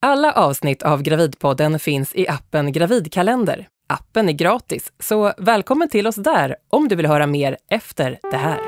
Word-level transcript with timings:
Alla 0.00 0.32
avsnitt 0.32 0.82
av 0.82 1.02
Gravidpodden 1.02 1.78
finns 1.78 2.14
i 2.14 2.28
appen 2.28 2.72
Gravidkalender. 2.72 3.66
Appen 3.88 4.28
är 4.28 4.32
gratis, 4.32 4.92
så 5.00 5.32
välkommen 5.38 5.88
till 5.88 6.06
oss 6.06 6.16
där 6.16 6.56
om 6.70 6.88
du 6.88 6.96
vill 6.96 7.06
höra 7.06 7.26
mer 7.26 7.56
efter 7.70 8.18
det 8.30 8.36
här. 8.36 8.58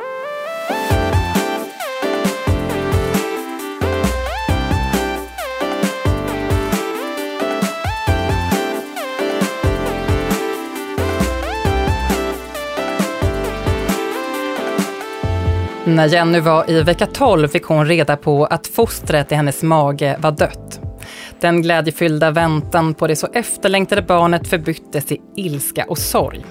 När 15.84 16.06
Jenny 16.06 16.40
var 16.40 16.70
i 16.70 16.82
vecka 16.82 17.06
12 17.06 17.48
fick 17.48 17.64
hon 17.64 17.86
reda 17.86 18.16
på 18.16 18.44
att 18.44 18.66
fostret 18.66 19.32
i 19.32 19.34
hennes 19.34 19.62
mage 19.62 20.16
var 20.20 20.32
dött. 20.32 20.89
Den 21.40 21.62
glädjefyllda 21.62 22.30
väntan 22.30 22.94
på 22.94 23.06
det 23.06 23.16
så 23.16 23.28
efterlängtade 23.32 24.02
barnet 24.02 24.48
förbyttes 24.48 25.12
i 25.12 25.20
ilska 25.36 25.84
och 25.88 25.98
sorg. 25.98 26.44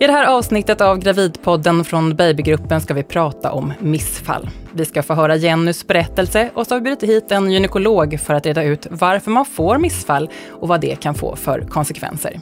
I 0.00 0.06
det 0.06 0.12
här 0.12 0.26
avsnittet 0.26 0.80
av 0.80 0.98
Gravidpodden 0.98 1.84
från 1.84 2.16
Babygruppen 2.16 2.80
ska 2.80 2.94
vi 2.94 3.02
prata 3.02 3.52
om 3.52 3.72
missfall. 3.78 4.50
Vi 4.72 4.84
ska 4.84 5.02
få 5.02 5.14
höra 5.14 5.36
Jennys 5.36 5.86
berättelse 5.86 6.50
och 6.54 6.66
så 6.66 6.74
har 6.74 6.80
vi 6.80 6.84
bjudit 6.84 7.10
hit 7.10 7.32
en 7.32 7.50
gynekolog 7.50 8.20
för 8.20 8.34
att 8.34 8.46
reda 8.46 8.62
ut 8.62 8.86
varför 8.90 9.30
man 9.30 9.44
får 9.44 9.78
missfall 9.78 10.30
och 10.50 10.68
vad 10.68 10.80
det 10.80 11.00
kan 11.00 11.14
få 11.14 11.36
för 11.36 11.60
konsekvenser. 11.60 12.40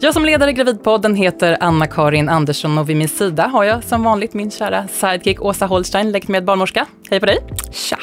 Jag 0.00 0.14
som 0.14 0.24
leder 0.24 0.50
Gravidpodden 0.50 1.14
heter 1.14 1.56
Anna-Karin 1.60 2.28
Andersson 2.28 2.78
och 2.78 2.90
vid 2.90 2.96
min 2.96 3.08
sida 3.08 3.46
har 3.46 3.64
jag 3.64 3.84
som 3.84 4.02
vanligt 4.02 4.34
min 4.34 4.50
kära 4.50 4.88
sidekick 4.88 5.42
Åsa 5.42 5.66
Holstein, 5.66 6.12
legitimerad 6.12 6.44
barnmorska. 6.44 6.86
Hej 7.10 7.20
på 7.20 7.26
dig! 7.26 7.38
Tja! 7.72 7.98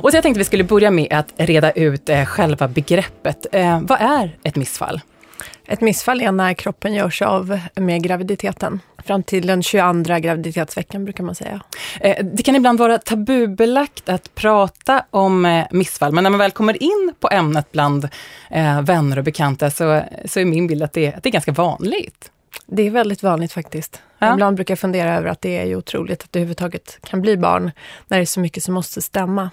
Och 0.00 0.10
så 0.10 0.16
jag 0.16 0.22
tänkte 0.22 0.38
vi 0.38 0.44
skulle 0.44 0.64
börja 0.64 0.90
med 0.90 1.12
att 1.12 1.32
reda 1.36 1.70
ut 1.70 2.08
eh, 2.08 2.24
själva 2.24 2.68
begreppet. 2.68 3.46
Eh, 3.52 3.80
vad 3.80 4.00
är 4.00 4.36
ett 4.42 4.56
missfall? 4.56 5.00
Ett 5.66 5.80
missfall 5.80 6.20
är 6.20 6.32
när 6.32 6.54
kroppen 6.54 6.94
görs 6.94 7.22
av 7.22 7.60
med 7.74 8.02
graviditeten. 8.02 8.80
Fram 9.04 9.22
till 9.22 9.46
den 9.46 9.62
22 9.62 10.18
graviditetsveckan 10.18 11.04
brukar 11.04 11.24
man 11.24 11.34
säga. 11.34 11.60
Eh, 12.00 12.24
det 12.24 12.42
kan 12.42 12.56
ibland 12.56 12.78
vara 12.78 12.98
tabubelagt 12.98 14.08
att 14.08 14.34
prata 14.34 15.04
om 15.10 15.64
missfall, 15.70 16.12
men 16.12 16.24
när 16.24 16.30
man 16.30 16.38
väl 16.38 16.50
kommer 16.50 16.82
in 16.82 17.14
på 17.20 17.28
ämnet 17.30 17.72
bland 17.72 18.08
vänner 18.82 19.18
och 19.18 19.24
bekanta 19.24 19.70
så, 19.70 20.02
så 20.24 20.40
är 20.40 20.44
min 20.44 20.66
bild 20.66 20.82
att 20.82 20.92
det, 20.92 21.14
att 21.14 21.22
det 21.22 21.28
är 21.28 21.32
ganska 21.32 21.52
vanligt. 21.52 22.30
Det 22.66 22.82
är 22.82 22.90
väldigt 22.90 23.22
vanligt 23.22 23.52
faktiskt. 23.52 24.02
Ja. 24.18 24.32
Ibland 24.32 24.56
brukar 24.56 24.72
jag 24.72 24.78
fundera 24.78 25.16
över 25.16 25.28
att 25.28 25.40
det 25.40 25.58
är 25.58 25.76
otroligt 25.76 26.22
att 26.22 26.32
det 26.32 26.38
överhuvudtaget 26.38 26.98
kan 27.02 27.20
bli 27.20 27.36
barn 27.36 27.70
när 28.08 28.18
det 28.18 28.24
är 28.24 28.26
så 28.26 28.40
mycket 28.40 28.62
som 28.62 28.74
måste 28.74 29.02
stämma. 29.02 29.50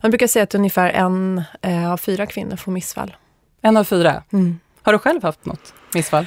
Man 0.00 0.10
brukar 0.10 0.26
säga 0.26 0.42
att 0.42 0.54
ungefär 0.54 0.90
en 0.90 1.42
av 1.90 1.96
fyra 1.96 2.26
kvinnor 2.26 2.56
får 2.56 2.72
missfall. 2.72 3.16
En 3.62 3.76
av 3.76 3.84
fyra? 3.84 4.22
Mm. 4.32 4.60
Har 4.82 4.92
du 4.92 4.98
själv 4.98 5.22
haft 5.22 5.44
något 5.46 5.74
missfall? 5.94 6.26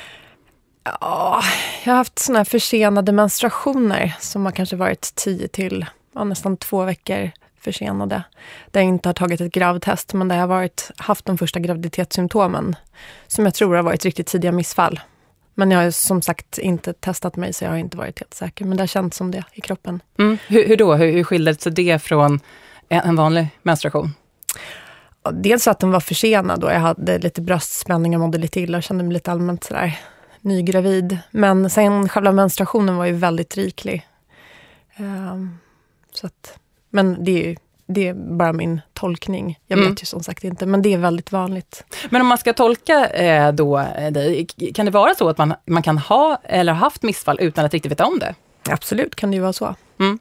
Ja, 0.84 1.44
jag 1.84 1.94
har 1.94 1.98
haft 1.98 2.20
såna 2.20 2.40
här 2.40 2.46
försenade 2.46 3.12
menstruationer 3.12 4.16
som 4.20 4.46
har 4.46 4.52
kanske 4.52 4.76
varit 4.76 5.16
tio 5.16 5.48
till 5.48 5.86
ja, 6.16 6.24
nästan 6.24 6.58
två 6.58 6.84
veckor 6.84 7.32
försenade. 7.60 8.24
Där 8.72 8.82
jag 8.82 8.88
inte 8.88 9.10
har 9.10 9.14
tagit 9.14 9.42
ett 9.42 9.52
gravtest, 9.52 10.14
men 10.14 10.28
där 10.28 10.36
jag 10.36 10.44
har 10.44 10.48
varit, 10.48 10.92
haft 10.98 11.26
de 11.26 11.38
första 11.38 11.60
graviditetssymptomen. 11.60 12.76
Som 13.28 13.46
jag 13.46 13.54
tror 13.54 13.76
har 13.76 13.84
varit 13.84 14.06
riktigt 14.06 14.28
tidiga 14.28 14.52
missfall. 14.52 15.00
Men 15.54 15.72
jag 15.72 15.84
har 15.84 15.92
som 15.92 16.22
sagt 16.22 16.58
inte 16.58 16.94
testat 16.94 17.36
mig, 17.36 17.54
så 17.54 17.64
jag 17.64 17.72
har 17.72 17.78
inte 17.78 17.98
varit 17.98 18.20
helt 18.20 18.34
säker. 18.34 18.66
Men 18.66 18.78
det 18.78 18.84
har 18.84 18.88
känts 18.88 19.18
som 19.18 19.32
det 19.32 19.44
i 19.54 19.62
kroppen. 19.62 20.02
Mm. 20.18 20.38
Hur, 20.48 20.68
hur, 20.68 20.78
då? 20.78 20.94
Hur, 20.94 21.12
hur 21.12 21.24
skiljer 21.24 21.54
sig 21.54 21.72
det 21.72 22.00
från 22.00 22.40
en 22.90 23.16
vanlig 23.16 23.48
menstruation? 23.64 24.14
dels 25.32 25.68
att 25.68 25.80
den 25.80 25.92
var 25.92 26.00
försenad 26.00 26.64
och 26.64 26.72
jag 26.72 26.80
hade 26.80 27.20
lite 27.20 27.42
bröstspänning 27.42 28.16
och 28.16 28.20
mådde 28.20 28.38
lite 28.38 28.60
illa 28.60 28.78
och 28.78 28.84
kände 28.84 29.04
mig 29.04 29.14
lite 29.14 29.32
allmänt 29.32 29.64
sådär 29.64 30.00
nygravid. 30.42 31.18
Men 31.32 31.70
sen 31.70 32.10
själva 32.10 32.32
menstruationen 32.32 32.96
var 32.96 33.06
ju 33.06 33.14
väldigt 33.14 33.58
riklig. 33.58 34.08
Um, 34.98 35.58
så 36.12 36.28
att, 36.28 36.60
men 36.90 37.24
det 37.24 37.32
är 37.32 37.48
ju 37.48 37.56
det 37.88 38.08
är 38.08 38.14
bara 38.14 38.54
min 38.54 38.82
tolkning. 38.94 39.60
Jag 39.68 39.78
vet 39.78 39.86
mm. 39.86 39.98
ju 40.00 40.06
som 40.06 40.24
sagt 40.24 40.44
inte, 40.44 40.66
men 40.66 40.82
det 40.82 40.94
är 40.94 40.98
väldigt 40.98 41.32
vanligt. 41.32 41.84
Men 42.10 42.22
om 42.22 42.28
man 42.28 42.38
ska 42.38 42.54
tolka 42.54 43.08
eh, 43.08 43.52
då 43.52 43.80
eh, 43.80 44.12
dig, 44.12 44.48
kan 44.76 44.86
det 44.86 44.92
vara 44.92 45.16
så 45.16 45.30
att 45.30 45.38
man, 45.38 45.54
man 45.66 45.84
kan 45.84 45.98
ha 45.98 46.42
eller 46.44 46.74
haft 46.74 47.04
missfall 47.04 47.38
utan 47.42 47.66
att 47.66 47.74
riktigt 47.74 47.92
veta 47.92 48.06
om 48.06 48.20
det? 48.20 48.36
Absolut 48.70 49.16
kan 49.16 49.32
det 49.32 49.36
ju 49.36 49.42
vara 49.42 49.54
så. 49.54 49.76
Mm. 50.00 50.20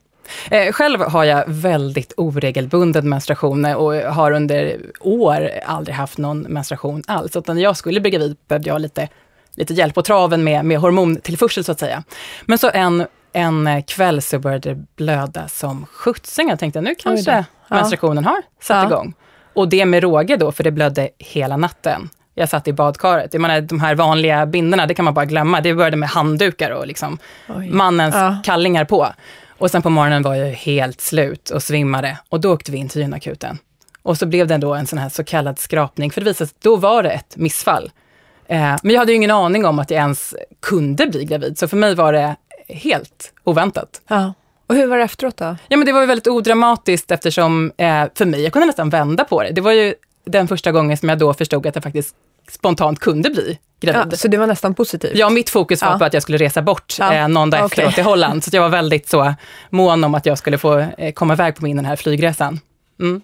Eh, 0.50 0.72
själv 0.72 1.00
har 1.00 1.24
jag 1.24 1.44
väldigt 1.46 2.12
oregelbunden 2.16 3.08
menstruation 3.08 3.64
och 3.64 3.94
har 3.94 4.30
under 4.30 4.76
år 5.00 5.50
aldrig 5.66 5.96
haft 5.96 6.18
någon 6.18 6.40
menstruation 6.40 7.02
alls. 7.06 7.32
Så 7.32 7.42
när 7.46 7.62
jag 7.62 7.76
skulle 7.76 8.00
bli 8.00 8.10
gravid 8.10 8.36
behövde 8.48 8.68
jag 8.68 8.80
lite, 8.80 9.08
lite 9.54 9.74
hjälp 9.74 9.94
på 9.94 10.02
traven 10.02 10.44
med, 10.44 10.64
med 10.64 10.78
hormontillförsel 10.78 11.64
så 11.64 11.72
att 11.72 11.80
säga. 11.80 12.02
Men 12.44 12.58
så 12.58 12.70
en, 12.74 13.06
en 13.32 13.82
kväll 13.82 14.22
så 14.22 14.38
började 14.38 14.74
det 14.74 14.84
blöda 14.96 15.48
som 15.48 15.86
sjuttsing. 15.86 16.48
Jag 16.48 16.58
tänkte 16.58 16.80
nu 16.80 16.94
kanske 16.94 17.30
ja. 17.30 17.44
menstruationen 17.76 18.24
har 18.24 18.42
satt 18.60 18.82
ja. 18.82 18.86
igång. 18.86 19.14
Och 19.54 19.68
det 19.68 19.86
med 19.86 20.02
råge 20.02 20.36
då, 20.36 20.52
för 20.52 20.64
det 20.64 20.70
blödde 20.70 21.08
hela 21.18 21.56
natten. 21.56 22.10
Jag 22.34 22.48
satt 22.48 22.68
i 22.68 22.72
badkaret. 22.72 23.34
Jag 23.34 23.40
menar, 23.40 23.60
de 23.60 23.80
här 23.80 23.94
vanliga 23.94 24.46
bindorna, 24.46 24.86
det 24.86 24.94
kan 24.94 25.04
man 25.04 25.14
bara 25.14 25.24
glömma. 25.24 25.60
Det 25.60 25.74
började 25.74 25.96
med 25.96 26.08
handdukar 26.08 26.70
och 26.70 26.86
liksom 26.86 27.18
mannens 27.70 28.14
ja. 28.14 28.36
kallingar 28.44 28.84
på. 28.84 29.08
Och 29.58 29.70
sen 29.70 29.82
på 29.82 29.90
morgonen 29.90 30.22
var 30.22 30.34
jag 30.34 30.52
helt 30.52 31.00
slut 31.00 31.50
och 31.50 31.62
svimmade 31.62 32.18
och 32.28 32.40
då 32.40 32.52
åkte 32.52 32.72
vi 32.72 32.78
in 32.78 32.88
till 32.88 33.00
gynakuten. 33.00 33.58
Och 34.02 34.18
så 34.18 34.26
blev 34.26 34.46
det 34.46 34.56
då 34.56 34.74
en 34.74 34.86
sån 34.86 34.98
här 34.98 35.08
så 35.08 35.24
kallad 35.24 35.58
skrapning, 35.58 36.10
för 36.10 36.20
det 36.20 36.24
visade 36.24 36.48
sig 36.48 36.54
att 36.56 36.62
då 36.62 36.76
var 36.76 37.02
det 37.02 37.10
ett 37.10 37.36
missfall. 37.36 37.90
Eh, 38.46 38.76
men 38.82 38.90
jag 38.94 38.98
hade 38.98 39.12
ju 39.12 39.16
ingen 39.16 39.30
aning 39.30 39.64
om 39.66 39.78
att 39.78 39.90
jag 39.90 39.98
ens 39.98 40.34
kunde 40.60 41.06
bli 41.06 41.24
gravid, 41.24 41.58
så 41.58 41.68
för 41.68 41.76
mig 41.76 41.94
var 41.94 42.12
det 42.12 42.36
helt 42.68 43.32
oväntat. 43.44 44.00
Ja. 44.08 44.34
Och 44.66 44.74
hur 44.74 44.86
var 44.86 44.98
det 44.98 45.04
efteråt 45.04 45.36
då? 45.36 45.56
Ja, 45.68 45.76
men 45.76 45.86
det 45.86 45.92
var 45.92 46.00
ju 46.00 46.06
väldigt 46.06 46.26
odramatiskt 46.26 47.10
eftersom, 47.10 47.72
eh, 47.76 48.04
för 48.14 48.24
mig, 48.24 48.42
jag 48.42 48.52
kunde 48.52 48.66
nästan 48.66 48.90
vända 48.90 49.24
på 49.24 49.42
det. 49.42 49.50
Det 49.50 49.60
var 49.60 49.72
ju 49.72 49.94
den 50.24 50.48
första 50.48 50.72
gången 50.72 50.96
som 50.96 51.08
jag 51.08 51.18
då 51.18 51.34
förstod 51.34 51.66
att 51.66 51.74
jag 51.74 51.84
faktiskt 51.84 52.14
spontant 52.50 53.00
kunde 53.00 53.30
bli 53.30 53.58
gravid. 53.80 54.12
Ja, 54.12 54.16
så 54.16 54.28
det 54.28 54.36
var 54.36 54.46
nästan 54.46 54.74
positivt? 54.74 55.12
Ja, 55.14 55.30
mitt 55.30 55.50
fokus 55.50 55.82
var 55.82 55.90
ja. 55.90 55.98
på 55.98 56.04
att 56.04 56.14
jag 56.14 56.22
skulle 56.22 56.38
resa 56.38 56.62
bort 56.62 56.96
ja. 56.98 57.14
eh, 57.14 57.28
någon 57.28 57.50
dag 57.50 57.64
okay. 57.64 57.66
efteråt 57.66 57.94
till 57.94 58.04
Holland. 58.04 58.44
Så 58.44 58.56
jag 58.56 58.62
var 58.62 58.68
väldigt 58.68 59.08
så 59.08 59.34
mån 59.70 60.04
om 60.04 60.14
att 60.14 60.26
jag 60.26 60.38
skulle 60.38 60.58
få 60.58 60.78
eh, 60.78 61.12
komma 61.12 61.32
iväg 61.32 61.56
på 61.56 61.64
min 61.64 61.76
den 61.76 61.84
här 61.84 61.96
flygresan. 61.96 62.60
Mm. 63.00 63.20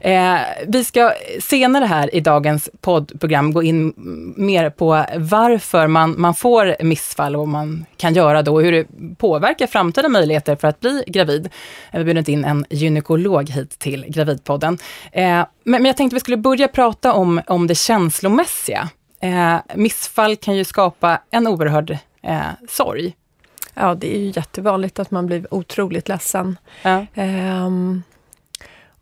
Eh, 0.00 0.36
vi 0.66 0.84
ska 0.84 1.12
senare 1.40 1.84
här 1.84 2.14
i 2.14 2.20
dagens 2.20 2.70
poddprogram 2.80 3.52
gå 3.52 3.62
in 3.62 3.92
mer 4.36 4.70
på 4.70 5.04
varför 5.16 5.86
man, 5.86 6.20
man 6.20 6.34
får 6.34 6.84
missfall 6.84 7.36
och 7.36 7.40
vad 7.40 7.48
man 7.48 7.86
kan 7.96 8.14
göra 8.14 8.42
då 8.42 8.54
och 8.54 8.62
hur 8.62 8.72
det 8.72 8.86
påverkar 9.18 9.66
framtida 9.66 10.08
möjligheter 10.08 10.56
för 10.56 10.68
att 10.68 10.80
bli 10.80 11.04
gravid. 11.06 11.48
Vi 11.92 11.98
har 11.98 12.04
bjudit 12.04 12.28
in 12.28 12.44
en 12.44 12.64
gynekolog 12.70 13.50
hit 13.50 13.78
till 13.78 14.04
Gravidpodden. 14.08 14.78
Eh, 15.12 15.22
men, 15.22 15.46
men, 15.64 15.84
jag 15.84 15.96
tänkte 15.96 16.14
vi 16.16 16.20
skulle 16.20 16.36
börja 16.36 16.68
prata 16.68 17.12
om, 17.12 17.40
om 17.46 17.66
det 17.66 17.74
känslomässiga. 17.74 18.88
Eh, 19.20 19.56
missfall 19.74 20.36
kan 20.36 20.56
ju 20.56 20.64
skapa 20.64 21.20
en 21.30 21.46
oerhörd 21.46 21.98
eh, 22.22 22.40
sorg. 22.68 23.14
Ja, 23.74 23.94
det 23.94 24.16
är 24.16 24.18
ju 24.18 24.32
jättevanligt 24.36 24.98
att 24.98 25.10
man 25.10 25.26
blir 25.26 25.54
otroligt 25.54 26.08
ledsen. 26.08 26.56
Ja. 26.82 27.06
Um, 27.14 28.02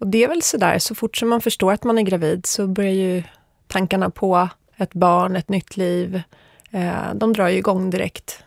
och 0.01 0.07
det 0.07 0.25
är 0.25 0.29
väl 0.29 0.43
sådär, 0.43 0.79
så 0.79 0.95
fort 0.95 1.17
som 1.17 1.29
man 1.29 1.41
förstår 1.41 1.73
att 1.73 1.85
man 1.85 1.99
är 1.99 2.03
gravid 2.03 2.47
så 2.47 2.67
börjar 2.67 2.93
ju 2.93 3.23
tankarna 3.67 4.11
på 4.11 4.49
ett 4.77 4.95
barn, 4.95 5.37
ett 5.37 5.49
nytt 5.49 5.77
liv, 5.77 6.23
eh, 6.71 7.15
de 7.15 7.33
drar 7.33 7.49
ju 7.49 7.57
igång 7.57 7.91
direkt. 7.91 8.45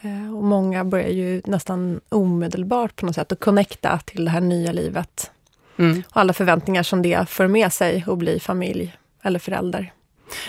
Eh, 0.00 0.36
och 0.36 0.44
många 0.44 0.84
börjar 0.84 1.08
ju 1.08 1.42
nästan 1.44 2.00
omedelbart 2.08 2.96
på 2.96 3.06
något 3.06 3.14
sätt 3.14 3.32
att 3.32 3.40
connecta 3.40 3.98
till 4.04 4.24
det 4.24 4.30
här 4.30 4.40
nya 4.40 4.72
livet. 4.72 5.30
Mm. 5.76 6.02
Och 6.10 6.16
alla 6.16 6.32
förväntningar 6.32 6.82
som 6.82 7.02
det 7.02 7.28
för 7.28 7.46
med 7.46 7.72
sig 7.72 8.04
att 8.06 8.18
bli 8.18 8.40
familj 8.40 8.96
eller 9.22 9.38
förälder. 9.38 9.92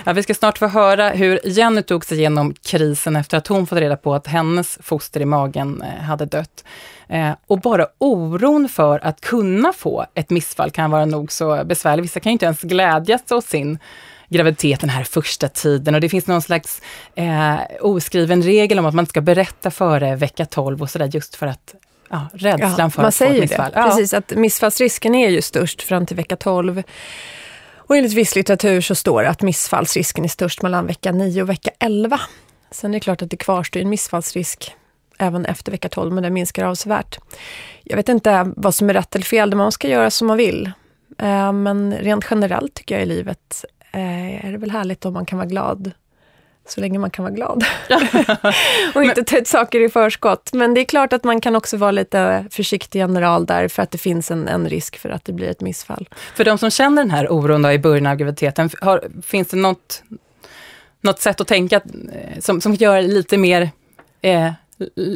Ja, 0.03 0.13
vi 0.13 0.23
ska 0.23 0.33
snart 0.33 0.57
få 0.57 0.67
höra 0.67 1.09
hur 1.09 1.39
Jenny 1.43 1.81
tog 1.81 2.05
sig 2.05 2.17
igenom 2.17 2.53
krisen 2.53 3.15
efter 3.15 3.37
att 3.37 3.47
hon 3.47 3.67
fått 3.67 3.79
reda 3.79 3.97
på 3.97 4.15
att 4.15 4.27
hennes 4.27 4.77
foster 4.81 5.21
i 5.21 5.25
magen 5.25 5.81
eh, 5.81 6.03
hade 6.03 6.25
dött. 6.25 6.63
Eh, 7.09 7.31
och 7.47 7.59
bara 7.59 7.87
oron 7.97 8.69
för 8.69 9.05
att 9.05 9.21
kunna 9.21 9.73
få 9.73 10.05
ett 10.13 10.29
missfall 10.29 10.71
kan 10.71 10.91
vara 10.91 11.05
nog 11.05 11.31
så 11.31 11.63
besvärlig. 11.65 12.03
Vissa 12.03 12.19
kan 12.19 12.29
ju 12.29 12.33
inte 12.33 12.45
ens 12.45 12.61
glädjas 12.61 13.31
åt 13.31 13.45
sin 13.45 13.79
graviditet 14.29 14.79
den 14.79 14.89
här 14.89 15.03
första 15.03 15.49
tiden 15.49 15.95
och 15.95 16.01
det 16.01 16.09
finns 16.09 16.27
någon 16.27 16.41
slags 16.41 16.81
eh, 17.15 17.55
oskriven 17.81 18.43
regel 18.43 18.79
om 18.79 18.85
att 18.85 18.93
man 18.93 19.05
ska 19.05 19.21
berätta 19.21 19.71
före 19.71 20.15
vecka 20.15 20.45
12 20.45 20.81
och 20.81 20.89
sådär 20.89 21.09
just 21.13 21.35
för 21.35 21.47
att 21.47 21.75
ja, 22.09 22.27
rädslan 22.33 22.73
ja, 22.77 22.89
för 22.89 23.03
att 23.03 23.15
få 23.15 23.25
ett 23.25 23.41
missfall. 23.41 23.71
Det. 23.71 23.79
Ja. 23.79 23.85
Precis, 23.85 24.13
att 24.13 24.31
missfallsrisken 24.31 25.15
är 25.15 25.29
ju 25.29 25.41
störst 25.41 25.81
fram 25.81 26.05
till 26.05 26.15
vecka 26.15 26.35
12. 26.35 26.83
Och 27.87 27.97
enligt 27.97 28.13
viss 28.13 28.35
litteratur 28.35 28.81
så 28.81 28.95
står 28.95 29.23
det 29.23 29.29
att 29.29 29.41
missfallsrisken 29.41 30.23
är 30.23 30.29
störst 30.29 30.61
mellan 30.61 30.87
vecka 30.87 31.11
9 31.11 31.41
och 31.41 31.49
vecka 31.49 31.71
11. 31.79 32.19
Sen 32.71 32.91
är 32.91 32.93
det 32.93 32.99
klart 32.99 33.21
att 33.21 33.29
det 33.29 33.37
kvarstår 33.37 33.79
en 33.79 33.89
missfallsrisk 33.89 34.75
även 35.17 35.45
efter 35.45 35.71
vecka 35.71 35.89
12, 35.89 36.13
men 36.13 36.23
den 36.23 36.33
minskar 36.33 36.65
avsevärt. 36.65 37.19
Jag 37.83 37.95
vet 37.95 38.09
inte 38.09 38.51
vad 38.55 38.75
som 38.75 38.89
är 38.89 38.93
rätt 38.93 39.15
eller 39.15 39.25
fel, 39.25 39.55
man 39.55 39.71
ska 39.71 39.87
göra 39.87 40.11
som 40.11 40.27
man 40.27 40.37
vill. 40.37 40.71
Eh, 41.17 41.51
men 41.51 41.93
rent 41.93 42.25
generellt 42.29 42.73
tycker 42.73 42.95
jag 42.95 43.03
i 43.03 43.05
livet 43.05 43.65
eh, 43.91 44.45
är 44.45 44.51
det 44.51 44.57
väl 44.57 44.71
härligt 44.71 45.05
om 45.05 45.13
man 45.13 45.25
kan 45.25 45.37
vara 45.37 45.47
glad 45.47 45.91
så 46.67 46.81
länge 46.81 46.99
man 46.99 47.09
kan 47.09 47.23
vara 47.23 47.33
glad. 47.33 47.65
och 48.95 49.03
inte 49.03 49.23
ta 49.23 49.37
ut 49.37 49.47
saker 49.47 49.79
i 49.79 49.89
förskott. 49.89 50.53
Men 50.53 50.73
det 50.73 50.81
är 50.81 50.85
klart 50.85 51.13
att 51.13 51.23
man 51.23 51.41
kan 51.41 51.55
också 51.55 51.77
vara 51.77 51.91
lite 51.91 52.45
försiktig 52.51 52.99
general 52.99 53.45
där, 53.45 53.67
för 53.67 53.83
att 53.83 53.91
det 53.91 53.97
finns 53.97 54.31
en, 54.31 54.47
en 54.47 54.69
risk 54.69 54.97
för 54.97 55.09
att 55.09 55.25
det 55.25 55.33
blir 55.33 55.47
ett 55.47 55.61
missfall. 55.61 56.09
För 56.35 56.43
de 56.45 56.57
som 56.57 56.71
känner 56.71 57.01
den 57.01 57.11
här 57.11 57.31
oron 57.31 57.65
i 57.65 57.79
början 57.79 58.05
av 58.05 58.15
graviditeten, 58.15 58.69
har, 58.81 59.03
finns 59.25 59.47
det 59.47 59.57
något, 59.57 60.03
något 61.01 61.21
sätt 61.21 61.41
att 61.41 61.47
tänka 61.47 61.75
eh, 61.75 62.39
som, 62.39 62.61
som 62.61 62.73
gör 62.73 62.95
det 62.95 63.07
lite 63.07 63.37
mer 63.37 63.69
eh, 64.21 64.51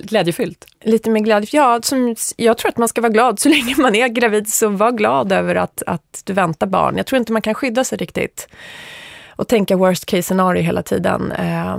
glädjefyllt? 0.04 0.66
Lite 0.84 1.10
mer 1.10 1.22
glädje, 1.22 1.50
ja. 1.52 1.80
Som, 1.82 2.16
jag 2.38 2.58
tror 2.58 2.70
att 2.70 2.78
man 2.78 2.88
ska 2.88 3.02
vara 3.02 3.12
glad 3.12 3.40
så 3.40 3.50
länge 3.50 3.76
man 3.78 3.96
är 3.96 4.08
gravid, 4.08 4.54
så 4.54 4.70
var 4.70 4.92
glad 4.92 5.32
över 5.32 5.56
att, 5.56 5.84
att 5.88 6.22
du 6.24 6.34
väntar 6.34 6.68
barn. 6.68 6.98
Jag 6.98 7.06
tror 7.06 7.18
inte 7.18 7.32
man 7.32 7.42
kan 7.42 7.54
skydda 7.54 7.84
sig 7.84 7.98
riktigt 7.98 8.48
och 9.40 9.48
tänka 9.48 9.78
worst 9.78 10.06
case 10.06 10.24
scenario 10.24 10.64
hela 10.64 10.84
tiden. 10.84 11.32
Eh, 11.32 11.78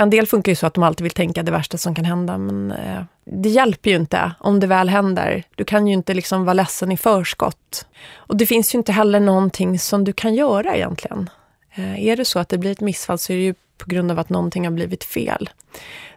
en 0.00 0.10
del 0.10 0.26
funkar 0.26 0.52
ju 0.52 0.56
så 0.56 0.66
att 0.66 0.74
de 0.74 0.82
alltid 0.82 1.02
vill 1.02 1.12
tänka 1.12 1.42
det 1.42 1.52
värsta 1.52 1.78
som 1.78 1.94
kan 1.94 2.04
hända, 2.04 2.38
men 2.38 2.72
eh, 2.72 3.02
det 3.24 3.48
hjälper 3.48 3.90
ju 3.90 3.96
inte 3.96 4.32
om 4.40 4.60
det 4.60 4.66
väl 4.66 4.88
händer. 4.88 5.42
Du 5.54 5.64
kan 5.64 5.86
ju 5.86 5.92
inte 5.92 6.14
liksom 6.14 6.44
vara 6.44 6.54
ledsen 6.54 6.92
i 6.92 6.96
förskott. 6.96 7.86
Och 8.14 8.36
det 8.36 8.46
finns 8.46 8.74
ju 8.74 8.78
inte 8.78 8.92
heller 8.92 9.20
någonting 9.20 9.78
som 9.78 10.04
du 10.04 10.12
kan 10.12 10.34
göra 10.34 10.76
egentligen. 10.76 11.30
Eh, 11.74 12.04
är 12.06 12.16
det 12.16 12.24
så 12.24 12.38
att 12.38 12.48
det 12.48 12.58
blir 12.58 12.72
ett 12.72 12.80
missfall 12.80 13.18
så 13.18 13.32
är 13.32 13.36
det 13.36 13.42
ju 13.42 13.54
på 13.78 13.86
grund 13.86 14.10
av 14.10 14.18
att 14.18 14.28
någonting 14.28 14.64
har 14.64 14.72
blivit 14.72 15.04
fel. 15.04 15.50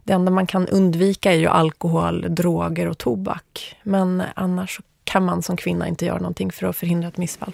Det 0.03 0.13
enda 0.13 0.31
man 0.31 0.47
kan 0.47 0.67
undvika 0.67 1.33
är 1.33 1.37
ju 1.37 1.47
alkohol, 1.47 2.25
droger 2.29 2.87
och 2.87 2.97
tobak. 2.97 3.75
Men 3.83 4.23
annars 4.35 4.79
kan 5.03 5.25
man 5.25 5.41
som 5.41 5.57
kvinna 5.57 5.87
inte 5.87 6.05
göra 6.05 6.19
någonting 6.19 6.51
för 6.51 6.67
att 6.67 6.75
förhindra 6.75 7.07
ett 7.07 7.17
missfall. 7.17 7.53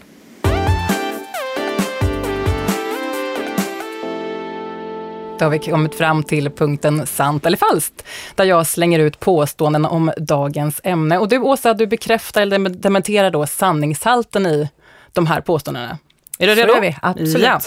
Då 5.40 5.46
har 5.46 5.50
vi 5.50 5.60
kommit 5.60 5.96
fram 5.96 6.24
till 6.24 6.50
punkten 6.50 7.08
sant 7.08 7.46
eller 7.46 7.58
falskt, 7.58 8.04
där 8.36 8.44
jag 8.44 8.68
slänger 8.68 9.00
ut 9.00 9.20
påståenden 9.20 9.86
om 9.86 10.12
dagens 10.18 10.82
ämne. 10.84 11.18
Och 11.18 11.30
du 11.30 11.40
Åsa, 11.40 11.74
du 11.74 11.88
bekräftar 11.88 12.42
eller 12.42 12.70
dementerar 12.70 13.32
då 13.32 13.46
sanningshalten 13.46 14.46
i 14.46 14.70
de 15.14 15.28
här 15.28 15.42
påståendena. 15.42 15.98
Är 16.40 16.48
du 16.48 16.56
redo? 16.56 16.74
Så 16.74 16.78
är 16.78 16.82
vi, 16.82 16.98
absolut. 17.02 17.40
Ja. 17.40 17.60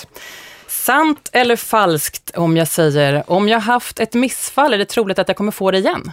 Sant 0.67 1.31
eller 1.33 1.57
falskt 1.57 2.31
om 2.37 2.57
jag 2.57 2.69
säger, 2.69 3.31
om 3.31 3.49
jag 3.49 3.61
haft 3.61 4.01
ett 4.01 4.15
missfall 4.15 4.75
är 4.75 4.79
det 4.79 4.85
troligt 4.85 5.19
att 5.19 5.29
jag 5.29 5.37
kommer 5.37 5.53
få 5.53 5.71
det 5.71 5.79
igen? 5.79 6.13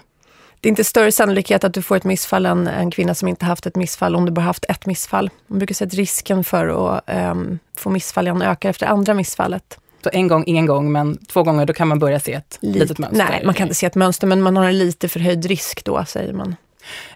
Det 0.59 0.67
är 0.67 0.69
inte 0.69 0.83
större 0.83 1.11
sannolikhet 1.11 1.63
att 1.63 1.73
du 1.73 1.81
får 1.81 1.95
ett 1.95 2.03
missfall 2.03 2.45
än 2.45 2.67
en 2.67 2.91
kvinna 2.91 3.15
som 3.15 3.27
inte 3.27 3.45
haft 3.45 3.65
ett 3.65 3.75
missfall 3.75 4.15
om 4.15 4.25
du 4.25 4.31
bara 4.31 4.41
haft 4.41 4.65
ett 4.69 4.85
missfall. 4.85 5.29
Man 5.47 5.59
brukar 5.59 5.75
säga 5.75 5.87
att 5.87 5.93
risken 5.93 6.43
för 6.43 6.67
att 6.67 7.03
um, 7.31 7.59
få 7.77 7.89
missfall 7.89 8.27
igen 8.27 8.41
ökar 8.41 8.69
efter 8.69 8.85
andra 8.85 9.13
missfallet. 9.13 9.79
Så 10.03 10.09
en 10.13 10.27
gång, 10.27 10.43
ingen 10.47 10.65
gång, 10.65 10.91
men 10.91 11.17
två 11.17 11.43
gånger, 11.43 11.65
då 11.65 11.73
kan 11.73 11.87
man 11.87 11.99
börja 11.99 12.19
se 12.19 12.33
ett 12.33 12.57
Lite, 12.61 12.79
litet 12.79 12.97
mönster. 12.97 13.27
Nej, 13.29 13.41
man 13.45 13.53
kan 13.53 13.67
inte 13.67 13.75
se 13.75 13.85
ett 13.85 13.95
mönster, 13.95 14.27
men 14.27 14.41
man 14.41 14.57
har 14.57 14.65
en 14.65 14.77
lite 14.77 15.09
förhöjd 15.09 15.45
risk 15.45 15.85
då, 15.85 16.05
säger 16.07 16.33
man. 16.33 16.55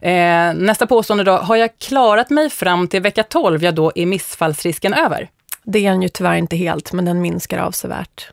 Eh, 0.01 0.53
nästa 0.53 0.87
påstående 0.87 1.23
då, 1.23 1.31
har 1.31 1.55
jag 1.55 1.69
klarat 1.77 2.29
mig 2.29 2.49
fram 2.49 2.87
till 2.87 3.01
vecka 3.01 3.23
12, 3.23 3.63
ja 3.63 3.71
då 3.71 3.91
är 3.95 4.05
missfallsrisken 4.05 4.93
över? 4.93 5.29
Det 5.63 5.85
är 5.85 5.91
den 5.91 6.01
ju 6.01 6.09
tyvärr 6.09 6.35
inte 6.35 6.55
helt, 6.55 6.93
men 6.93 7.05
den 7.05 7.21
minskar 7.21 7.57
avsevärt. 7.57 8.31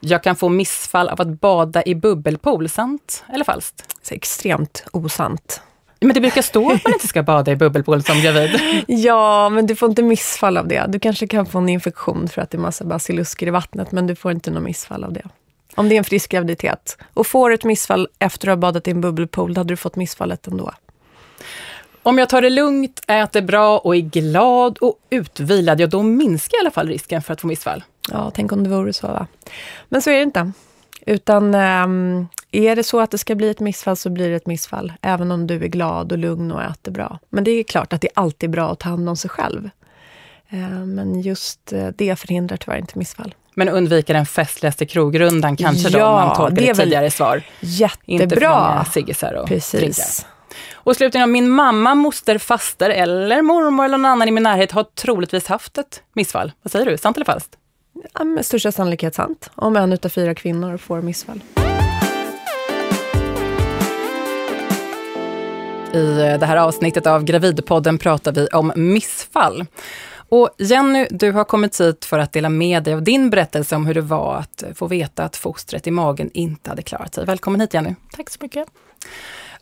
Jag 0.00 0.22
kan 0.22 0.36
få 0.36 0.48
missfall 0.48 1.08
av 1.08 1.20
att 1.20 1.40
bada 1.40 1.82
i 1.86 1.94
bubbelpool, 1.94 2.68
sant 2.68 3.24
eller 3.34 3.44
falskt? 3.44 3.96
Så 4.02 4.14
extremt 4.14 4.84
osant. 4.92 5.60
Men 6.00 6.14
det 6.14 6.20
brukar 6.20 6.42
stå 6.42 6.72
att 6.72 6.84
man 6.84 6.92
inte 6.92 7.08
ska 7.08 7.22
bada 7.22 7.52
i 7.52 7.56
bubbelpool 7.56 8.02
som 8.02 8.20
gravid. 8.20 8.60
ja, 8.86 9.48
men 9.48 9.66
du 9.66 9.76
får 9.76 9.88
inte 9.88 10.02
missfall 10.02 10.56
av 10.56 10.68
det. 10.68 10.84
Du 10.88 10.98
kanske 10.98 11.26
kan 11.26 11.46
få 11.46 11.58
en 11.58 11.68
infektion 11.68 12.28
för 12.28 12.42
att 12.42 12.50
det 12.50 12.56
är 12.56 12.60
massa 12.60 12.84
basilusker 12.84 13.46
i 13.46 13.50
vattnet, 13.50 13.92
men 13.92 14.06
du 14.06 14.14
får 14.14 14.32
inte 14.32 14.50
något 14.50 14.62
missfall 14.62 15.04
av 15.04 15.12
det. 15.12 15.22
Om 15.74 15.88
det 15.88 15.94
är 15.94 15.98
en 15.98 16.04
frisk 16.04 16.30
graviditet. 16.30 16.98
Och 17.14 17.26
får 17.26 17.48
du 17.48 17.54
ett 17.54 17.64
missfall 17.64 18.08
efter 18.18 18.48
att 18.48 18.52
ha 18.52 18.56
badat 18.56 18.88
i 18.88 18.90
en 18.90 19.00
bubbelpool, 19.00 19.54
då 19.54 19.60
hade 19.60 19.72
du 19.72 19.76
fått 19.76 19.96
missfallet 19.96 20.46
ändå. 20.46 20.72
Om 22.02 22.18
jag 22.18 22.28
tar 22.28 22.42
det 22.42 22.50
lugnt, 22.50 23.02
äter 23.06 23.40
bra 23.40 23.78
och 23.78 23.96
är 23.96 24.00
glad 24.00 24.78
och 24.78 24.94
utvilad, 25.10 25.80
ja 25.80 25.86
då 25.86 26.02
minskar 26.02 26.58
i 26.58 26.60
alla 26.60 26.70
fall 26.70 26.88
risken 26.88 27.22
för 27.22 27.32
att 27.32 27.40
få 27.40 27.46
missfall. 27.46 27.84
Ja, 28.10 28.30
tänk 28.34 28.52
om 28.52 28.64
det 28.64 28.70
vore 28.70 28.92
så 28.92 29.06
va. 29.06 29.26
Men 29.88 30.02
så 30.02 30.10
är 30.10 30.16
det 30.16 30.22
inte. 30.22 30.52
Utan 31.06 31.54
um, 31.54 32.28
är 32.52 32.76
det 32.76 32.84
så 32.84 33.00
att 33.00 33.10
det 33.10 33.18
ska 33.18 33.34
bli 33.34 33.50
ett 33.50 33.60
missfall 33.60 33.96
så 33.96 34.10
blir 34.10 34.30
det 34.30 34.36
ett 34.36 34.46
missfall. 34.46 34.92
Även 35.02 35.32
om 35.32 35.46
du 35.46 35.54
är 35.54 35.68
glad 35.68 36.12
och 36.12 36.18
lugn 36.18 36.52
och 36.52 36.62
äter 36.62 36.92
bra. 36.92 37.18
Men 37.28 37.44
det 37.44 37.50
är 37.50 37.62
klart 37.62 37.92
att 37.92 38.00
det 38.00 38.08
är 38.08 38.20
alltid 38.20 38.50
bra 38.50 38.72
att 38.72 38.78
ta 38.78 38.88
hand 38.88 39.08
om 39.08 39.16
sig 39.16 39.30
själv. 39.30 39.70
Uh, 40.52 40.84
men 40.84 41.20
just 41.20 41.72
uh, 41.72 41.88
det 41.96 42.16
förhindrar 42.16 42.56
tyvärr 42.56 42.78
inte 42.78 42.98
missfall. 42.98 43.34
Men 43.54 43.68
undvika 43.68 44.12
den 44.12 44.26
festligaste 44.26 44.86
krogrundan 44.86 45.56
kanske 45.56 45.88
ja, 45.88 45.98
då, 45.98 46.06
om 46.06 46.14
man 46.14 46.36
tolkar 46.36 46.56
det, 46.56 46.72
det 46.72 46.74
tidigare 46.74 47.10
svar. 47.10 47.42
Jättebra! 47.60 48.24
Inte 48.24 48.36
för 48.36 48.48
många 48.48 48.84
ciggisar 48.84 49.34
och 49.34 49.48
Precis. 49.48 49.80
drinkar. 49.80 50.04
Och 50.72 50.96
slutligen, 50.96 51.32
min 51.32 51.50
mamma, 51.50 51.94
moster, 51.94 52.38
faster 52.38 52.90
eller 52.90 53.42
mormor 53.42 53.84
eller 53.84 53.98
någon 53.98 54.10
annan 54.10 54.28
i 54.28 54.30
min 54.30 54.42
närhet 54.42 54.72
har 54.72 54.84
troligtvis 54.84 55.46
haft 55.46 55.78
ett 55.78 56.02
missfall. 56.12 56.52
Vad 56.62 56.72
säger 56.72 56.86
du, 56.86 56.98
sant 56.98 57.16
eller 57.16 57.24
falskt? 57.24 57.56
Ja, 58.14 58.24
med 58.24 58.46
största 58.46 58.72
sannolikhet 58.72 59.14
sant. 59.14 59.50
Om 59.54 59.76
en 59.76 59.92
utav 59.92 60.08
fyra 60.08 60.34
kvinnor 60.34 60.76
får 60.76 61.02
missfall. 61.02 61.40
I 65.94 66.36
det 66.40 66.46
här 66.46 66.56
avsnittet 66.56 67.06
av 67.06 67.24
Gravidpodden 67.24 67.98
pratar 67.98 68.32
vi 68.32 68.46
om 68.46 68.72
missfall. 68.76 69.64
Och 70.28 70.50
Jenny, 70.58 71.06
du 71.10 71.32
har 71.32 71.44
kommit 71.44 71.80
hit 71.80 72.04
för 72.04 72.18
att 72.18 72.32
dela 72.32 72.48
med 72.48 72.82
dig 72.82 72.94
av 72.94 73.02
din 73.02 73.30
berättelse 73.30 73.76
om 73.76 73.86
hur 73.86 73.94
det 73.94 74.00
var 74.00 74.36
att 74.36 74.64
få 74.74 74.86
veta 74.86 75.24
att 75.24 75.36
fostret 75.36 75.86
i 75.86 75.90
magen 75.90 76.30
inte 76.34 76.70
hade 76.70 76.82
klarat 76.82 77.14
sig. 77.14 77.24
Välkommen 77.24 77.60
hit 77.60 77.74
Jenny. 77.74 77.94
Tack 78.16 78.30
så 78.30 78.38
mycket. 78.40 78.68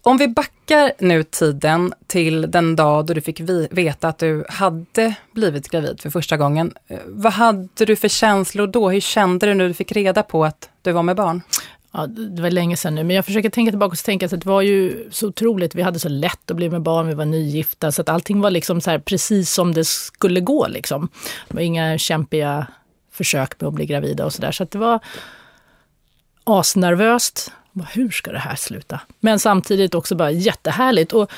Om 0.02 0.16
vi 0.16 0.28
backar 0.28 0.92
nu 0.98 1.22
tiden 1.22 1.94
till 2.06 2.50
den 2.50 2.76
dag 2.76 3.06
då 3.06 3.14
du 3.14 3.20
fick 3.20 3.40
veta 3.70 4.08
att 4.08 4.18
du 4.18 4.44
hade 4.48 5.14
blivit 5.32 5.68
gravid 5.68 6.00
för 6.00 6.10
första 6.10 6.36
gången. 6.36 6.74
Eh, 6.86 6.98
vad 7.06 7.32
hade 7.32 7.84
du 7.84 7.96
för 7.96 8.08
känslor 8.08 8.66
då? 8.66 8.90
Hur 8.90 9.00
kände 9.00 9.46
du 9.46 9.54
när 9.54 9.68
du 9.68 9.74
fick 9.74 9.92
reda 9.92 10.22
på 10.22 10.44
att 10.44 10.68
du 10.82 10.92
var 10.92 11.02
med 11.02 11.16
barn? 11.16 11.42
Ja, 11.96 12.06
det 12.06 12.42
var 12.42 12.50
länge 12.50 12.76
sedan 12.76 12.94
nu, 12.94 13.04
men 13.04 13.16
jag 13.16 13.24
försöker 13.24 13.50
tänka 13.50 13.72
tillbaka 13.72 13.92
och 13.92 13.98
tänka 13.98 14.26
att 14.26 14.30
det 14.30 14.46
var 14.46 14.62
ju 14.62 15.08
så 15.10 15.28
otroligt. 15.28 15.74
Vi 15.74 15.82
hade 15.82 15.98
så 15.98 16.08
lätt 16.08 16.50
att 16.50 16.56
bli 16.56 16.70
med 16.70 16.82
barn, 16.82 17.08
vi 17.08 17.14
var 17.14 17.24
nygifta, 17.24 17.92
så 17.92 18.02
att 18.02 18.08
allting 18.08 18.40
var 18.40 18.50
liksom 18.50 18.80
så 18.80 18.98
precis 18.98 19.52
som 19.52 19.74
det 19.74 19.84
skulle 19.84 20.40
gå. 20.40 20.66
Liksom. 20.66 21.08
Det 21.48 21.54
var 21.54 21.62
inga 21.62 21.98
kämpiga 21.98 22.66
försök 23.12 23.60
med 23.60 23.68
att 23.68 23.74
bli 23.74 23.86
gravida 23.86 24.24
och 24.24 24.32
sådär. 24.32 24.52
Så 24.52 24.62
att 24.62 24.70
det 24.70 24.78
var 24.78 25.00
asnervöst 26.44 27.52
hur 27.84 28.10
ska 28.10 28.32
det 28.32 28.38
här 28.38 28.56
sluta? 28.56 29.00
Men 29.20 29.38
samtidigt 29.38 29.94
också 29.94 30.14
bara 30.14 30.30
jättehärligt. 30.30 31.12
Och, 31.12 31.30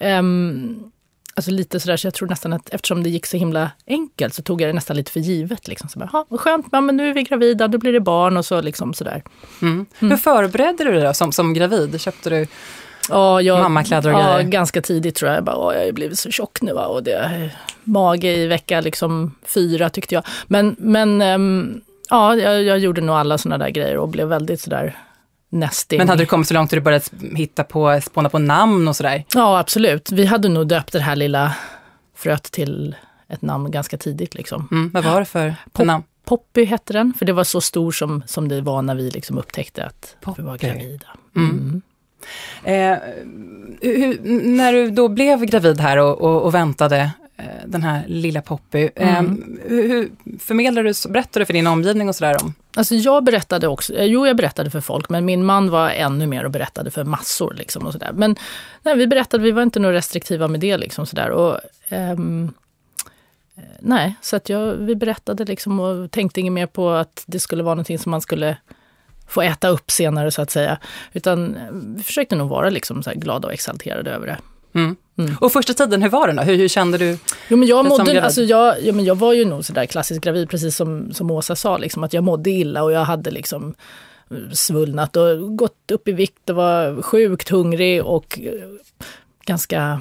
um, 0.00 0.92
alltså 1.36 1.50
lite 1.50 1.80
sådär, 1.80 1.96
så 1.96 2.06
jag 2.06 2.14
tror 2.14 2.28
nästan 2.28 2.52
att 2.52 2.68
eftersom 2.74 3.02
det 3.02 3.10
gick 3.10 3.26
så 3.26 3.36
himla 3.36 3.70
enkelt 3.86 4.34
så 4.34 4.42
tog 4.42 4.60
jag 4.60 4.68
det 4.68 4.72
nästan 4.72 4.96
lite 4.96 5.12
för 5.12 5.20
givet. 5.20 5.68
Liksom. 5.68 5.88
Så 5.88 5.98
bara, 5.98 6.24
vad 6.28 6.40
skönt, 6.40 6.72
men 6.72 6.96
nu 6.96 7.10
är 7.10 7.14
vi 7.14 7.22
gravida, 7.22 7.68
då 7.68 7.78
blir 7.78 7.92
det 7.92 8.00
barn 8.00 8.36
och 8.36 8.44
så 8.44 8.60
liksom 8.60 8.94
sådär. 8.94 9.22
Mm. 9.62 9.86
Mm. 9.98 10.10
Hur 10.10 10.16
förberedde 10.16 10.84
du 10.84 10.92
dig 10.92 11.02
då 11.02 11.14
som, 11.14 11.32
som 11.32 11.54
gravid? 11.54 12.00
Köpte 12.00 12.30
du 12.30 12.46
ja, 13.08 13.40
jag, 13.40 13.62
mammakläder 13.62 14.14
och 14.14 14.20
ja, 14.20 14.34
grejer? 14.34 14.48
ganska 14.50 14.82
tidigt 14.82 15.14
tror 15.14 15.28
jag. 15.28 15.36
Jag, 15.36 15.44
bara, 15.44 15.74
jag 15.74 15.84
har 15.84 15.92
blivit 15.92 16.18
så 16.18 16.30
tjock 16.30 16.62
nu 16.62 16.72
va? 16.72 16.86
och 16.86 17.02
det 17.02 17.12
är 17.12 17.56
mage 17.84 18.36
i 18.36 18.46
vecka 18.46 18.80
liksom 18.80 19.34
fyra 19.54 19.90
tyckte 19.90 20.14
jag. 20.14 20.24
Men, 20.46 20.76
men 20.78 21.22
um, 21.22 21.80
ja, 22.10 22.36
jag, 22.36 22.62
jag, 22.62 22.78
gjorde 22.78 23.00
nog 23.00 23.16
alla 23.16 23.38
sådana 23.38 23.64
där 23.64 23.70
grejer 23.70 23.96
och 23.96 24.08
blev 24.08 24.28
väldigt 24.28 24.60
sådär 24.60 24.96
nesting. 25.48 25.98
Men 25.98 26.08
hade 26.08 26.22
du 26.22 26.26
kommit 26.26 26.48
så 26.48 26.54
långt 26.54 26.72
att 26.72 26.76
du 26.76 26.80
började 26.80 27.04
hitta 27.36 27.64
på, 27.64 28.00
spåna 28.00 28.28
på 28.28 28.38
namn 28.38 28.88
och 28.88 28.96
sådär? 28.96 29.24
Ja, 29.34 29.58
absolut. 29.58 30.12
Vi 30.12 30.26
hade 30.26 30.48
nog 30.48 30.68
döpt 30.68 30.92
det 30.92 31.00
här 31.00 31.16
lilla 31.16 31.54
fröet 32.16 32.42
till 32.42 32.96
ett 33.28 33.42
namn 33.42 33.70
ganska 33.70 33.96
tidigt. 33.98 34.34
Liksom. 34.34 34.68
Mm, 34.72 34.90
vad 34.90 35.04
var 35.04 35.20
det 35.20 35.26
för, 35.26 35.54
för 35.74 35.84
namn? 35.84 36.04
Poppy 36.24 36.64
hette 36.64 36.92
den, 36.92 37.14
för 37.18 37.26
det 37.26 37.32
var 37.32 37.44
så 37.44 37.60
stor 37.60 37.92
som, 37.92 38.22
som 38.26 38.48
det 38.48 38.60
var 38.60 38.82
när 38.82 38.94
vi 38.94 39.10
liksom 39.10 39.38
upptäckte 39.38 39.84
att 39.84 40.16
Poppy. 40.20 40.42
vi 40.42 40.48
var 40.48 40.58
gravida. 40.58 41.06
Mm. 41.36 41.50
Mm. 41.50 41.82
Eh, 42.64 42.98
hur, 43.80 44.18
när 44.56 44.72
du 44.72 44.90
då 44.90 45.08
blev 45.08 45.44
gravid 45.44 45.80
här 45.80 45.96
och, 45.96 46.20
och, 46.20 46.42
och 46.42 46.54
väntade, 46.54 47.10
den 47.66 47.82
här 47.82 48.04
lilla 48.08 48.42
Poppy. 48.42 48.90
Mm. 48.96 49.26
Um, 49.26 49.60
hur 49.68 50.10
förmedlade 50.38 50.88
du, 50.88 51.08
berättade 51.08 51.42
du 51.42 51.46
för 51.46 51.52
din 51.52 51.66
omgivning 51.66 52.08
och 52.08 52.16
sådär 52.16 52.42
om? 52.42 52.54
Alltså 52.76 52.94
jag 52.94 53.24
berättade 53.24 53.68
också, 53.68 53.94
eh, 53.94 54.04
jo 54.04 54.26
jag 54.26 54.36
berättade 54.36 54.70
för 54.70 54.80
folk, 54.80 55.08
men 55.08 55.24
min 55.24 55.44
man 55.44 55.70
var 55.70 55.90
ännu 55.90 56.26
mer 56.26 56.44
och 56.44 56.50
berättade 56.50 56.90
för 56.90 57.04
massor. 57.04 57.54
Liksom 57.54 57.86
och 57.86 57.92
sådär. 57.92 58.12
Men 58.12 58.36
nej, 58.82 58.96
vi 58.96 59.06
berättade, 59.06 59.42
vi 59.42 59.50
var 59.50 59.62
inte 59.62 59.80
nog 59.80 59.92
restriktiva 59.92 60.48
med 60.48 60.60
det. 60.60 60.76
Liksom 60.76 61.06
sådär. 61.06 61.30
Och, 61.30 61.60
um, 61.90 62.54
nej, 63.80 64.14
så 64.20 64.36
att 64.36 64.48
jag, 64.48 64.74
vi 64.74 64.96
berättade 64.96 65.44
liksom 65.44 65.80
och 65.80 66.10
tänkte 66.10 66.40
inget 66.40 66.52
mer 66.52 66.66
på 66.66 66.90
att 66.90 67.24
det 67.26 67.40
skulle 67.40 67.62
vara 67.62 67.74
någonting 67.74 67.98
som 67.98 68.10
man 68.10 68.20
skulle 68.20 68.56
få 69.28 69.42
äta 69.42 69.68
upp 69.68 69.90
senare 69.90 70.30
så 70.30 70.42
att 70.42 70.50
säga. 70.50 70.78
Utan 71.12 71.58
vi 71.96 72.02
försökte 72.02 72.36
nog 72.36 72.48
vara 72.48 72.70
liksom 72.70 73.02
så 73.02 73.12
glada 73.14 73.46
och 73.48 73.54
exalterade 73.54 74.10
över 74.10 74.26
det. 74.26 74.38
Mm. 74.74 74.96
Mm. 75.18 75.36
Och 75.40 75.52
första 75.52 75.74
tiden, 75.74 76.02
hur 76.02 76.08
var 76.08 76.26
den 76.26 76.36
då? 76.36 76.42
Hur, 76.42 76.56
hur 76.56 76.68
kände 76.68 76.98
du? 76.98 77.18
Jo, 77.48 77.56
men 77.56 77.68
jag, 77.68 77.86
mådde, 77.86 78.24
alltså 78.24 78.42
jag, 78.42 78.76
jo, 78.80 78.94
men 78.94 79.04
jag 79.04 79.14
var 79.14 79.32
ju 79.32 79.44
nog 79.44 79.64
sådär 79.64 79.86
klassiskt 79.86 80.20
gravid, 80.20 80.50
precis 80.50 80.76
som, 80.76 81.12
som 81.12 81.30
Åsa 81.30 81.56
sa, 81.56 81.78
liksom, 81.78 82.04
att 82.04 82.12
jag 82.12 82.24
mådde 82.24 82.50
illa 82.50 82.82
och 82.82 82.92
jag 82.92 83.04
hade 83.04 83.30
liksom 83.30 83.74
eh, 84.30 84.36
svullnat 84.52 85.16
och 85.16 85.56
gått 85.56 85.90
upp 85.90 86.08
i 86.08 86.12
vikt 86.12 86.50
och 86.50 86.56
var 86.56 87.02
sjukt 87.02 87.48
hungrig 87.48 88.04
och 88.04 88.38
eh, 88.42 88.52
ganska 89.46 90.00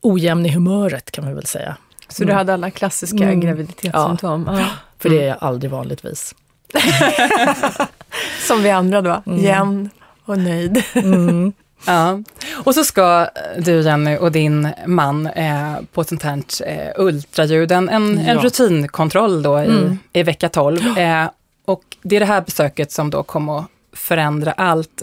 ojämn 0.00 0.46
i 0.46 0.48
humöret 0.48 1.10
kan 1.10 1.24
man 1.24 1.34
väl 1.34 1.46
säga. 1.46 1.76
Så 2.08 2.22
mm. 2.22 2.32
du 2.32 2.38
hade 2.38 2.54
alla 2.54 2.70
klassiska 2.70 3.24
mm. 3.24 3.40
graviditetssymptom? 3.40 4.44
Ja, 4.46 4.60
ja. 4.60 4.66
för 4.98 5.08
det 5.08 5.22
är 5.22 5.28
jag 5.28 5.36
aldrig 5.40 5.70
vanligtvis. 5.70 6.34
Som 8.46 8.62
vi 8.62 8.70
andra 8.70 9.02
då, 9.02 9.22
mm. 9.26 9.44
jämn 9.44 9.90
och 10.24 10.38
nöjd. 10.38 10.82
Ja. 11.84 12.22
Och 12.64 12.74
så 12.74 12.84
ska 12.84 13.28
du 13.58 13.80
Jenny 13.80 14.16
och 14.16 14.32
din 14.32 14.68
man 14.86 15.26
eh, 15.26 15.74
på 15.92 16.00
ett 16.00 16.08
sånt 16.08 16.22
här 16.22 16.42
eh, 16.66 16.92
ultraljud, 16.96 17.72
en, 17.72 17.88
en, 17.88 18.20
ja. 18.26 18.32
en 18.32 18.38
rutinkontroll 18.38 19.42
då 19.42 19.62
i, 19.62 19.66
mm. 19.66 19.98
i 20.12 20.22
vecka 20.22 20.48
12. 20.48 20.98
Eh, 20.98 21.28
och 21.64 21.82
det 22.02 22.16
är 22.16 22.20
det 22.20 22.26
här 22.26 22.40
besöket 22.40 22.92
som 22.92 23.10
då 23.10 23.22
kommer 23.22 23.58
att 23.58 23.66
förändra 23.92 24.52
allt. 24.52 25.02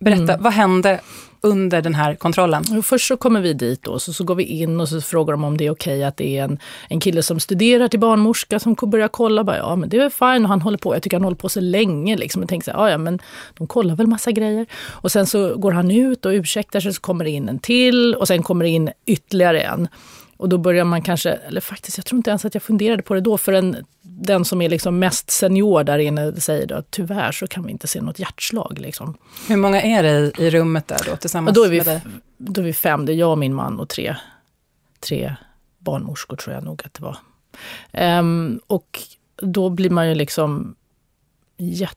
Berätta, 0.00 0.32
mm. 0.32 0.42
vad 0.42 0.52
hände 0.52 1.00
under 1.40 1.82
den 1.82 1.94
här 1.94 2.14
kontrollen? 2.14 2.82
Först 2.82 3.08
så 3.08 3.16
kommer 3.16 3.40
vi 3.40 3.52
dit 3.52 3.82
då, 3.82 3.98
så, 3.98 4.12
så 4.12 4.24
går 4.24 4.34
vi 4.34 4.44
in 4.44 4.80
och 4.80 4.88
så 4.88 5.00
frågar 5.00 5.32
de 5.32 5.44
om 5.44 5.56
det 5.56 5.66
är 5.66 5.70
okej 5.70 5.94
okay 5.94 6.04
att 6.04 6.16
det 6.16 6.38
är 6.38 6.44
en, 6.44 6.58
en 6.88 7.00
kille 7.00 7.22
som 7.22 7.40
studerar 7.40 7.88
till 7.88 8.00
barnmorska 8.00 8.58
som 8.58 8.76
börjar 8.82 9.08
kolla. 9.08 9.44
Bara, 9.44 9.56
ja, 9.56 9.76
men 9.76 9.88
det 9.88 9.96
är 9.96 10.10
fine 10.10 10.44
och 10.44 10.48
han 10.48 10.62
håller 10.62 10.78
på. 10.78 10.94
Jag 10.94 11.02
tycker 11.02 11.16
han 11.16 11.24
håller 11.24 11.36
på 11.36 11.48
så 11.48 11.60
länge. 11.60 12.16
Liksom. 12.16 12.42
Jag 12.42 12.48
tänker 12.48 12.64
så 12.64 12.70
här, 12.70 12.78
ja, 12.78 12.90
ja, 12.90 12.98
men 12.98 13.18
de 13.54 13.66
kollar 13.66 13.96
väl 13.96 14.06
massa 14.06 14.32
grejer. 14.32 14.66
Och 14.88 15.12
sen 15.12 15.26
så 15.26 15.56
går 15.56 15.72
han 15.72 15.90
ut 15.90 16.26
och 16.26 16.30
ursäktar 16.30 16.80
sig, 16.80 16.94
så 16.94 17.00
kommer 17.00 17.24
det 17.24 17.30
in 17.30 17.48
en 17.48 17.58
till 17.58 18.14
och 18.14 18.28
sen 18.28 18.42
kommer 18.42 18.64
det 18.64 18.70
in 18.70 18.90
ytterligare 19.06 19.60
en. 19.60 19.88
Och 20.36 20.48
då 20.48 20.58
börjar 20.58 20.84
man 20.84 21.02
kanske, 21.02 21.30
eller 21.30 21.60
faktiskt 21.60 21.98
jag 21.98 22.06
tror 22.06 22.16
inte 22.16 22.30
ens 22.30 22.44
att 22.44 22.54
jag 22.54 22.62
funderade 22.62 23.02
på 23.02 23.14
det 23.14 23.20
då, 23.20 23.38
för 23.38 23.52
en, 23.52 23.76
den 24.22 24.44
som 24.44 24.62
är 24.62 24.68
liksom 24.68 24.98
mest 24.98 25.30
senior 25.30 25.84
där 25.84 25.98
inne 25.98 26.40
säger 26.40 26.66
då 26.66 26.74
att 26.74 26.90
tyvärr 26.90 27.32
så 27.32 27.46
kan 27.46 27.64
vi 27.64 27.72
inte 27.72 27.86
se 27.86 28.00
något 28.00 28.18
hjärtslag. 28.18 28.78
Liksom. 28.78 29.16
Hur 29.48 29.56
många 29.56 29.82
är 29.82 30.02
det 30.02 30.38
i, 30.38 30.50
rummet 30.50 30.88
där 30.88 31.00
då 31.06 31.16
tillsammans 31.16 31.54
då 31.54 31.64
är 31.64 31.68
vi, 31.68 31.76
med 31.76 31.86
dig? 31.86 32.00
Då 32.38 32.60
är 32.60 32.64
vi 32.64 32.72
fem, 32.72 33.06
det 33.06 33.12
är 33.12 33.16
jag, 33.16 33.38
min 33.38 33.54
man 33.54 33.80
och 33.80 33.88
tre, 33.88 34.16
tre 35.00 35.34
barnmorskor 35.78 36.36
tror 36.36 36.54
jag 36.54 36.64
nog 36.64 36.82
att 36.84 36.94
det 36.94 37.02
var. 37.02 37.16
Um, 38.18 38.60
och 38.66 39.02
då 39.36 39.70
blir 39.70 39.90
man 39.90 40.08
ju 40.08 40.14
liksom 40.14 40.74
jätte 41.56 41.96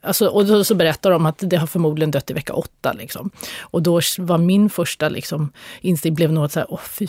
Alltså, 0.00 0.26
och 0.26 0.46
då 0.46 0.64
så 0.64 0.74
berättar 0.74 1.10
de 1.10 1.26
att 1.26 1.38
det 1.38 1.56
har 1.56 1.66
förmodligen 1.66 2.10
dött 2.10 2.30
i 2.30 2.34
vecka 2.34 2.54
åtta. 2.54 2.92
Liksom. 2.92 3.30
Och 3.60 3.82
då 3.82 4.00
var 4.18 4.38
min 4.38 4.70
första 4.70 5.08
liksom, 5.08 5.52
instinkt 5.80 6.16
blev 6.16 6.32
nog 6.32 6.44
att 6.44 6.52
säga, 6.52 6.66
åh 6.68 6.80
fy 6.80 7.06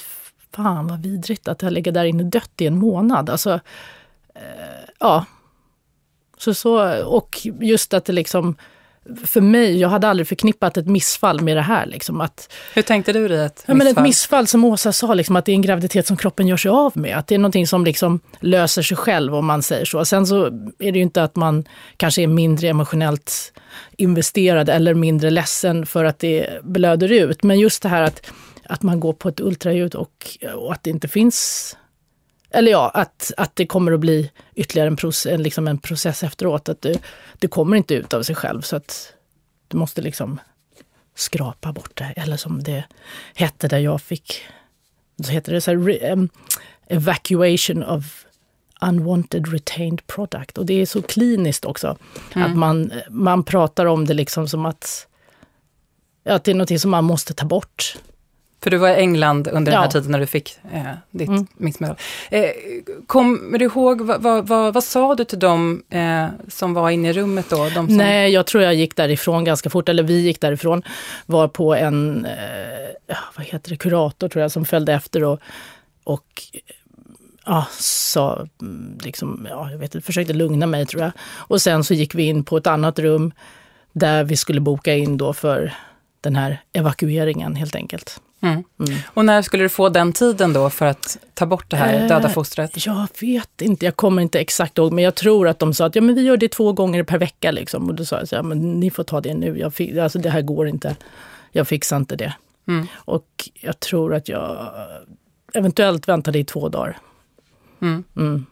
fan 0.52 0.88
vad 0.88 1.02
vidrigt 1.02 1.48
att 1.48 1.60
det 1.60 1.66
har 1.66 1.72
legat 1.72 1.94
där 1.94 2.06
inne 2.06 2.24
dött 2.24 2.62
i 2.62 2.68
en 2.68 2.78
månad. 2.78 3.30
Alltså, 3.30 3.60
ja. 5.00 5.26
Så, 6.38 6.54
så, 6.54 7.04
och 7.06 7.48
just 7.62 7.94
att 7.94 8.06
det 8.06 8.14
liksom, 8.14 8.56
för 9.26 9.42
mig, 9.42 9.80
jag 9.80 9.90
hade 9.90 10.08
aldrig 10.08 10.28
förknippat 10.28 10.78
ett 10.78 10.88
missfall 10.88 11.42
med 11.42 11.58
det 11.58 11.62
här. 11.62 11.86
Liksom, 11.86 12.22
att, 12.22 12.54
Hur 12.74 12.82
tänkte 12.82 13.14
du 13.14 13.28
dig 13.28 13.46
ett 13.46 13.54
missfall? 13.54 13.66
Ja, 13.68 13.74
men 13.74 13.88
ett 13.88 14.04
missfall 14.04 14.48
som 14.48 14.66
Åsa 14.66 14.94
sa, 14.94 15.14
liksom, 15.14 15.36
att 15.36 15.46
det 15.46 15.52
är 15.52 15.54
en 15.54 15.62
graviditet 15.62 16.08
som 16.08 16.18
kroppen 16.18 16.48
gör 16.48 16.58
sig 16.58 16.72
av 16.72 16.98
med. 16.98 17.18
Att 17.18 17.28
det 17.28 17.36
är 17.36 17.40
någonting 17.40 17.68
som 17.68 17.86
liksom 17.86 18.20
löser 18.40 18.82
sig 18.82 18.98
själv 18.98 19.36
om 19.36 19.46
man 19.46 19.64
säger 19.64 19.86
så. 19.86 20.06
Sen 20.06 20.28
så 20.28 20.46
är 20.80 20.92
det 20.92 20.98
ju 20.98 21.02
inte 21.02 21.24
att 21.24 21.36
man 21.36 21.66
kanske 21.98 22.22
är 22.22 22.28
mindre 22.28 22.68
emotionellt 22.68 23.54
investerad 23.98 24.70
eller 24.70 24.94
mindre 24.94 25.30
ledsen 25.30 25.86
för 25.86 26.06
att 26.06 26.20
det 26.20 26.64
blöder 26.64 27.12
ut. 27.12 27.44
Men 27.44 27.60
just 27.60 27.84
det 27.84 27.90
här 27.90 28.02
att 28.02 28.32
att 28.66 28.82
man 28.82 29.00
går 29.00 29.14
på 29.14 29.30
ett 29.30 29.40
ultraljud 29.40 29.96
och, 29.96 30.38
och 30.56 30.74
att 30.74 30.84
det 30.84 30.90
inte 30.90 31.08
finns 31.08 31.78
eller 32.54 32.72
ja, 32.72 32.90
att, 32.90 33.32
att 33.38 33.56
det 33.56 33.66
kommer 33.66 33.92
att 33.92 34.00
bli 34.00 34.32
ytterligare 34.56 34.88
en, 34.88 34.96
process, 34.96 35.40
liksom 35.40 35.68
en 35.68 35.78
process 35.78 36.24
efteråt. 36.24 36.70
Att 36.70 36.82
det, 36.82 37.00
det 37.40 37.48
kommer 37.48 37.78
inte 37.78 37.94
ut 37.94 38.14
av 38.14 38.24
sig 38.24 38.36
själv 38.36 38.62
så 38.62 38.76
att 38.76 39.14
du 39.68 39.78
måste 39.78 40.02
liksom 40.02 40.40
skrapa 41.16 41.74
bort 41.74 41.92
det. 41.94 42.14
Eller 42.16 42.38
som 42.38 42.64
det 42.64 42.84
hette 43.36 43.68
där 43.68 43.80
jag 43.80 44.02
fick, 44.02 44.42
så 45.24 45.32
heter 45.32 45.54
det 45.54 45.62
så 45.62 45.72
här, 45.72 46.12
um, 46.12 46.30
evacuation 46.88 47.84
of 47.84 48.26
unwanted 48.82 49.54
retained 49.54 50.08
product. 50.08 50.58
Och 50.58 50.66
det 50.66 50.82
är 50.82 50.86
så 50.86 51.02
kliniskt 51.02 51.66
också. 51.66 51.98
Mm. 52.36 52.52
Att 52.52 52.58
man, 52.58 52.92
man 53.10 53.44
pratar 53.44 53.86
om 53.86 54.06
det 54.06 54.14
liksom 54.14 54.48
som 54.48 54.66
att, 54.66 55.08
att 56.26 56.44
det 56.44 56.52
är 56.52 56.56
något 56.56 56.82
som 56.82 56.92
man 56.92 57.04
måste 57.04 57.34
ta 57.34 57.46
bort. 57.46 57.98
För 58.64 58.70
du 58.70 58.78
var 58.78 58.90
i 58.90 58.94
England 58.94 59.48
under 59.48 59.72
ja. 59.72 59.78
den 59.78 59.84
här 59.84 59.92
tiden 59.92 60.12
när 60.12 60.20
du 60.20 60.26
fick 60.26 60.60
eh, 60.74 60.82
ditt 61.12 61.30
mm. 61.30 61.48
missmedel. 61.54 61.96
Eh, 62.30 62.50
kommer 63.08 63.58
du 63.58 63.66
ihåg, 63.66 64.02
vad, 64.02 64.22
vad, 64.22 64.48
vad, 64.48 64.74
vad, 64.74 64.84
sa 64.84 65.16
du 65.16 65.24
till 65.24 65.40
dem 65.40 65.84
eh, 65.90 66.28
som 66.48 66.74
var 66.74 66.90
inne 66.90 67.10
i 67.10 67.14
rummet 67.14 67.50
då? 67.50 67.70
Som... 67.70 67.86
Nej, 67.86 68.32
jag 68.32 68.46
tror 68.46 68.64
jag 68.64 68.76
gick 68.76 68.96
därifrån 68.96 69.44
ganska 69.44 69.70
fort, 69.70 69.90
eller 69.90 70.04
vi 70.04 70.22
gick 70.22 70.42
därifrån. 70.42 70.84
Var 71.26 71.48
på 71.48 71.76
en, 71.76 72.26
eh, 72.26 73.18
vad 73.38 73.46
heter 73.46 73.70
det, 73.70 73.78
kurator 73.78 74.30
tror 74.30 74.42
jag, 74.42 74.52
som 74.52 74.66
följde 74.66 74.94
efter 74.94 75.24
och, 75.24 75.40
och 76.04 76.44
ja, 77.46 77.66
sa, 77.80 78.48
mm, 78.62 78.98
liksom, 79.04 79.48
ja, 79.50 79.72
jag 79.72 79.78
vet 79.78 79.96
inte, 79.96 80.06
försökte 80.06 80.34
lugna 80.34 80.66
mig 80.66 80.86
tror 80.86 81.04
jag. 81.04 81.12
Och 81.36 81.62
sen 81.62 81.84
så 81.84 81.94
gick 81.94 82.16
vi 82.16 82.24
in 82.24 82.44
på 82.44 82.58
ett 82.58 82.68
annat 82.68 83.00
rum 83.00 83.34
där 83.94 84.24
vi 84.24 84.38
skulle 84.38 84.62
boka 84.62 84.96
in 84.96 85.18
då 85.18 85.34
för 85.34 85.74
den 86.22 86.36
här 86.36 86.62
evakueringen 86.74 87.56
helt 87.56 87.76
enkelt. 87.76 88.22
Mm. 88.44 88.64
Mm. 88.80 89.00
Och 89.14 89.26
när 89.26 89.42
skulle 89.42 89.64
du 89.64 89.70
få 89.70 89.90
den 89.90 90.14
tiden 90.14 90.54
då 90.54 90.70
för 90.70 90.86
att 90.86 91.18
ta 91.34 91.46
bort 91.46 91.70
det 91.70 91.78
här 91.78 92.08
döda 92.08 92.28
eh, 92.28 92.34
fostret? 92.34 92.86
Jag 92.86 93.08
vet 93.22 93.62
inte, 93.62 93.86
jag 93.86 93.96
kommer 93.96 94.22
inte 94.22 94.40
exakt 94.40 94.78
ihåg, 94.78 94.94
men 94.94 95.04
jag 95.04 95.16
tror 95.16 95.48
att 95.48 95.60
de 95.60 95.74
sa 95.74 95.86
att 95.86 95.96
ja, 95.96 96.02
men 96.02 96.16
vi 96.16 96.22
gör 96.22 96.38
det 96.38 96.50
två 96.50 96.74
gånger 96.74 97.04
per 97.04 97.18
vecka. 97.18 97.52
Liksom. 97.52 97.90
Och 97.90 97.96
då 97.96 98.06
sa 98.06 98.20
jag 98.20 98.28
så 98.28 98.36
ja, 98.36 98.44
men 98.44 98.80
ni 98.80 98.92
får 98.92 99.04
ta 99.04 99.22
det 99.22 99.34
nu, 99.34 99.60
jag 99.60 99.74
fick, 99.74 99.98
alltså, 99.98 100.20
det 100.20 100.30
här 100.30 100.42
går 100.42 100.68
inte. 100.68 100.96
Jag 101.52 101.68
fixar 101.68 101.98
inte 101.98 102.16
det. 102.16 102.34
Mm. 102.68 102.88
Och 102.96 103.50
jag 103.54 103.80
tror 103.80 104.16
att 104.16 104.30
jag 104.30 104.72
eventuellt 105.54 106.08
väntade 106.08 106.40
i 106.40 106.44
två 106.44 106.70
dagar. 106.70 106.98
Mm. 107.82 108.04
Mm. 108.18 108.46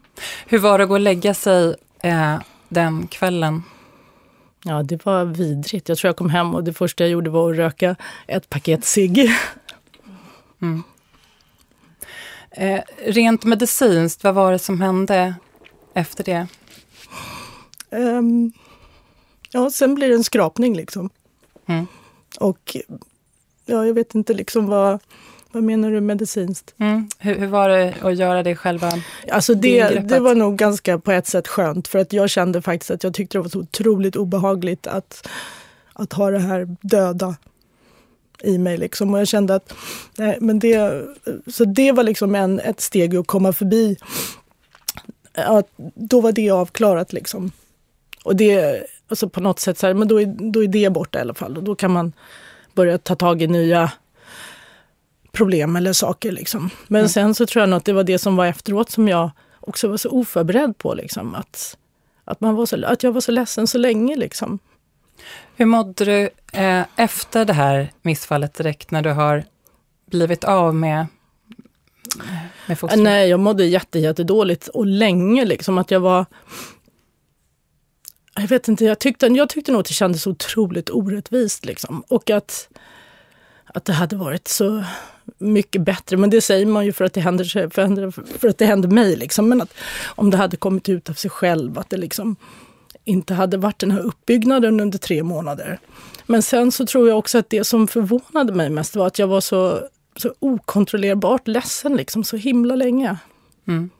Hur 0.46 0.58
var 0.58 0.78
det 0.78 0.84
att 0.84 0.88
gå 0.88 0.94
och 0.94 1.00
lägga 1.00 1.34
sig 1.34 1.74
eh, 2.02 2.36
den 2.68 3.06
kvällen? 3.06 3.62
Ja, 4.64 4.82
det 4.82 5.04
var 5.04 5.24
vidrigt. 5.24 5.88
Jag 5.88 5.98
tror 5.98 6.08
jag 6.08 6.16
kom 6.16 6.30
hem 6.30 6.54
och 6.54 6.64
det 6.64 6.72
första 6.72 7.04
jag 7.04 7.10
gjorde 7.10 7.30
var 7.30 7.50
att 7.50 7.56
röka 7.56 7.96
ett 8.26 8.50
paket 8.50 8.84
cigg. 8.84 9.30
Mm. 10.62 10.82
Eh, 12.50 12.80
rent 13.06 13.44
medicinskt, 13.44 14.24
vad 14.24 14.34
var 14.34 14.52
det 14.52 14.58
som 14.58 14.80
hände 14.80 15.34
efter 15.94 16.24
det? 16.24 16.46
Um, 17.90 18.52
ja, 19.50 19.70
sen 19.70 19.94
blir 19.94 20.08
det 20.08 20.14
en 20.14 20.24
skrapning 20.24 20.76
liksom. 20.76 21.10
Mm. 21.66 21.86
Och 22.40 22.76
ja, 23.66 23.86
jag 23.86 23.94
vet 23.94 24.14
inte 24.14 24.34
liksom 24.34 24.66
vad, 24.66 24.98
vad 25.52 25.62
menar 25.62 25.90
du 25.90 26.00
medicinskt? 26.00 26.74
Mm. 26.78 27.08
Hur, 27.18 27.34
hur, 27.34 27.46
var 27.46 27.68
det 27.68 27.94
att 28.02 28.16
göra 28.16 28.42
det 28.42 28.56
själva? 28.56 28.92
Alltså 29.30 29.54
det, 29.54 29.88
det 29.88 30.20
var 30.20 30.34
nog 30.34 30.56
ganska 30.56 30.98
på 30.98 31.12
ett 31.12 31.26
sätt 31.26 31.48
skönt 31.48 31.88
för 31.88 31.98
att 31.98 32.12
jag 32.12 32.30
kände 32.30 32.62
faktiskt 32.62 32.90
att 32.90 33.04
jag 33.04 33.14
tyckte 33.14 33.38
det 33.38 33.42
var 33.42 33.48
så 33.48 33.60
otroligt 33.60 34.16
obehagligt 34.16 34.86
att, 34.86 35.28
att 35.92 36.12
ha 36.12 36.30
det 36.30 36.38
här 36.38 36.76
döda 36.80 37.36
i 38.44 38.58
mig. 38.58 38.76
Liksom. 38.78 39.14
Och 39.14 39.20
jag 39.20 39.28
kände 39.28 39.54
att 39.54 39.74
nej, 40.16 40.38
men 40.40 40.58
det, 40.58 41.04
så 41.46 41.64
det 41.64 41.92
var 41.92 42.02
liksom 42.02 42.34
en, 42.34 42.60
ett 42.60 42.80
steg 42.80 43.16
att 43.16 43.26
komma 43.26 43.52
förbi. 43.52 43.96
Att 45.34 45.68
då 45.94 46.20
var 46.20 46.32
det 46.32 46.50
avklarat. 46.50 47.12
Liksom. 47.12 47.52
Och 48.24 48.36
det, 48.36 48.82
alltså 49.08 49.28
på 49.28 49.40
något 49.40 49.58
sätt, 49.58 49.78
så 49.78 49.86
här, 49.86 49.94
men 49.94 50.08
då 50.08 50.20
är, 50.20 50.26
då 50.52 50.62
är 50.62 50.68
det 50.68 50.90
borta 50.90 51.18
i 51.18 51.22
alla 51.22 51.34
fall. 51.34 51.56
Och 51.56 51.62
då 51.62 51.74
kan 51.74 51.90
man 51.90 52.12
börja 52.74 52.98
ta 52.98 53.14
tag 53.14 53.42
i 53.42 53.46
nya 53.46 53.92
problem 55.32 55.76
eller 55.76 55.92
saker. 55.92 56.32
Liksom. 56.32 56.70
Men 56.88 57.00
mm. 57.00 57.08
sen 57.08 57.34
så 57.34 57.46
tror 57.46 57.60
jag 57.62 57.68
nog 57.68 57.76
att 57.76 57.84
det 57.84 57.92
var 57.92 58.04
det 58.04 58.18
som 58.18 58.36
var 58.36 58.46
efteråt 58.46 58.90
som 58.90 59.08
jag 59.08 59.30
också 59.60 59.88
var 59.88 59.96
så 59.96 60.10
oförberedd 60.10 60.78
på. 60.78 60.94
Liksom, 60.94 61.34
att, 61.34 61.76
att, 62.24 62.40
man 62.40 62.54
var 62.54 62.66
så, 62.66 62.84
att 62.86 63.02
jag 63.02 63.12
var 63.12 63.20
så 63.20 63.32
ledsen 63.32 63.66
så 63.66 63.78
länge. 63.78 64.16
Liksom. 64.16 64.58
Hur 65.56 65.66
mådde 65.66 66.04
du 66.04 66.30
eh, 66.52 66.84
efter 66.96 67.44
det 67.44 67.52
här 67.52 67.92
missfallet 68.02 68.54
direkt 68.54 68.90
när 68.90 69.02
du 69.02 69.10
har 69.10 69.44
blivit 70.10 70.44
av 70.44 70.74
med, 70.74 71.06
med 72.66 72.78
fostret? 72.78 73.02
Nej, 73.02 73.28
jag 73.28 73.40
mådde 73.40 73.64
jätte, 73.64 73.98
jättedåligt 73.98 74.68
och 74.68 74.86
länge 74.86 75.44
liksom 75.44 75.78
att 75.78 75.90
jag 75.90 76.00
var 76.00 76.26
jag 78.34 78.48
vet 78.48 78.68
inte, 78.68 78.84
jag 78.84 78.98
tyckte, 78.98 79.26
jag 79.26 79.48
tyckte 79.48 79.72
nog 79.72 79.80
att 79.80 79.86
det 79.86 79.94
kändes 79.94 80.26
otroligt 80.26 80.90
orättvist. 80.90 81.64
Liksom. 81.64 82.04
Och 82.08 82.30
att, 82.30 82.68
att 83.64 83.84
det 83.84 83.92
hade 83.92 84.16
varit 84.16 84.48
så 84.48 84.84
mycket 85.38 85.82
bättre. 85.82 86.16
Men 86.16 86.30
det 86.30 86.40
säger 86.40 86.66
man 86.66 86.84
ju 86.84 86.92
för 86.92 87.04
att 87.04 87.12
det 87.12 87.20
händer, 87.20 88.10
för 88.38 88.48
att 88.48 88.58
det 88.58 88.66
händer 88.66 88.88
mig. 88.88 89.16
Liksom. 89.16 89.48
Men 89.48 89.60
att 89.60 89.74
om 90.04 90.30
det 90.30 90.36
hade 90.36 90.56
kommit 90.56 90.88
ut 90.88 91.10
av 91.10 91.14
sig 91.14 91.30
själv, 91.30 91.78
att 91.78 91.90
det 91.90 91.96
liksom 91.96 92.36
inte 93.04 93.34
hade 93.34 93.56
varit 93.56 93.78
den 93.78 93.90
här 93.90 94.00
uppbyggnaden 94.00 94.80
under 94.80 94.98
tre 94.98 95.22
månader. 95.22 95.78
Men 96.26 96.42
sen 96.42 96.72
så 96.72 96.86
tror 96.86 97.08
jag 97.08 97.18
också 97.18 97.38
att 97.38 97.50
det 97.50 97.64
som 97.64 97.88
förvånade 97.88 98.52
mig 98.52 98.70
mest 98.70 98.96
var 98.96 99.06
att 99.06 99.18
jag 99.18 99.26
var 99.26 99.40
så, 99.40 99.80
så 100.16 100.34
okontrollerbart 100.38 101.48
ledsen 101.48 101.96
liksom 101.96 102.24
så 102.24 102.36
himla 102.36 102.76
länge. 102.76 103.16
Mm. 103.68 103.90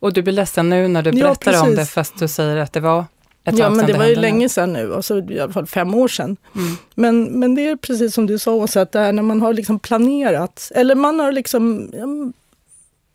Och 0.00 0.12
du 0.12 0.22
blir 0.22 0.32
ledsen 0.32 0.70
nu 0.70 0.88
när 0.88 1.02
du 1.02 1.12
berättar 1.12 1.52
ja, 1.52 1.62
om 1.62 1.74
det 1.74 1.86
fast 1.86 2.18
du 2.18 2.28
säger 2.28 2.56
att 2.56 2.72
det 2.72 2.80
var 2.80 3.04
ett 3.44 3.58
Ja, 3.58 3.70
men 3.70 3.86
det, 3.86 3.92
det 3.92 3.98
var 3.98 4.06
ju 4.06 4.14
länge 4.14 4.48
sedan 4.48 4.72
nu, 4.72 4.94
alltså 4.94 5.18
i 5.18 5.40
alla 5.40 5.52
fall 5.52 5.66
fem 5.66 5.94
år 5.94 6.08
sedan. 6.08 6.36
Mm. 6.54 6.76
Men, 6.94 7.24
men 7.24 7.54
det 7.54 7.68
är 7.68 7.76
precis 7.76 8.14
som 8.14 8.26
du 8.26 8.38
sa 8.38 8.52
Åsa, 8.52 8.82
att 8.82 8.92
det 8.92 8.98
här 8.98 9.12
när 9.12 9.22
man 9.22 9.40
har 9.40 9.52
liksom 9.52 9.78
planerat, 9.78 10.72
eller 10.74 10.94
man 10.94 11.20
har 11.20 11.32
liksom 11.32 11.90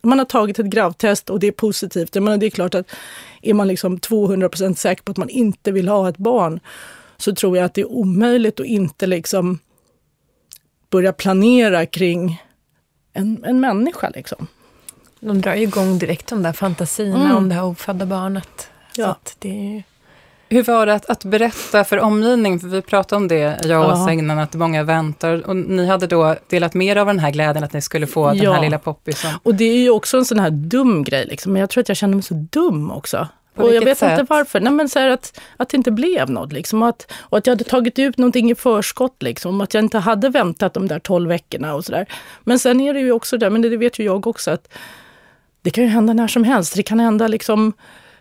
man 0.03 0.19
har 0.19 0.25
tagit 0.25 0.59
ett 0.59 0.65
gravtest 0.65 1.29
och 1.29 1.39
det 1.39 1.47
är 1.47 1.51
positivt. 1.51 2.15
Jag 2.15 2.23
menar, 2.23 2.37
det 2.37 2.45
är 2.45 2.49
klart 2.49 2.75
att 2.75 2.87
är 3.41 3.53
man 3.53 3.67
liksom 3.67 3.97
200% 3.97 4.75
säker 4.75 5.03
på 5.03 5.11
att 5.11 5.17
man 5.17 5.29
inte 5.29 5.71
vill 5.71 5.87
ha 5.87 6.09
ett 6.09 6.17
barn 6.17 6.59
så 7.17 7.35
tror 7.35 7.57
jag 7.57 7.65
att 7.65 7.73
det 7.73 7.81
är 7.81 7.91
omöjligt 7.91 8.59
att 8.59 8.65
inte 8.65 9.07
liksom 9.07 9.59
börja 10.89 11.13
planera 11.13 11.85
kring 11.85 12.41
en, 13.13 13.43
en 13.45 13.59
människa. 13.59 14.09
Liksom. 14.15 14.47
De 15.19 15.41
drar 15.41 15.55
ju 15.55 15.61
igång 15.61 15.97
direkt 15.97 16.27
de 16.27 16.43
där 16.43 16.53
fantasierna 16.53 17.25
mm. 17.25 17.37
om 17.37 17.49
det 17.49 17.55
här 17.55 17.63
ofödda 17.63 18.05
barnet. 18.05 18.67
Ja. 18.95 19.17
det 19.39 19.77
är 19.77 19.83
hur 20.53 20.63
var 20.63 20.85
det 20.85 20.93
att, 20.93 21.09
att, 21.09 21.23
berätta 21.23 21.83
för 21.83 21.99
omgivningen? 21.99 22.59
För 22.59 22.67
vi 22.67 22.81
pratade 22.81 23.17
om 23.17 23.27
det, 23.27 23.59
jag 23.63 23.85
och 23.85 23.91
Åsa 23.91 24.11
innan, 24.11 24.39
att 24.39 24.53
många 24.53 24.83
väntar. 24.83 25.47
Och 25.47 25.55
ni 25.55 25.87
hade 25.87 26.07
då 26.07 26.35
delat 26.49 26.73
med 26.73 26.87
er 26.87 26.95
av 26.95 27.07
den 27.07 27.19
här 27.19 27.31
glädjen 27.31 27.63
att 27.63 27.73
ni 27.73 27.81
skulle 27.81 28.07
få 28.07 28.27
ja. 28.27 28.33
den 28.33 28.53
här 28.53 28.61
lilla 28.61 28.79
poppisen. 28.79 29.31
Och 29.43 29.55
det 29.55 29.63
är 29.63 29.77
ju 29.77 29.89
också 29.89 30.17
en 30.17 30.25
sån 30.25 30.39
här 30.39 30.49
dum 30.49 31.03
grej, 31.03 31.25
liksom. 31.25 31.53
men 31.53 31.59
jag 31.59 31.69
tror 31.69 31.81
att 31.81 31.89
jag 31.89 31.97
kände 31.97 32.15
mig 32.15 32.23
så 32.23 32.33
dum 32.33 32.91
också. 32.91 33.27
På 33.55 33.63
och 33.63 33.75
jag 33.75 33.85
vet 33.85 33.97
sätt? 33.97 34.11
inte 34.11 34.33
varför. 34.33 34.59
Nej, 34.59 34.73
men 34.73 34.89
så 34.89 34.99
att, 34.99 35.39
att 35.57 35.69
det 35.69 35.77
inte 35.77 35.91
blev 35.91 36.29
något. 36.29 36.51
Liksom, 36.53 36.81
och, 36.81 36.89
att, 36.89 37.11
och 37.19 37.37
att 37.37 37.47
jag 37.47 37.51
hade 37.51 37.63
tagit 37.63 37.99
ut 37.99 38.17
någonting 38.17 38.51
i 38.51 38.55
förskott. 38.55 39.23
Liksom, 39.23 39.61
att 39.61 39.73
jag 39.73 39.83
inte 39.83 39.97
hade 39.97 40.29
väntat 40.29 40.73
de 40.73 40.87
där 40.87 40.99
12 40.99 41.29
veckorna 41.29 41.73
och 41.75 41.85
sådär. 41.85 42.05
Men 42.43 42.59
sen 42.59 42.81
är 42.81 42.93
det 42.93 42.99
ju 42.99 43.11
också 43.11 43.37
där, 43.37 43.49
men 43.49 43.61
det 43.61 43.77
vet 43.77 43.99
ju 43.99 44.03
jag 44.03 44.27
också, 44.27 44.51
att 44.51 44.67
det 45.61 45.69
kan 45.69 45.83
ju 45.83 45.89
hända 45.89 46.13
när 46.13 46.27
som 46.27 46.43
helst. 46.43 46.75
Det 46.75 46.83
kan 46.83 46.99
hända 46.99 47.27
liksom 47.27 47.73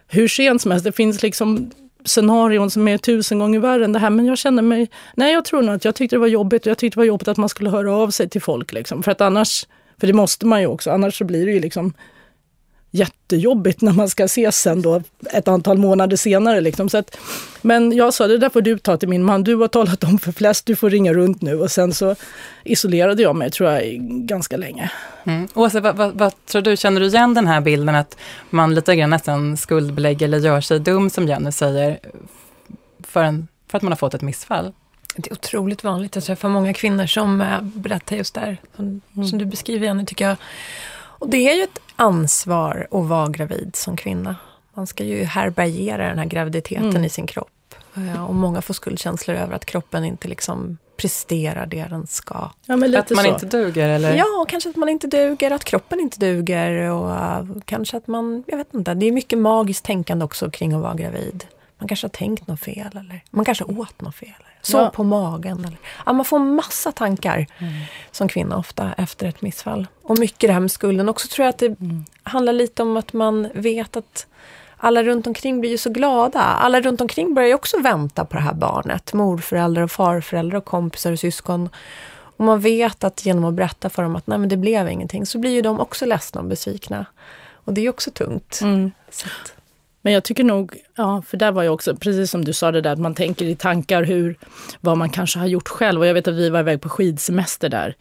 hur 0.06 0.28
sent 0.28 0.62
som 0.62 0.70
helst. 0.70 0.84
Det 0.84 0.92
finns 0.92 1.22
liksom 1.22 1.70
scenarion 2.04 2.70
som 2.70 2.88
är 2.88 2.98
tusen 2.98 3.38
gånger 3.38 3.58
värre 3.58 3.84
än 3.84 3.92
det 3.92 3.98
här. 3.98 4.10
Men 4.10 4.26
jag 4.26 4.38
kände 4.38 4.62
mig, 4.62 4.90
nej 5.14 5.32
jag 5.32 5.44
tror 5.44 5.62
nog 5.62 5.74
att 5.74 5.84
jag 5.84 5.94
tyckte 5.94 6.16
det 6.16 6.20
var 6.20 6.26
jobbigt. 6.26 6.66
Jag 6.66 6.78
tyckte 6.78 6.96
det 6.96 7.00
var 7.00 7.06
jobbigt 7.06 7.28
att 7.28 7.36
man 7.36 7.48
skulle 7.48 7.70
höra 7.70 7.96
av 7.96 8.10
sig 8.10 8.28
till 8.28 8.42
folk. 8.42 8.72
Liksom. 8.72 9.02
För 9.02 9.12
att 9.12 9.20
annars, 9.20 9.66
för 10.00 10.06
det 10.06 10.12
måste 10.12 10.46
man 10.46 10.60
ju 10.60 10.66
också, 10.66 10.90
annars 10.90 11.18
så 11.18 11.24
blir 11.24 11.46
det 11.46 11.52
ju 11.52 11.60
liksom 11.60 11.92
jättejobbigt 12.94 13.80
när 13.80 13.92
man 13.92 14.08
ska 14.08 14.24
ses 14.24 14.58
sen 14.58 14.82
då 14.82 15.02
ett 15.32 15.48
antal 15.48 15.78
månader 15.78 16.16
senare. 16.16 16.60
Liksom. 16.60 16.88
Så 16.88 16.98
att, 16.98 17.16
men 17.62 17.92
jag 17.92 18.14
sa, 18.14 18.26
det 18.26 18.38
där 18.38 18.48
får 18.48 18.60
du 18.60 18.78
ta 18.78 18.96
till 18.96 19.08
min 19.08 19.24
man. 19.24 19.44
Du 19.44 19.56
har 19.56 19.68
talat 19.68 20.04
om 20.04 20.18
för 20.18 20.32
flest, 20.32 20.66
du 20.66 20.76
får 20.76 20.90
ringa 20.90 21.12
runt 21.12 21.42
nu. 21.42 21.60
Och 21.60 21.70
sen 21.70 21.94
så 21.94 22.16
isolerade 22.64 23.22
jag 23.22 23.36
mig, 23.36 23.50
tror 23.50 23.70
jag, 23.70 23.82
ganska 24.26 24.56
länge. 24.56 24.90
Mm. 25.24 25.48
Åsa, 25.54 25.80
vad, 25.80 25.96
vad, 25.96 26.14
vad, 26.14 26.46
tror 26.46 26.62
du, 26.62 26.76
känner 26.76 27.00
du 27.00 27.06
igen 27.06 27.34
den 27.34 27.46
här 27.46 27.60
bilden 27.60 27.94
att 27.94 28.16
man 28.50 28.74
lite 28.74 28.96
grann 28.96 29.10
nästan 29.10 29.56
skuldbelägger 29.56 30.26
eller 30.26 30.38
gör 30.38 30.60
sig 30.60 30.80
dum, 30.80 31.10
som 31.10 31.28
Jenny 31.28 31.52
säger, 31.52 31.98
för, 33.08 33.24
en, 33.24 33.48
för 33.68 33.78
att 33.78 33.82
man 33.82 33.92
har 33.92 33.96
fått 33.96 34.14
ett 34.14 34.22
missfall? 34.22 34.72
Det 35.16 35.30
är 35.30 35.32
otroligt 35.32 35.84
vanligt. 35.84 36.14
Jag 36.14 36.24
träffar 36.24 36.48
många 36.48 36.74
kvinnor 36.74 37.06
som 37.06 37.40
äh, 37.40 37.60
berättar 37.60 38.16
just 38.16 38.34
där, 38.34 38.56
som, 38.76 39.00
mm. 39.16 39.26
som 39.26 39.38
du 39.38 39.44
beskriver 39.44 39.86
Jenny, 39.86 40.06
tycker 40.06 40.28
jag. 40.28 40.36
Och 41.22 41.28
det 41.28 41.50
är 41.50 41.54
ju 41.54 41.62
ett 41.62 41.78
ansvar 41.96 42.86
att 42.90 43.04
vara 43.04 43.28
gravid 43.28 43.70
som 43.74 43.96
kvinna. 43.96 44.36
Man 44.74 44.86
ska 44.86 45.04
ju 45.04 45.24
härbärgera 45.24 46.08
den 46.08 46.18
här 46.18 46.24
graviditeten 46.24 46.90
mm. 46.90 47.04
i 47.04 47.08
sin 47.08 47.26
kropp. 47.26 47.74
Och 48.28 48.34
många 48.34 48.62
får 48.62 48.74
skuldkänslor 48.74 49.36
över 49.36 49.54
att 49.54 49.64
kroppen 49.64 50.04
inte 50.04 50.28
liksom 50.28 50.78
presterar 50.96 51.66
det 51.66 51.84
den 51.90 52.06
ska. 52.06 52.50
Ja, 52.66 52.76
men 52.76 52.90
lite 52.90 53.00
att 53.00 53.10
man 53.10 53.24
så. 53.24 53.30
inte 53.30 53.46
duger 53.46 53.88
eller? 53.88 54.14
Ja, 54.14 54.24
och 54.40 54.48
kanske 54.48 54.70
att 54.70 54.76
man 54.76 54.88
inte 54.88 55.06
duger, 55.06 55.50
att 55.50 55.64
kroppen 55.64 56.00
inte 56.00 56.18
duger 56.18 56.90
och 56.90 57.10
uh, 57.10 57.56
kanske 57.64 57.96
att 57.96 58.06
man, 58.06 58.44
jag 58.46 58.56
vet 58.56 58.74
inte, 58.74 58.94
det 58.94 59.06
är 59.06 59.12
mycket 59.12 59.38
magiskt 59.38 59.84
tänkande 59.84 60.24
också 60.24 60.50
kring 60.50 60.72
att 60.72 60.82
vara 60.82 60.94
gravid. 60.94 61.44
Man 61.82 61.88
kanske 61.88 62.04
har 62.04 62.10
tänkt 62.10 62.46
något 62.46 62.60
fel 62.60 62.90
eller 62.90 63.24
man 63.30 63.44
kanske 63.44 63.64
åt 63.64 64.00
något 64.00 64.14
fel. 64.14 64.34
Sov 64.62 64.80
ja. 64.80 64.90
på 64.90 65.04
magen. 65.04 65.64
Eller, 65.64 65.78
ja, 66.06 66.12
man 66.12 66.24
får 66.24 66.38
massa 66.38 66.92
tankar 66.92 67.46
mm. 67.58 67.72
som 68.10 68.28
kvinna 68.28 68.56
ofta 68.56 68.92
efter 68.98 69.26
ett 69.26 69.42
missfall. 69.42 69.86
Och 70.02 70.18
mycket 70.18 70.48
det 70.48 70.52
här 70.52 70.60
med 70.60 70.70
skulden. 70.70 71.08
Också 71.08 71.28
tror 71.28 71.44
jag 71.44 71.50
att 71.50 71.58
det 71.58 71.66
mm. 71.80 72.04
handlar 72.22 72.52
lite 72.52 72.82
om 72.82 72.96
att 72.96 73.12
man 73.12 73.48
vet 73.54 73.96
att 73.96 74.26
alla 74.76 75.02
runt 75.02 75.26
omkring 75.26 75.60
blir 75.60 75.70
ju 75.70 75.78
så 75.78 75.90
glada. 75.90 76.40
Alla 76.40 76.80
runt 76.80 77.00
omkring 77.00 77.34
börjar 77.34 77.48
ju 77.48 77.54
också 77.54 77.80
vänta 77.80 78.24
på 78.24 78.36
det 78.36 78.42
här 78.42 78.54
barnet. 78.54 79.12
Morföräldrar 79.12 79.82
och 79.82 79.90
farföräldrar 79.90 80.58
och 80.58 80.64
kompisar 80.64 81.12
och 81.12 81.18
syskon. 81.18 81.68
Och 82.36 82.44
man 82.44 82.60
vet 82.60 83.04
att 83.04 83.26
genom 83.26 83.44
att 83.44 83.54
berätta 83.54 83.90
för 83.90 84.02
dem 84.02 84.16
att 84.16 84.26
nej 84.26 84.38
men 84.38 84.48
det 84.48 84.56
blev 84.56 84.88
ingenting 84.88 85.26
så 85.26 85.38
blir 85.38 85.50
ju 85.50 85.62
de 85.62 85.80
också 85.80 86.06
ledsna 86.06 86.40
och 86.40 86.46
besvikna. 86.46 87.06
Och 87.64 87.74
det 87.74 87.80
är 87.80 87.82
ju 87.82 87.88
också 87.88 88.10
tungt. 88.10 88.60
Mm. 88.62 88.90
Men 90.02 90.12
jag 90.12 90.24
tycker 90.24 90.44
nog, 90.44 90.76
ja, 90.96 91.22
för 91.26 91.36
där 91.36 91.52
var 91.52 91.62
jag 91.62 91.74
också, 91.74 91.96
precis 91.96 92.30
som 92.30 92.44
du 92.44 92.52
sa 92.52 92.72
det 92.72 92.80
där, 92.80 92.92
att 92.92 92.98
man 92.98 93.14
tänker 93.14 93.44
i 93.44 93.56
tankar 93.56 94.02
hur, 94.02 94.38
vad 94.80 94.98
man 94.98 95.10
kanske 95.10 95.38
har 95.38 95.46
gjort 95.46 95.68
själv. 95.68 96.00
Och 96.00 96.06
jag 96.06 96.14
vet 96.14 96.28
att 96.28 96.34
vi 96.34 96.50
var 96.50 96.60
iväg 96.60 96.80
på 96.80 96.88
skidsemester 96.88 97.68
där. 97.68 97.96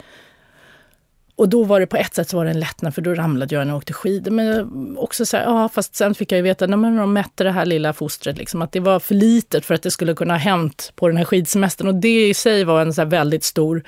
Och 1.35 1.49
då 1.49 1.63
var 1.63 1.79
det 1.79 1.87
på 1.87 1.97
ett 1.97 2.15
sätt 2.15 2.29
så 2.29 2.37
var 2.37 2.45
det 2.45 2.51
en 2.51 2.59
lättnad 2.59 2.95
för 2.95 3.01
då 3.01 3.13
ramlade 3.13 3.55
jag 3.55 3.67
när 3.67 3.73
jag 3.73 3.77
åkte 3.77 3.93
skidor. 3.93 4.31
Men 4.31 4.97
också 4.97 5.25
så 5.25 5.37
här, 5.37 5.43
ja 5.43 5.69
fast 5.69 5.95
sen 5.95 6.15
fick 6.15 6.31
jag 6.31 6.37
ju 6.37 6.43
veta, 6.43 6.67
när 6.67 6.97
de 6.99 7.13
mätte 7.13 7.43
det 7.43 7.51
här 7.51 7.65
lilla 7.65 7.93
fostret, 7.93 8.37
liksom, 8.37 8.61
att 8.61 8.71
det 8.71 8.79
var 8.79 8.99
för 8.99 9.15
litet 9.15 9.65
för 9.65 9.75
att 9.75 9.81
det 9.81 9.91
skulle 9.91 10.13
kunna 10.13 10.33
ha 10.33 10.39
hänt 10.39 10.91
på 10.95 11.07
den 11.07 11.17
här 11.17 11.25
skidsemestern. 11.25 11.87
Och 11.87 11.95
det 11.95 12.27
i 12.27 12.33
sig 12.33 12.63
var 12.63 12.81
en 12.81 12.93
så 12.93 13.05
väldigt 13.05 13.43
stor 13.43 13.83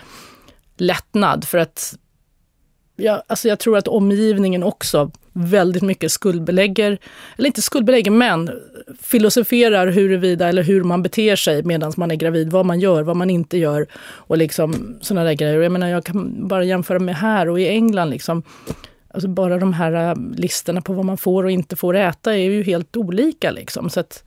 lättnad 0.77 1.45
för 1.45 1.57
att 1.57 1.95
jag, 2.95 3.21
alltså 3.27 3.47
jag 3.47 3.59
tror 3.59 3.77
att 3.77 3.87
omgivningen 3.87 4.63
också 4.63 5.11
väldigt 5.33 5.83
mycket 5.83 6.11
skuldbelägger, 6.11 6.97
eller 7.37 7.47
inte 7.47 7.61
skuldbelägger, 7.61 8.11
men 8.11 8.49
filosoferar 9.01 9.87
huruvida 9.87 10.49
eller 10.49 10.63
hur 10.63 10.83
man 10.83 11.03
beter 11.03 11.35
sig 11.35 11.63
medan 11.63 11.93
man 11.97 12.11
är 12.11 12.15
gravid, 12.15 12.51
vad 12.51 12.65
man 12.65 12.79
gör, 12.79 13.03
vad 13.03 13.15
man 13.15 13.29
inte 13.29 13.57
gör 13.57 13.87
och 14.03 14.37
liksom 14.37 14.97
sådana 15.01 15.23
där 15.23 15.33
grejer. 15.33 15.61
Jag 15.61 15.71
menar, 15.71 15.87
jag 15.87 16.05
kan 16.05 16.47
bara 16.47 16.63
jämföra 16.63 16.99
med 16.99 17.15
här 17.15 17.49
och 17.49 17.59
i 17.59 17.67
England 17.67 18.09
liksom. 18.09 18.43
Alltså 19.07 19.27
bara 19.27 19.57
de 19.57 19.73
här 19.73 20.09
äh, 20.09 20.15
listorna 20.35 20.81
på 20.81 20.93
vad 20.93 21.05
man 21.05 21.17
får 21.17 21.43
och 21.43 21.51
inte 21.51 21.75
får 21.75 21.95
äta 21.95 22.33
är 22.33 22.49
ju 22.49 22.63
helt 22.63 22.97
olika 22.97 23.51
liksom. 23.51 23.89
Så 23.89 23.99
att, 23.99 24.23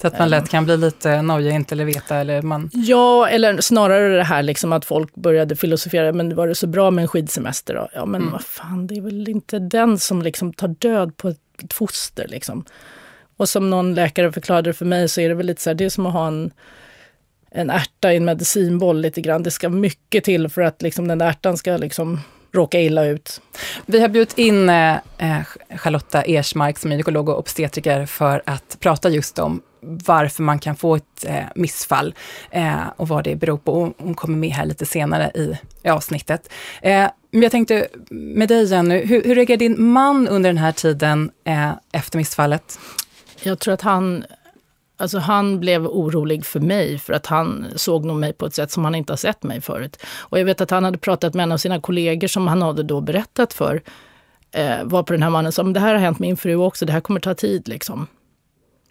så 0.00 0.06
att 0.06 0.18
man 0.18 0.30
lätt 0.30 0.48
kan 0.48 0.64
bli 0.64 0.76
lite 0.76 1.22
nojig, 1.22 1.52
inte 1.52 1.74
eller 1.74 1.84
veta 1.84 2.16
eller 2.16 2.42
man... 2.42 2.70
Ja, 2.72 3.28
eller 3.28 3.60
snarare 3.60 4.16
det 4.16 4.22
här 4.22 4.42
liksom 4.42 4.72
att 4.72 4.84
folk 4.84 5.14
började 5.14 5.56
filosofera, 5.56 6.12
men 6.12 6.36
var 6.36 6.48
det 6.48 6.54
så 6.54 6.66
bra 6.66 6.90
med 6.90 7.02
en 7.02 7.08
skidsemester 7.08 7.74
då? 7.74 7.88
Ja, 7.94 8.06
men 8.06 8.20
mm. 8.20 8.32
vad 8.32 8.44
fan, 8.44 8.86
det 8.86 8.94
är 8.94 9.00
väl 9.00 9.28
inte 9.28 9.58
den 9.58 9.98
som 9.98 10.22
liksom 10.22 10.52
tar 10.52 10.68
död 10.68 11.16
på 11.16 11.28
ett 11.28 11.72
foster 11.72 12.28
liksom. 12.28 12.64
Och 13.36 13.48
som 13.48 13.70
någon 13.70 13.94
läkare 13.94 14.32
förklarade 14.32 14.72
för 14.72 14.84
mig 14.84 15.08
så 15.08 15.20
är 15.20 15.28
det 15.28 15.34
väl 15.34 15.46
lite 15.46 15.62
så 15.62 15.70
här, 15.70 15.74
det 15.74 15.84
är 15.84 15.90
som 15.90 16.06
att 16.06 16.12
ha 16.12 16.26
en, 16.26 16.50
en 17.50 17.70
ärta 17.70 18.12
i 18.12 18.16
en 18.16 18.24
medicinboll 18.24 19.00
lite 19.00 19.20
grann. 19.20 19.42
Det 19.42 19.50
ska 19.50 19.68
mycket 19.68 20.24
till 20.24 20.48
för 20.48 20.62
att 20.62 20.82
liksom 20.82 21.08
den 21.08 21.18
där 21.18 21.28
ärtan 21.28 21.56
ska 21.56 21.76
liksom 21.76 22.20
råka 22.52 22.80
illa 22.80 23.04
ut. 23.04 23.40
Vi 23.86 24.00
har 24.00 24.08
bjudit 24.08 24.38
in 24.38 24.68
eh, 24.68 24.96
eh, 25.18 25.40
Charlotta 25.76 26.22
Ersmark 26.22 26.78
som 26.78 26.90
är 26.90 26.94
gynekolog 26.94 27.28
och 27.28 27.38
obstetriker 27.38 28.06
för 28.06 28.42
att 28.46 28.76
prata 28.80 29.08
just 29.08 29.38
om 29.38 29.62
varför 29.80 30.42
man 30.42 30.58
kan 30.58 30.76
få 30.76 30.96
ett 30.96 31.24
eh, 31.26 31.44
missfall 31.54 32.14
eh, 32.50 32.82
och 32.96 33.08
vad 33.08 33.24
det 33.24 33.36
beror 33.36 33.58
på. 33.58 33.92
Hon 33.98 34.14
kommer 34.14 34.36
med 34.36 34.50
här 34.50 34.66
lite 34.66 34.86
senare 34.86 35.30
i, 35.34 35.58
i 35.82 35.88
avsnittet. 35.88 36.52
Eh, 36.82 37.06
men 37.30 37.42
jag 37.42 37.52
tänkte 37.52 37.88
med 38.10 38.48
dig 38.48 38.64
Jenny, 38.64 39.04
hur, 39.04 39.24
hur 39.24 39.34
reagerade 39.34 39.64
din 39.64 39.82
man 39.82 40.28
under 40.28 40.50
den 40.50 40.58
här 40.58 40.72
tiden 40.72 41.30
eh, 41.44 41.70
efter 41.92 42.18
missfallet? 42.18 42.78
Jag 43.42 43.58
tror 43.58 43.74
att 43.74 43.82
han 43.82 44.24
Alltså 45.00 45.18
han 45.18 45.60
blev 45.60 45.86
orolig 45.86 46.46
för 46.46 46.60
mig 46.60 46.98
för 46.98 47.12
att 47.12 47.26
han 47.26 47.66
såg 47.76 48.04
nog 48.04 48.16
mig 48.16 48.32
på 48.32 48.46
ett 48.46 48.54
sätt 48.54 48.70
som 48.70 48.84
han 48.84 48.94
inte 48.94 49.12
har 49.12 49.16
sett 49.18 49.42
mig 49.42 49.60
förut. 49.60 49.96
Och 50.18 50.38
jag 50.38 50.44
vet 50.44 50.60
att 50.60 50.70
han 50.70 50.84
hade 50.84 50.98
pratat 50.98 51.34
med 51.34 51.42
en 51.42 51.52
av 51.52 51.56
sina 51.56 51.80
kollegor 51.80 52.28
som 52.28 52.46
han 52.46 52.62
hade 52.62 52.82
då 52.82 53.00
berättat 53.00 53.52
för, 53.52 53.82
eh, 54.52 54.84
var 54.84 55.02
på 55.02 55.12
den 55.12 55.22
här 55.22 55.30
mannen 55.30 55.52
som 55.52 55.72
det 55.72 55.80
här 55.80 55.94
har 55.94 56.00
hänt 56.00 56.18
min 56.18 56.36
fru 56.36 56.54
också, 56.54 56.86
det 56.86 56.92
här 56.92 57.00
kommer 57.00 57.20
ta 57.20 57.34
tid 57.34 57.68
liksom. 57.68 58.06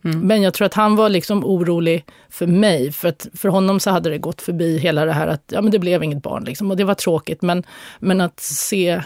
Mm. 0.04 0.20
Men 0.20 0.42
jag 0.42 0.54
tror 0.54 0.66
att 0.66 0.74
han 0.74 0.96
var 0.96 1.10
liksom 1.10 1.46
orolig 1.46 2.06
för 2.30 2.48
mig, 2.48 2.92
för 2.92 3.10
att 3.10 3.28
för 3.34 3.50
honom 3.50 3.80
så 3.80 3.90
hade 3.92 4.10
det 4.10 4.18
gått 4.18 4.42
förbi 4.42 4.78
hela 4.78 5.06
det 5.06 5.14
här 5.14 5.28
att 5.28 5.44
ja, 5.48 5.62
men 5.62 5.72
det 5.72 5.80
blev 5.80 6.04
inget 6.04 6.24
barn. 6.24 6.44
Liksom, 6.44 6.72
och 6.72 6.78
det 6.78 6.84
var 6.84 6.94
tråkigt, 6.94 7.42
men, 7.42 7.64
men 8.00 8.22
att 8.22 8.40
se 8.40 9.02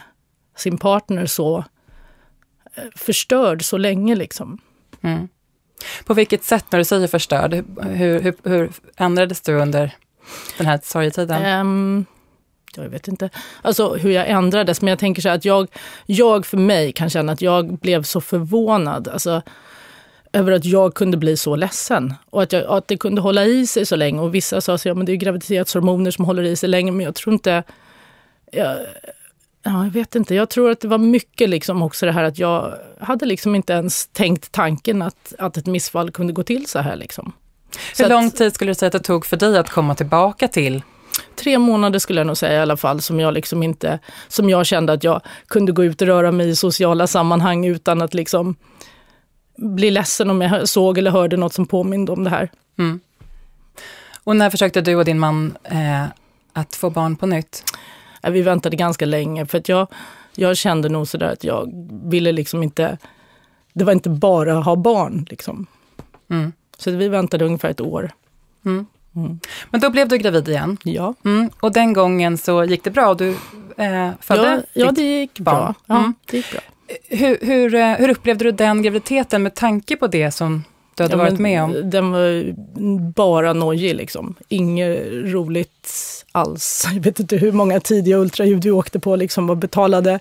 sin 0.58 0.78
partner 0.78 1.26
så 1.26 1.58
eh, 2.76 2.84
förstörd 2.96 3.66
så 3.66 3.78
länge. 3.78 4.16
Liksom. 4.16 4.58
Mm. 5.02 5.28
På 6.06 6.14
vilket 6.14 6.44
sätt, 6.44 6.66
när 6.70 6.80
du 6.80 6.86
säger 6.86 7.08
förstörd, 7.08 7.54
hur, 7.82 8.20
hur, 8.20 8.34
hur 8.44 8.72
ändrades 8.98 9.42
du 9.42 9.54
under 9.54 9.96
den 10.58 10.68
här 10.68 10.80
sorgetiden? 10.84 11.60
Um, 11.60 12.06
jag 12.76 12.90
vet 12.90 13.08
inte 13.08 13.30
alltså, 13.62 13.94
hur 13.94 14.12
jag 14.12 14.30
ändrades, 14.30 14.82
men 14.82 14.88
jag 14.88 15.00
tänker 15.00 15.22
så 15.22 15.30
här 15.30 15.36
att 15.36 15.46
jag, 15.46 15.68
jag 16.06 16.46
för 16.46 16.58
mig 16.58 16.92
kan 16.92 17.10
känna 17.10 17.32
att 17.32 17.42
jag 17.42 17.80
blev 17.80 18.04
så 18.04 18.22
förvånad. 18.22 19.08
Alltså, 19.08 19.42
över 20.34 20.52
att 20.52 20.66
jag 20.66 20.94
kunde 20.94 21.18
bli 21.18 21.38
så 21.38 21.56
ledsen 21.56 22.14
och 22.30 22.44
att, 22.44 22.54
jag, 22.54 22.66
att 22.66 22.88
det 22.88 22.98
kunde 22.98 23.22
hålla 23.22 23.46
i 23.46 23.68
sig 23.68 23.86
så 23.86 23.96
länge. 23.96 24.22
Och 24.22 24.36
vissa 24.36 24.62
sa 24.62 24.74
att 24.74 24.86
ja, 24.86 24.94
det 24.94 25.12
är 25.12 25.16
graviditetshormoner 25.16 26.12
som 26.12 26.26
håller 26.26 26.44
i 26.44 26.56
sig 26.56 26.70
länge, 26.70 26.92
men 26.92 27.06
jag 27.06 27.16
tror 27.16 27.34
inte... 27.34 27.64
Jag, 28.52 28.78
ja, 29.64 29.84
jag 29.84 29.92
vet 29.92 30.16
inte. 30.16 30.36
Jag 30.36 30.50
tror 30.50 30.72
att 30.72 30.80
det 30.80 30.88
var 30.88 30.98
mycket 30.98 31.50
liksom 31.50 31.82
också 31.82 32.06
det 32.06 32.12
här 32.12 32.24
att 32.24 32.40
jag 32.40 32.78
hade 33.00 33.26
liksom 33.26 33.56
inte 33.56 33.74
ens 33.74 34.08
tänkt 34.08 34.52
tanken 34.52 35.02
att, 35.02 35.34
att 35.40 35.58
ett 35.58 35.66
missfall 35.66 36.12
kunde 36.12 36.34
gå 36.34 36.44
till 36.44 36.68
så 36.68 36.80
här. 36.80 36.96
Liksom. 36.96 37.34
Hur 37.98 38.10
lång 38.10 38.32
tid 38.32 38.54
skulle 38.54 38.72
du 38.72 38.76
säga 38.76 38.88
att 38.88 38.94
det 38.94 39.00
tog 39.00 39.26
för 39.26 39.38
dig 39.38 39.58
att 39.58 39.70
komma 39.70 39.96
tillbaka 39.96 40.48
till 40.48 40.84
tre 41.36 41.60
månader 41.60 42.00
skulle 42.00 42.20
jag 42.20 42.28
nog 42.28 42.38
säga 42.38 42.54
i 42.54 42.62
alla 42.62 42.78
fall, 42.78 43.02
som 43.02 43.20
jag 43.20 43.34
liksom 43.34 43.64
inte, 43.64 44.00
som 44.28 44.50
jag 44.50 44.66
kände 44.66 44.94
att 44.94 45.04
jag 45.04 45.22
kunde 45.48 45.72
gå 45.72 45.84
ut 45.84 46.02
och 46.02 46.08
röra 46.08 46.32
mig 46.32 46.50
i 46.50 46.56
sociala 46.56 47.08
sammanhang 47.08 47.66
utan 47.66 48.02
att 48.02 48.14
liksom 48.14 48.56
bli 49.58 49.92
ledsen 49.92 50.30
om 50.30 50.42
jag 50.42 50.70
såg 50.70 50.98
eller 50.98 51.12
hörde 51.12 51.38
något 51.38 51.54
som 51.54 51.66
påminde 51.66 52.12
om 52.12 52.24
det 52.24 52.30
här. 52.30 52.52
Mm. 52.80 53.00
Och 54.24 54.36
när 54.36 54.50
försökte 54.50 54.82
du 54.82 54.96
och 54.96 55.06
din 55.06 55.20
man 55.20 55.58
eh, 55.64 56.06
att 56.54 56.76
få 56.76 56.90
barn 56.90 57.16
på 57.16 57.26
nytt? 57.26 57.64
Vi 58.30 58.42
väntade 58.42 58.76
ganska 58.76 59.06
länge 59.06 59.46
för 59.46 59.58
att 59.58 59.70
jag, 59.70 59.88
jag 60.36 60.58
kände 60.58 60.90
nog 60.90 61.08
sådär 61.08 61.32
att 61.32 61.44
jag 61.44 61.72
ville 62.04 62.32
liksom 62.32 62.64
inte, 62.64 62.98
det 63.74 63.84
var 63.84 63.94
inte 63.94 64.10
bara 64.10 64.54
ha 64.54 64.76
barn 64.76 65.26
liksom. 65.30 65.66
Mm. 66.30 66.52
Så 66.78 66.92
vi 66.92 67.10
väntade 67.10 67.46
ungefär 67.46 67.70
ett 67.70 67.82
år. 67.82 68.12
Mm. 68.66 68.86
Mm. 69.16 69.40
Men 69.70 69.82
då 69.82 69.90
blev 69.90 70.08
du 70.08 70.18
gravid 70.18 70.50
igen. 70.50 70.78
Ja. 70.84 71.14
Mm. 71.26 71.50
Och 71.60 71.72
den 71.72 71.94
gången 71.94 72.38
så 72.38 72.64
gick 72.64 72.84
det 72.84 72.92
bra? 72.92 73.14
Du 73.14 73.30
eh, 73.78 74.10
födde 74.20 74.64
ja, 74.74 74.86
ja, 74.86 74.92
det 74.92 75.02
gick 75.02 75.40
bra. 75.40 75.74
Ja, 75.88 76.00
mm. 76.00 76.14
det 76.26 76.38
gick 76.38 76.52
bra. 76.52 76.62
Hur, 77.10 77.38
hur, 77.42 77.76
eh, 77.76 77.94
hur 77.94 78.10
upplevde 78.10 78.44
du 78.44 78.52
den 78.52 78.82
graviditeten 78.82 79.44
med 79.44 79.56
tanke 79.56 79.98
på 79.98 80.08
det 80.08 80.32
som 80.32 80.64
du 80.96 81.04
hade 81.04 81.14
ja, 81.14 81.18
varit 81.18 81.40
med 81.40 81.64
om? 81.64 81.90
Den 81.90 82.12
var 82.12 82.54
bara 83.12 83.54
nojig 83.54 83.96
liksom. 83.96 84.36
Inget 84.48 85.00
roligt 85.12 85.90
alls. 86.32 86.88
Jag 86.94 87.02
vet 87.02 87.20
inte 87.20 87.38
hur 87.38 87.52
många 87.52 87.80
tidiga 87.80 88.18
ultraljud 88.18 88.64
vi 88.64 88.72
åkte 88.72 89.00
på 89.00 89.16
liksom 89.16 89.50
och 89.50 89.58
betalade 89.58 90.20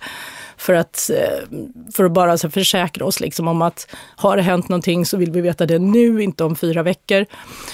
för 0.56 0.74
att, 0.74 1.10
eh, 1.10 1.58
för 1.92 2.04
att 2.04 2.12
bara 2.12 2.38
så 2.38 2.50
försäkra 2.50 3.06
oss 3.06 3.20
liksom 3.20 3.48
om 3.48 3.62
att 3.62 3.86
har 4.16 4.36
det 4.36 4.42
hänt 4.42 4.68
någonting 4.68 5.06
så 5.06 5.16
vill 5.16 5.30
vi 5.30 5.40
veta 5.40 5.66
det 5.66 5.78
nu, 5.78 6.22
inte 6.22 6.44
om 6.44 6.56
fyra 6.56 6.82
veckor. 6.82 7.26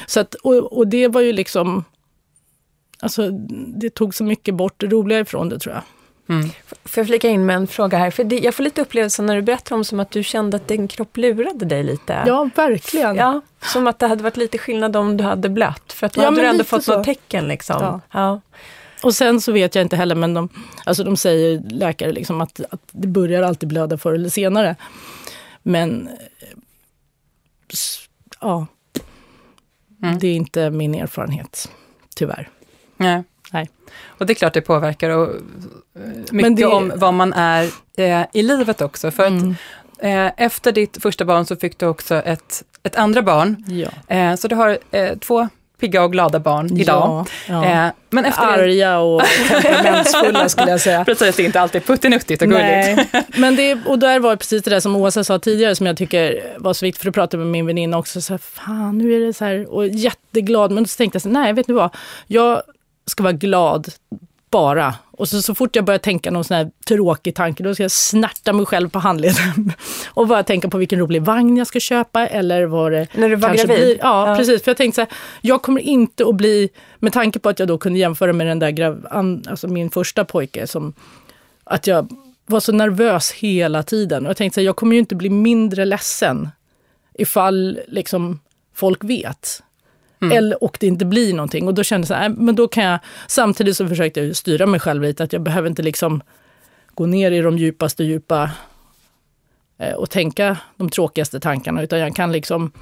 Så 0.06 0.20
att, 0.20 0.34
och, 0.34 0.76
och 0.78 0.88
det 0.88 1.08
var 1.08 1.20
ju 1.20 1.32
liksom, 1.32 1.84
alltså 3.00 3.30
det 3.76 3.90
tog 3.90 4.14
så 4.14 4.24
mycket 4.24 4.54
bort 4.54 4.74
det 4.80 4.86
roliga 4.86 5.20
ifrån 5.20 5.48
det 5.48 5.58
tror 5.58 5.74
jag. 5.74 5.82
Mm. 6.28 6.50
Får 6.84 7.00
jag 7.00 7.06
flika 7.06 7.28
in 7.28 7.46
med 7.46 7.56
en 7.56 7.66
fråga 7.66 7.98
här? 7.98 8.10
För 8.10 8.24
det, 8.24 8.38
jag 8.38 8.54
får 8.54 8.62
lite 8.62 8.80
upplevelse 8.80 9.22
när 9.22 9.36
du 9.36 9.42
berättar 9.42 9.76
om 9.76 9.84
som 9.84 10.00
att 10.00 10.10
du 10.10 10.22
kände 10.22 10.56
att 10.56 10.68
din 10.68 10.88
kropp 10.88 11.16
lurade 11.16 11.64
dig 11.64 11.82
lite. 11.82 12.22
Ja, 12.26 12.50
verkligen. 12.54 13.16
Ja, 13.16 13.40
som 13.62 13.86
att 13.86 13.98
det 13.98 14.06
hade 14.06 14.22
varit 14.22 14.36
lite 14.36 14.58
skillnad 14.58 14.96
om 14.96 15.16
du 15.16 15.24
hade 15.24 15.48
blött. 15.48 15.92
För 15.92 16.06
att 16.06 16.12
då 16.12 16.20
ja, 16.20 16.24
hade 16.24 16.40
du 16.40 16.46
ändå 16.46 16.64
fått 16.64 16.84
så. 16.84 16.96
något 16.96 17.04
tecken. 17.04 17.48
Liksom. 17.48 17.76
Ja. 17.80 18.00
ja. 18.10 18.40
Och 19.02 19.14
sen 19.14 19.40
så 19.40 19.52
vet 19.52 19.74
jag 19.74 19.82
inte 19.82 19.96
heller, 19.96 20.14
men 20.14 20.34
de, 20.34 20.48
alltså 20.84 21.04
de 21.04 21.16
säger 21.16 21.62
läkare 21.70 22.12
liksom 22.12 22.40
att, 22.40 22.60
att 22.70 22.80
det 22.92 23.08
börjar 23.08 23.42
alltid 23.42 23.68
blöda 23.68 23.98
förr 23.98 24.12
eller 24.12 24.28
senare. 24.28 24.76
Men 25.62 26.08
ja, 28.40 28.66
mm. 30.02 30.18
det 30.18 30.28
är 30.28 30.34
inte 30.34 30.70
min 30.70 30.94
erfarenhet, 30.94 31.70
tyvärr. 32.16 32.48
Nej. 32.96 33.24
Nej. 33.52 33.70
Och 34.06 34.26
det 34.26 34.32
är 34.32 34.34
klart 34.34 34.54
det 34.54 34.60
påverkar 34.60 35.10
och 35.10 35.28
mycket 36.30 36.56
det... 36.56 36.66
om 36.66 36.92
vad 36.96 37.14
man 37.14 37.32
är 37.32 37.70
eh, 37.96 38.22
i 38.32 38.42
livet 38.42 38.80
också. 38.80 39.10
För 39.10 39.26
mm. 39.26 39.50
att 39.50 40.04
eh, 40.04 40.44
efter 40.44 40.72
ditt 40.72 41.02
första 41.02 41.24
barn 41.24 41.46
så 41.46 41.56
fick 41.56 41.78
du 41.78 41.86
också 41.86 42.14
ett, 42.14 42.64
ett 42.82 42.96
andra 42.96 43.22
barn. 43.22 43.64
Ja. 43.68 44.14
Eh, 44.14 44.36
så 44.36 44.48
du 44.48 44.54
har 44.54 44.78
eh, 44.90 45.16
två 45.18 45.48
pigga 45.80 46.04
och 46.04 46.12
glada 46.12 46.40
barn 46.40 46.80
idag. 46.80 47.26
Ja, 47.48 47.64
ja. 47.64 47.86
Eh, 47.86 47.92
men 48.10 48.24
efter 48.24 48.42
Arga 48.42 48.98
och 48.98 49.22
temperamentsfulla 49.62 50.48
skulle 50.48 50.70
jag 50.70 50.80
säga. 50.80 51.04
Precis, 51.04 51.36
det 51.36 51.42
är 51.42 51.46
inte 51.46 51.60
alltid 51.60 51.86
puttinuttigt 51.86 52.42
och 52.42 52.48
gulligt. 52.48 53.14
men 53.36 53.56
det, 53.56 53.78
och 53.86 53.98
där 53.98 54.20
var 54.20 54.36
precis 54.36 54.62
det 54.62 54.70
där 54.70 54.80
som 54.80 54.96
Åsa 54.96 55.24
sa 55.24 55.38
tidigare 55.38 55.74
som 55.74 55.86
jag 55.86 55.96
tycker 55.96 56.54
var 56.58 56.72
så 56.72 56.86
viktigt, 56.86 57.02
för 57.02 57.08
att 57.08 57.14
prata 57.14 57.36
med 57.36 57.46
min 57.46 57.66
väninna 57.66 57.98
också, 57.98 58.20
så 58.20 58.32
här, 58.32 58.38
fan 58.38 58.98
nu 58.98 59.14
är 59.14 59.20
det 59.20 59.32
så 59.32 59.44
här, 59.44 59.74
och 59.74 59.88
jätteglad, 59.88 60.70
men 60.70 60.86
så 60.86 60.96
tänkte 60.96 61.16
jag 61.16 61.22
så 61.22 61.28
nej 61.28 61.52
vet 61.52 61.68
ni 61.68 61.74
vad, 61.74 61.94
jag 62.26 62.62
ska 63.06 63.22
vara 63.22 63.32
glad 63.32 63.88
bara. 64.50 64.94
Och 65.10 65.28
så, 65.28 65.42
så 65.42 65.54
fort 65.54 65.76
jag 65.76 65.84
börjar 65.84 65.98
tänka 65.98 66.30
någon 66.30 66.44
sån 66.44 66.56
här 66.56 66.70
tråkig 66.86 67.34
tanke, 67.34 67.62
då 67.62 67.74
ska 67.74 67.82
jag 67.84 67.90
snärta 67.90 68.52
mig 68.52 68.66
själv 68.66 68.88
på 68.88 68.98
handleden. 68.98 69.72
och 70.08 70.26
bara 70.26 70.42
tänka 70.42 70.68
på 70.68 70.78
vilken 70.78 70.98
rolig 70.98 71.22
vagn 71.22 71.56
jag 71.56 71.66
ska 71.66 71.80
köpa 71.80 72.26
eller 72.26 72.64
vad 72.64 72.92
det 72.92 73.06
När 73.14 73.28
du 73.28 73.36
var 73.36 73.54
gravid? 73.54 73.66
Blir. 73.66 73.98
Ja, 74.00 74.30
ja, 74.30 74.36
precis. 74.36 74.62
För 74.62 74.70
jag 74.70 74.76
tänkte 74.76 74.94
så 74.94 75.00
här, 75.00 75.10
jag 75.40 75.62
kommer 75.62 75.80
inte 75.80 76.26
att 76.28 76.34
bli, 76.34 76.68
med 76.98 77.12
tanke 77.12 77.38
på 77.38 77.48
att 77.48 77.58
jag 77.58 77.68
då 77.68 77.78
kunde 77.78 77.98
jämföra 77.98 78.32
med 78.32 78.46
den 78.46 78.58
där, 78.58 78.70
grav, 78.70 79.06
alltså 79.10 79.68
min 79.68 79.90
första 79.90 80.24
pojke, 80.24 80.66
som 80.66 80.94
att 81.64 81.86
jag 81.86 82.08
var 82.46 82.60
så 82.60 82.72
nervös 82.72 83.32
hela 83.32 83.82
tiden. 83.82 84.26
Och 84.26 84.30
jag 84.30 84.36
tänkte 84.36 84.54
så 84.54 84.60
här, 84.60 84.66
jag 84.66 84.76
kommer 84.76 84.92
ju 84.92 84.98
inte 84.98 85.14
bli 85.14 85.30
mindre 85.30 85.84
ledsen 85.84 86.48
ifall 87.14 87.80
liksom 87.88 88.40
folk 88.74 89.04
vet. 89.04 89.62
Mm. 90.20 90.38
Eller, 90.38 90.64
och 90.64 90.76
det 90.80 90.86
inte 90.86 91.04
blir 91.04 91.34
någonting. 91.34 91.66
Och 91.66 91.74
då 91.74 91.82
kände 91.82 92.02
jag 92.02 92.08
så 92.08 92.14
här, 92.14 92.28
äh, 92.28 92.34
men 92.36 92.54
då 92.54 92.68
kan 92.68 92.84
jag, 92.84 92.98
samtidigt 93.26 93.76
så 93.76 93.88
försökte 93.88 94.20
jag 94.20 94.36
styra 94.36 94.66
mig 94.66 94.80
själv 94.80 95.02
lite, 95.02 95.24
att 95.24 95.32
jag 95.32 95.42
behöver 95.42 95.68
inte 95.68 95.82
liksom 95.82 96.22
gå 96.94 97.06
ner 97.06 97.30
i 97.30 97.40
de 97.40 97.58
djupaste 97.58 98.04
djupa 98.04 98.50
eh, 99.78 99.94
och 99.94 100.10
tänka 100.10 100.56
de 100.76 100.90
tråkigaste 100.90 101.40
tankarna, 101.40 101.82
utan 101.82 101.98
jag 101.98 102.16
kan 102.16 102.32
liksom 102.32 102.72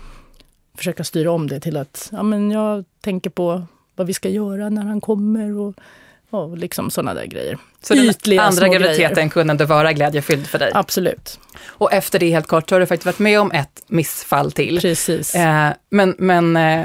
försöka 0.76 1.04
styra 1.04 1.30
om 1.30 1.48
det 1.48 1.60
till 1.60 1.76
att 1.76 2.08
ja, 2.12 2.22
men 2.22 2.50
jag 2.50 2.84
tänker 3.00 3.30
på 3.30 3.62
vad 3.96 4.06
vi 4.06 4.14
ska 4.14 4.28
göra 4.28 4.68
när 4.68 4.82
han 4.82 5.00
kommer 5.00 5.58
och 5.58 5.74
och 6.34 6.58
liksom 6.58 6.90
sådana 6.90 7.14
där 7.14 7.26
grejer. 7.26 7.58
Så 7.82 7.94
Ytliga 7.94 8.42
den 8.42 8.48
andra 8.48 8.68
graviditeten 8.68 9.30
kunde 9.30 9.64
vara 9.64 9.92
glädjefylld 9.92 10.46
för 10.46 10.58
dig? 10.58 10.70
Absolut. 10.74 11.40
Och 11.66 11.92
efter 11.92 12.18
det, 12.18 12.30
helt 12.30 12.46
kort, 12.46 12.68
så 12.68 12.74
har 12.74 12.80
du 12.80 12.86
faktiskt 12.86 13.06
varit 13.06 13.18
med 13.18 13.40
om 13.40 13.52
ett 13.52 13.82
missfall 13.86 14.52
till. 14.52 14.80
Precis. 14.80 15.34
Eh, 15.34 15.70
men, 15.90 16.14
men, 16.18 16.56
eh, 16.56 16.84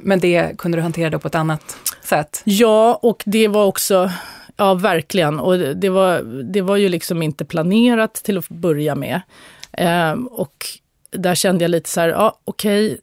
men 0.00 0.20
det 0.20 0.58
kunde 0.58 0.78
du 0.78 0.82
hantera 0.82 1.10
då 1.10 1.18
på 1.18 1.28
ett 1.28 1.34
annat 1.34 1.76
sätt? 2.02 2.42
Ja, 2.44 2.98
och 3.02 3.22
det 3.26 3.48
var 3.48 3.64
också, 3.64 4.10
ja 4.56 4.74
verkligen, 4.74 5.40
och 5.40 5.58
det 5.58 5.88
var, 5.88 6.22
det 6.52 6.60
var 6.60 6.76
ju 6.76 6.88
liksom 6.88 7.22
inte 7.22 7.44
planerat 7.44 8.14
till 8.14 8.38
att 8.38 8.48
börja 8.48 8.94
med. 8.94 9.20
Eh, 9.72 10.12
och 10.12 10.66
där 11.10 11.34
kände 11.34 11.64
jag 11.64 11.70
lite 11.70 11.90
så 11.90 12.00
här, 12.00 12.08
ja 12.08 12.38
okej, 12.44 12.98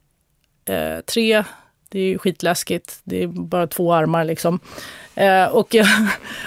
okay, 0.65 0.75
eh, 0.75 0.99
tre, 1.01 1.43
det 1.89 1.99
är 1.99 2.03
ju 2.03 2.17
skitläskigt, 2.17 2.99
det 3.03 3.23
är 3.23 3.27
bara 3.27 3.67
två 3.67 3.93
armar 3.93 4.25
liksom. 4.25 4.59
Eh, 5.21 5.47
och, 5.47 5.73
jag, 5.73 5.87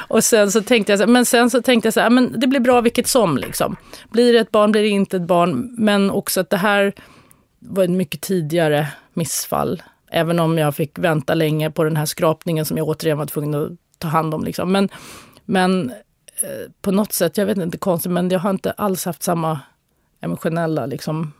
och 0.08 0.24
sen 0.24 0.52
så 0.52 0.62
tänkte 0.62 0.92
jag, 0.92 0.98
så, 0.98 1.06
men 1.06 1.24
sen 1.24 1.50
så 1.50 1.62
tänkte 1.62 1.86
jag 1.86 1.94
så 1.94 2.00
här, 2.00 2.06
ah, 2.06 2.10
men 2.10 2.40
det 2.40 2.46
blir 2.46 2.60
bra 2.60 2.80
vilket 2.80 3.06
som. 3.06 3.36
Liksom. 3.38 3.76
Blir 4.10 4.32
det 4.32 4.38
ett 4.38 4.50
barn, 4.50 4.72
blir 4.72 4.82
det 4.82 4.88
inte 4.88 5.16
ett 5.16 5.22
barn. 5.22 5.74
Men 5.78 6.10
också 6.10 6.40
att 6.40 6.50
det 6.50 6.56
här 6.56 6.92
var 7.58 7.84
ett 7.84 7.90
mycket 7.90 8.20
tidigare 8.20 8.88
missfall. 9.12 9.82
Även 10.10 10.40
om 10.40 10.58
jag 10.58 10.76
fick 10.76 10.98
vänta 10.98 11.34
länge 11.34 11.70
på 11.70 11.84
den 11.84 11.96
här 11.96 12.06
skrapningen 12.06 12.64
som 12.64 12.76
jag 12.76 12.88
återigen 12.88 13.18
var 13.18 13.26
tvungen 13.26 13.54
att 13.54 13.70
ta 13.98 14.08
hand 14.08 14.34
om. 14.34 14.44
Liksom. 14.44 14.72
Men, 14.72 14.88
men 15.44 15.90
eh, 16.42 16.70
på 16.82 16.90
något 16.90 17.12
sätt, 17.12 17.38
jag 17.38 17.46
vet 17.46 17.58
inte, 17.58 17.78
konstigt, 17.78 18.12
men 18.12 18.30
jag 18.30 18.40
har 18.40 18.50
inte 18.50 18.70
alls 18.72 19.04
haft 19.04 19.22
samma 19.22 19.60
emotionella 20.20 20.86
liksom, 20.86 21.32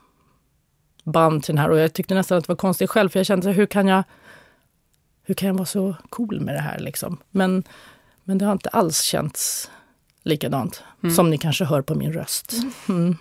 band 1.04 1.44
till 1.44 1.54
den 1.54 1.62
här. 1.62 1.70
Och 1.70 1.78
jag 1.78 1.92
tyckte 1.92 2.14
nästan 2.14 2.38
att 2.38 2.44
det 2.44 2.48
var 2.48 2.56
konstigt 2.56 2.90
själv, 2.90 3.08
för 3.08 3.18
jag 3.18 3.26
kände 3.26 3.42
så 3.42 3.50
hur 3.50 3.66
kan 3.66 3.88
jag 3.88 4.04
hur 5.24 5.34
kan 5.34 5.48
jag 5.48 5.54
vara 5.54 5.66
så 5.66 5.96
cool 6.08 6.40
med 6.40 6.54
det 6.54 6.60
här 6.60 6.78
liksom? 6.78 7.18
Men, 7.30 7.62
men 8.24 8.38
det 8.38 8.44
har 8.44 8.52
inte 8.52 8.68
alls 8.68 9.00
känts 9.00 9.70
likadant, 10.22 10.82
mm. 11.02 11.14
som 11.14 11.30
ni 11.30 11.38
kanske 11.38 11.64
hör 11.64 11.82
på 11.82 11.94
min 11.94 12.12
röst. 12.12 12.52
Mm. 12.88 13.16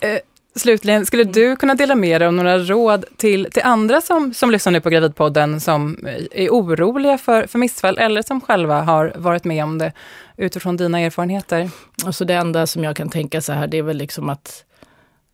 Eh, 0.00 0.18
slutligen, 0.54 1.06
skulle 1.06 1.24
du 1.24 1.56
kunna 1.56 1.74
dela 1.74 1.94
med 1.94 2.20
dig 2.20 2.26
av 2.26 2.34
några 2.34 2.58
råd 2.58 3.04
till, 3.16 3.48
till 3.50 3.62
andra 3.62 4.00
som, 4.00 4.34
som 4.34 4.50
lyssnar 4.50 4.72
nu 4.72 4.80
på 4.80 4.90
Gravidpodden 4.90 5.60
som 5.60 6.06
är 6.30 6.48
oroliga 6.48 7.18
för, 7.18 7.46
för 7.46 7.58
missfall 7.58 7.98
eller 7.98 8.22
som 8.22 8.40
själva 8.40 8.80
har 8.80 9.12
varit 9.16 9.44
med 9.44 9.64
om 9.64 9.78
det 9.78 9.92
utifrån 10.36 10.76
dina 10.76 11.00
erfarenheter? 11.00 11.70
Alltså 12.04 12.24
det 12.24 12.34
enda 12.34 12.66
som 12.66 12.84
jag 12.84 12.96
kan 12.96 13.10
tänka 13.10 13.40
så 13.40 13.52
här, 13.52 13.66
det 13.66 13.78
är 13.78 13.82
väl 13.82 13.96
liksom 13.96 14.28
att, 14.28 14.64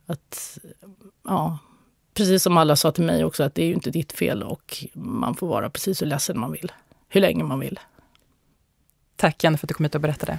att 0.06 0.58
ja, 1.24 1.58
precis 2.18 2.42
som 2.42 2.56
alla 2.56 2.76
sa 2.76 2.92
till 2.92 3.04
mig 3.04 3.24
också, 3.24 3.42
att 3.42 3.54
det 3.54 3.62
är 3.62 3.66
ju 3.66 3.74
inte 3.74 3.90
ditt 3.90 4.12
fel 4.12 4.42
och 4.42 4.84
man 4.94 5.34
får 5.34 5.46
vara 5.46 5.70
precis 5.70 6.02
hur 6.02 6.06
ledsen 6.06 6.38
man 6.38 6.52
vill. 6.52 6.72
Hur 7.08 7.20
länge 7.20 7.44
man 7.44 7.60
vill. 7.60 7.80
Tack 9.16 9.44
Janne 9.44 9.58
för 9.58 9.66
att 9.66 9.68
du 9.68 9.74
kom 9.74 9.84
hit 9.84 9.94
och 9.94 10.00
berättade. 10.00 10.38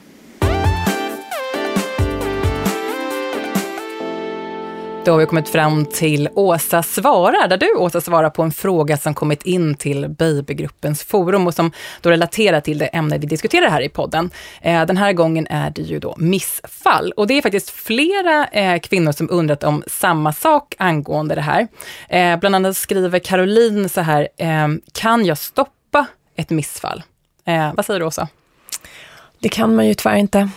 Då 5.05 5.11
har 5.11 5.17
vi 5.19 5.25
kommit 5.25 5.49
fram 5.49 5.85
till 5.85 6.29
Åsa 6.35 6.83
svarar, 6.83 7.47
där 7.47 7.57
du 7.57 7.73
Åsa 7.75 8.01
svarar 8.01 8.29
på 8.29 8.43
en 8.43 8.51
fråga 8.51 8.97
som 8.97 9.13
kommit 9.13 9.43
in 9.43 9.75
till 9.75 10.09
Babygruppens 10.09 11.03
forum 11.03 11.47
och 11.47 11.53
som 11.53 11.71
då 12.01 12.09
relaterar 12.09 12.61
till 12.61 12.77
det 12.77 12.85
ämne 12.85 13.17
vi 13.17 13.27
diskuterar 13.27 13.69
här 13.69 13.81
i 13.81 13.89
podden. 13.89 14.29
Eh, 14.61 14.85
den 14.85 14.97
här 14.97 15.13
gången 15.13 15.47
är 15.47 15.69
det 15.69 15.81
ju 15.81 15.99
då 15.99 16.15
missfall 16.17 17.11
och 17.11 17.27
det 17.27 17.33
är 17.33 17.41
faktiskt 17.41 17.69
flera 17.69 18.47
eh, 18.47 18.79
kvinnor 18.79 19.11
som 19.11 19.27
undrat 19.31 19.63
om 19.63 19.83
samma 19.87 20.33
sak 20.33 20.75
angående 20.77 21.35
det 21.35 21.41
här. 21.41 21.67
Eh, 22.09 22.39
bland 22.39 22.55
annat 22.55 22.77
skriver 22.77 23.19
Caroline 23.19 23.89
så 23.89 24.01
här, 24.01 24.27
ehm, 24.37 24.81
kan 24.91 25.25
jag 25.25 25.37
stoppa 25.37 26.05
ett 26.35 26.49
missfall? 26.49 27.03
vad 27.75 27.85
säger 27.85 27.99
du 27.99 28.05
Åsa? 28.05 28.27
Det 29.39 29.49
kan 29.49 29.75
man 29.75 29.87
ju 29.87 29.93
tyvärr 29.93 30.15
inte. 30.15 30.49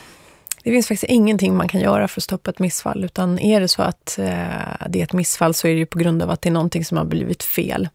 Det 0.63 0.71
finns 0.71 0.89
faktiskt 0.89 1.13
ingenting 1.13 1.57
man 1.57 1.69
kan 1.69 1.81
göra 1.81 2.09
för 2.09 2.21
att 2.21 2.25
stoppa 2.25 2.51
ett 2.51 2.59
missfall, 2.59 3.05
utan 3.05 3.39
är 3.39 3.61
det 3.61 3.69
så 3.69 3.83
att 3.83 4.19
eh, 4.19 4.87
det 4.89 5.01
är 5.01 5.03
ett 5.03 5.13
missfall 5.13 5.55
så 5.55 5.69
är 5.69 5.73
det 5.73 5.79
ju 5.79 5.87
på 5.87 5.99
grund 5.99 6.23
av 6.23 6.31
att 6.31 6.43
det 6.43 6.49
är 6.49 6.53
någonting 6.53 6.85
som 6.85 6.97
har 6.97 7.05
blivit 7.05 7.43
fel. 7.43 7.89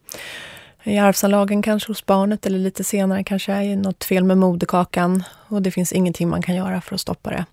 I 0.82 0.98
arvsanlagen 0.98 1.62
kanske 1.62 1.90
hos 1.90 2.06
barnet 2.06 2.46
eller 2.46 2.58
lite 2.58 2.84
senare 2.84 3.24
kanske 3.24 3.52
är 3.52 3.76
något 3.76 4.04
fel 4.04 4.24
med 4.24 4.38
moderkakan 4.38 5.24
och 5.48 5.62
det 5.62 5.70
finns 5.70 5.92
ingenting 5.92 6.28
man 6.28 6.42
kan 6.42 6.54
göra 6.54 6.80
för 6.80 6.94
att 6.94 7.00
stoppa 7.00 7.30
det. 7.30 7.44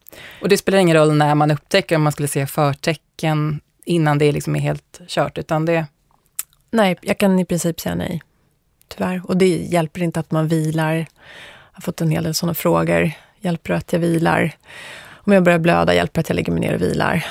Och 0.42 0.50
det 0.50 0.58
spelar 0.58 0.80
ingen 0.80 0.98
roll 0.98 1.16
när 1.16 1.36
man 1.36 1.52
upptäcker 1.52 1.96
om 1.96 2.04
man 2.04 2.12
skulle 2.12 2.28
se 2.28 2.48
förtecken 2.48 3.60
innan 3.86 4.18
det 4.18 4.32
liksom 4.32 4.56
är 4.56 4.60
helt 4.60 5.02
kört, 5.08 5.38
utan 5.38 5.66
det... 5.66 5.86
Nej, 6.72 6.98
jag 7.02 7.18
kan 7.18 7.40
i 7.40 7.46
princip 7.46 7.80
säga 7.80 7.96
nej. 7.96 8.22
Tyvärr. 8.88 9.22
Och 9.26 9.38
det 9.38 9.48
hjälper 9.48 10.04
inte 10.04 10.20
att 10.20 10.32
man 10.32 10.48
vilar. 10.48 10.94
Jag 10.96 11.06
har 11.72 11.82
fått 11.82 12.02
en 12.02 12.12
hel 12.12 12.24
del 12.24 12.36
sådana 12.36 12.54
frågor. 12.54 13.12
Hjälper 13.40 13.74
det 13.74 13.78
att 13.78 13.94
jag 13.94 14.00
vilar? 14.00 14.52
Om 15.26 15.34
jag 15.34 15.44
börjar 15.44 15.60
blöda 15.60 15.94
hjälper 15.94 16.22
att 16.22 16.30
jag 16.30 16.36
lägger 16.36 16.52
mig 16.52 16.62
ner 16.62 16.74
och 16.74 16.82
vilar. 16.82 17.26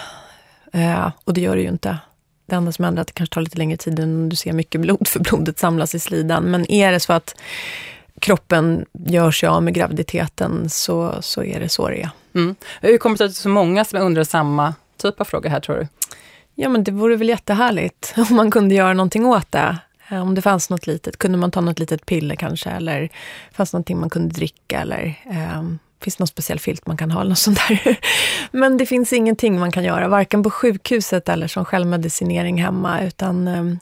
Eh, 0.72 1.10
och 1.24 1.34
det 1.34 1.40
gör 1.40 1.56
det 1.56 1.62
ju 1.62 1.68
inte. 1.68 1.98
Det 2.46 2.54
enda 2.54 2.72
som 2.72 2.84
händer 2.84 3.00
är 3.00 3.02
att 3.02 3.06
det 3.06 3.12
kanske 3.12 3.34
tar 3.34 3.40
lite 3.40 3.58
längre 3.58 3.76
tid 3.76 3.98
än 3.98 4.28
du 4.28 4.36
ser 4.36 4.52
mycket 4.52 4.80
blod, 4.80 5.08
för 5.08 5.20
blodet 5.20 5.58
samlas 5.58 5.94
i 5.94 6.00
slidan. 6.00 6.44
Men 6.44 6.70
är 6.70 6.92
det 6.92 7.00
så 7.00 7.12
att 7.12 7.36
kroppen 8.20 8.86
gör 8.92 9.30
sig 9.30 9.48
av 9.48 9.62
med 9.62 9.74
graviditeten 9.74 10.70
så, 10.70 11.22
så 11.22 11.44
är 11.44 11.60
det 11.60 11.68
så 11.68 11.88
det 11.88 12.02
är. 12.02 12.10
Mm. 12.34 12.54
Hur 12.80 12.98
kommer 12.98 13.14
det 13.14 13.18
sig 13.18 13.24
att 13.24 13.30
det 13.30 13.38
är 13.38 13.42
så 13.42 13.48
många 13.48 13.84
som 13.84 13.98
undrar 13.98 14.24
samma 14.24 14.74
typ 14.96 15.20
av 15.20 15.24
fråga 15.24 15.50
här 15.50 15.60
tror 15.60 15.76
du? 15.76 15.88
Ja 16.54 16.68
men 16.68 16.84
det 16.84 16.92
vore 16.92 17.16
väl 17.16 17.28
jättehärligt 17.28 18.14
om 18.30 18.36
man 18.36 18.50
kunde 18.50 18.74
göra 18.74 18.94
någonting 18.94 19.26
åt 19.26 19.52
det. 19.52 19.78
Eh, 20.08 20.22
om 20.22 20.34
det 20.34 20.42
fanns 20.42 20.70
något 20.70 20.86
litet, 20.86 21.16
kunde 21.16 21.38
man 21.38 21.50
ta 21.50 21.60
något 21.60 21.78
litet 21.78 22.06
piller 22.06 22.36
kanske 22.36 22.70
eller 22.70 23.08
fanns 23.52 23.72
någonting 23.72 24.00
man 24.00 24.10
kunde 24.10 24.34
dricka 24.34 24.80
eller 24.80 25.14
um, 25.58 25.78
finns 26.04 26.18
någon 26.18 26.26
speciell 26.26 26.58
filt 26.58 26.86
man 26.86 26.96
kan 26.96 27.10
ha 27.10 27.20
eller 27.20 27.28
något 27.28 27.38
sånt 27.38 27.58
där. 27.68 27.98
Men 28.50 28.76
det 28.76 28.86
finns 28.86 29.12
ingenting 29.12 29.58
man 29.58 29.72
kan 29.72 29.84
göra, 29.84 30.08
varken 30.08 30.42
på 30.42 30.50
sjukhuset 30.50 31.28
eller 31.28 31.48
som 31.48 31.64
självmedicinering 31.64 32.62
hemma, 32.62 33.02
utan 33.02 33.48
ehm, 33.48 33.78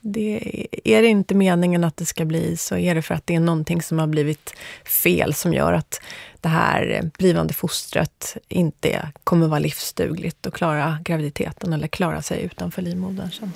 det, 0.00 0.66
är 0.84 1.02
det 1.02 1.08
inte 1.08 1.34
meningen 1.34 1.84
att 1.84 1.96
det 1.96 2.06
ska 2.06 2.24
bli 2.24 2.56
så 2.56 2.76
är 2.76 2.94
det 2.94 3.02
för 3.02 3.14
att 3.14 3.26
det 3.26 3.34
är 3.34 3.40
någonting 3.40 3.82
som 3.82 3.98
har 3.98 4.06
blivit 4.06 4.54
fel 4.84 5.34
som 5.34 5.54
gör 5.54 5.72
att 5.72 6.00
det 6.40 6.48
här 6.48 7.10
blivande 7.18 7.54
fostret 7.54 8.36
inte 8.48 9.08
kommer 9.24 9.48
vara 9.48 9.58
livsdugligt 9.58 10.46
och 10.46 10.54
klara 10.54 10.98
graviditeten 11.04 11.72
eller 11.72 11.88
klara 11.88 12.22
sig 12.22 12.42
utanför 12.42 12.82
livmodern 12.82 13.30
sen. 13.30 13.52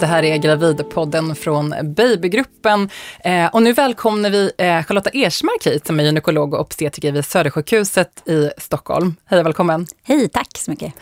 Det 0.00 0.06
här 0.06 0.22
är 0.22 0.36
Gravidpodden 0.36 1.34
från 1.34 1.74
Babygruppen. 1.82 2.88
Eh, 3.24 3.46
och 3.46 3.62
nu 3.62 3.72
välkomnar 3.72 4.30
vi 4.30 4.52
eh, 4.58 4.82
Charlotta 4.84 5.10
Ersmark 5.10 5.66
hit, 5.66 5.86
som 5.86 6.00
är 6.00 6.04
gynekolog 6.04 6.54
och 6.54 6.60
obstetriker 6.60 7.12
vid 7.12 7.24
Södersjukhuset 7.24 8.28
i 8.28 8.50
Stockholm. 8.58 9.16
Hej 9.24 9.40
och 9.40 9.46
välkommen! 9.46 9.86
Hej, 10.02 10.28
tack 10.28 10.58
så 10.58 10.70
mycket! 10.70 10.94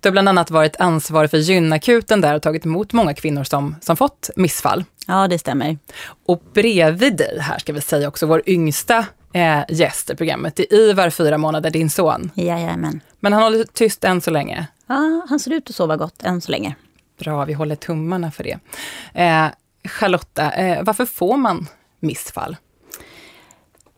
Du 0.00 0.08
har 0.08 0.12
bland 0.12 0.28
annat 0.28 0.50
varit 0.50 0.76
ansvarig 0.78 1.30
för 1.30 1.38
gynakuten 1.38 2.20
där 2.20 2.34
och 2.34 2.42
tagit 2.42 2.64
emot 2.64 2.92
många 2.92 3.14
kvinnor 3.14 3.44
som, 3.44 3.76
som 3.80 3.96
fått 3.96 4.30
missfall. 4.36 4.84
Ja, 5.06 5.28
det 5.28 5.38
stämmer. 5.38 5.78
Och 6.26 6.42
bredvid 6.54 7.16
dig 7.16 7.38
här 7.40 7.58
ska 7.58 7.72
vi 7.72 7.80
säga 7.80 8.08
också 8.08 8.26
vår 8.26 8.42
yngsta 8.46 9.04
eh, 9.32 9.60
gäst 9.68 10.10
i 10.10 10.16
programmet. 10.16 10.56
Det 10.56 10.72
är 10.72 10.76
Ivar, 10.76 11.10
fyra 11.10 11.38
månader, 11.38 11.70
din 11.70 11.90
son. 11.90 12.30
Jajamän. 12.34 13.00
Men 13.20 13.32
han 13.32 13.42
håller 13.42 13.64
tyst 13.64 14.04
än 14.04 14.20
så 14.20 14.30
länge. 14.30 14.66
Ja, 14.86 15.26
han 15.28 15.38
ser 15.40 15.52
ut 15.52 15.70
att 15.70 15.76
sova 15.76 15.96
gott 15.96 16.22
än 16.22 16.40
så 16.40 16.50
länge. 16.50 16.74
Bra, 17.20 17.44
vi 17.44 17.52
håller 17.52 17.76
tummarna 17.76 18.30
för 18.30 18.44
det. 18.44 18.58
Eh, 19.14 19.46
Charlotta, 19.84 20.52
eh, 20.52 20.82
varför 20.82 21.04
får 21.04 21.36
man 21.36 21.66
missfall? 22.00 22.56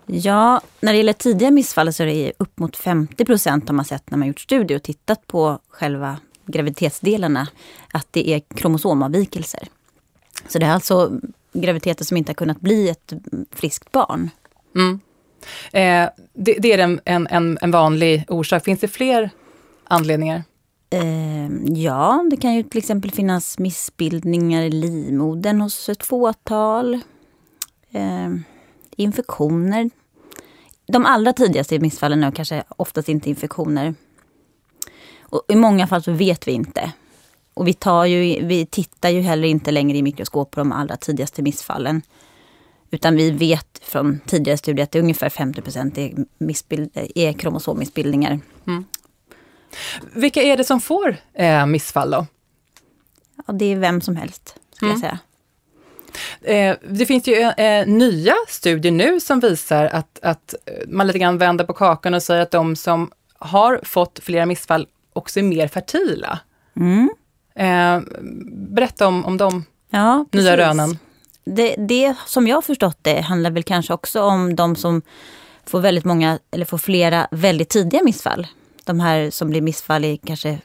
Ja, 0.07 0.61
när 0.81 0.93
det 0.93 0.97
gäller 0.97 1.13
tidiga 1.13 1.51
missfall 1.51 1.93
så 1.93 2.03
är 2.03 2.07
det 2.07 2.33
upp 2.39 2.59
mot 2.59 2.77
50 2.77 3.25
procent 3.25 3.69
har 3.69 3.75
man 3.75 3.85
sett 3.85 4.11
när 4.11 4.19
man 4.19 4.29
gjort 4.29 4.41
studier 4.41 4.77
och 4.77 4.83
tittat 4.83 5.27
på 5.27 5.59
själva 5.69 6.17
graviditetsdelarna, 6.47 7.49
att 7.93 8.07
det 8.11 8.29
är 8.29 8.41
kromosomavvikelser. 8.55 9.69
Så 10.49 10.59
det 10.59 10.67
är 10.67 10.71
alltså 10.71 11.11
graviditeter 11.53 12.05
som 12.05 12.17
inte 12.17 12.31
har 12.31 12.35
kunnat 12.35 12.61
bli 12.61 12.89
ett 12.89 13.13
friskt 13.51 13.93
barn. 13.93 14.31
Mm. 14.75 15.01
Eh, 15.73 16.11
det, 16.33 16.55
det, 16.59 16.73
är 16.73 16.79
en, 16.79 17.01
en, 17.05 17.59
en 17.61 17.71
vanlig 17.71 18.25
orsak. 18.29 18.65
Finns 18.65 18.81
det 18.81 18.89
fler 18.89 19.31
anledningar? 19.85 20.43
Ehm, 20.93 21.67
ja, 21.75 22.25
det 22.31 22.37
kan 22.37 22.55
ju 22.55 22.63
till 22.63 22.79
exempel 22.79 23.11
finnas 23.11 23.59
missbildningar 23.59 24.63
i 24.63 24.71
livmodern 24.71 25.61
hos 25.61 25.89
ett 25.89 26.07
fåtal. 26.07 27.01
Ehm, 27.91 28.45
infektioner. 28.97 29.91
De 30.87 31.07
allra 31.07 31.33
tidigaste 31.33 31.79
missfallen 31.79 32.25
är 32.25 32.31
kanske 32.31 32.65
oftast 32.69 33.09
inte 33.09 33.31
infektioner. 33.31 33.95
Och 35.21 35.43
I 35.49 35.55
många 35.55 35.87
fall 35.87 36.03
så 36.03 36.13
vet 36.13 36.49
vi 36.49 36.53
inte. 36.53 36.93
Och 37.55 37.69
vi, 37.69 37.75
tar 37.75 38.05
ju, 38.05 38.47
vi 38.47 38.67
tittar 38.67 39.09
ju 39.09 39.21
heller 39.21 39.49
inte 39.49 39.71
längre 39.71 39.99
i 39.99 40.03
mikroskop 40.03 40.51
på 40.51 40.61
de 40.61 40.73
allra 40.73 40.97
tidigaste 40.97 41.43
missfallen. 41.43 42.03
Utan 42.91 43.17
vi 43.17 43.31
vet 43.31 43.81
från 43.83 44.21
tidigare 44.27 44.59
studier 44.59 44.85
att 44.85 44.91
det 44.91 44.99
är 44.99 45.03
ungefär 45.03 45.29
50 45.29 45.63
procent 45.63 45.99
är, 45.99 46.27
är 47.15 47.33
kromosommissbildningar. 47.33 48.41
Mm. 48.67 48.85
Vilka 50.15 50.43
är 50.43 50.57
det 50.57 50.65
som 50.65 50.81
får 50.81 51.17
eh, 51.35 51.67
missfall 51.67 52.11
då? 52.11 52.27
Ja, 53.47 53.53
det 53.53 53.65
är 53.65 53.77
vem 53.77 54.01
som 54.01 54.17
helst, 54.17 54.57
skulle 54.75 54.91
mm. 54.93 55.03
jag 55.03 55.11
säga. 55.11 55.19
Eh, 56.43 56.77
det 56.89 57.07
finns 57.07 57.27
ju 57.27 57.35
eh, 57.35 57.87
nya 57.87 58.35
studier 58.49 58.93
nu 58.93 59.21
som 59.21 59.41
visar 59.41 59.85
att, 59.85 60.19
att 60.23 60.55
man 60.89 61.07
lite 61.07 61.19
grann 61.19 61.39
vänder 61.39 61.65
på 61.65 61.73
kakan 61.73 62.15
och 62.15 62.23
säger 62.23 62.43
att 62.43 62.51
de 62.51 62.77
som 62.77 63.11
har 63.39 63.81
fått 63.83 64.21
flera 64.23 64.47
missfall 64.47 64.87
också 65.13 65.39
är 65.39 65.45
mer 65.45 65.69
fertila. 65.69 66.39
Mm. 66.77 67.11
Eh, 67.55 68.01
berätta 68.53 69.07
om, 69.07 69.25
om 69.25 69.37
de 69.37 69.65
ja, 69.91 70.27
nya 70.33 70.57
rönen. 70.57 70.99
Det, 71.45 71.75
det 71.79 72.15
som 72.27 72.47
jag 72.47 72.57
har 72.57 72.63
förstått 72.63 72.99
det 73.03 73.21
handlar 73.21 73.51
väl 73.51 73.63
kanske 73.63 73.93
också 73.93 74.23
om 74.23 74.57
de 74.57 74.77
som 74.77 75.03
får 75.67 75.81
väldigt 75.81 76.05
många, 76.05 76.39
eller 76.51 76.65
får 76.65 76.79
flera 76.79 77.29
väldigt 77.31 77.69
tidiga 77.69 78.03
missfall 78.03 78.47
de 78.87 79.01
här 79.01 79.31
som 79.31 79.51
blir 79.51 79.61
missfall 79.61 80.05
i 80.05 80.17
kanske 80.17 80.59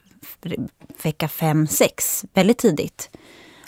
vecka 1.04 1.28
5-6, 1.28 2.26
väldigt 2.34 2.58
tidigt. 2.58 3.10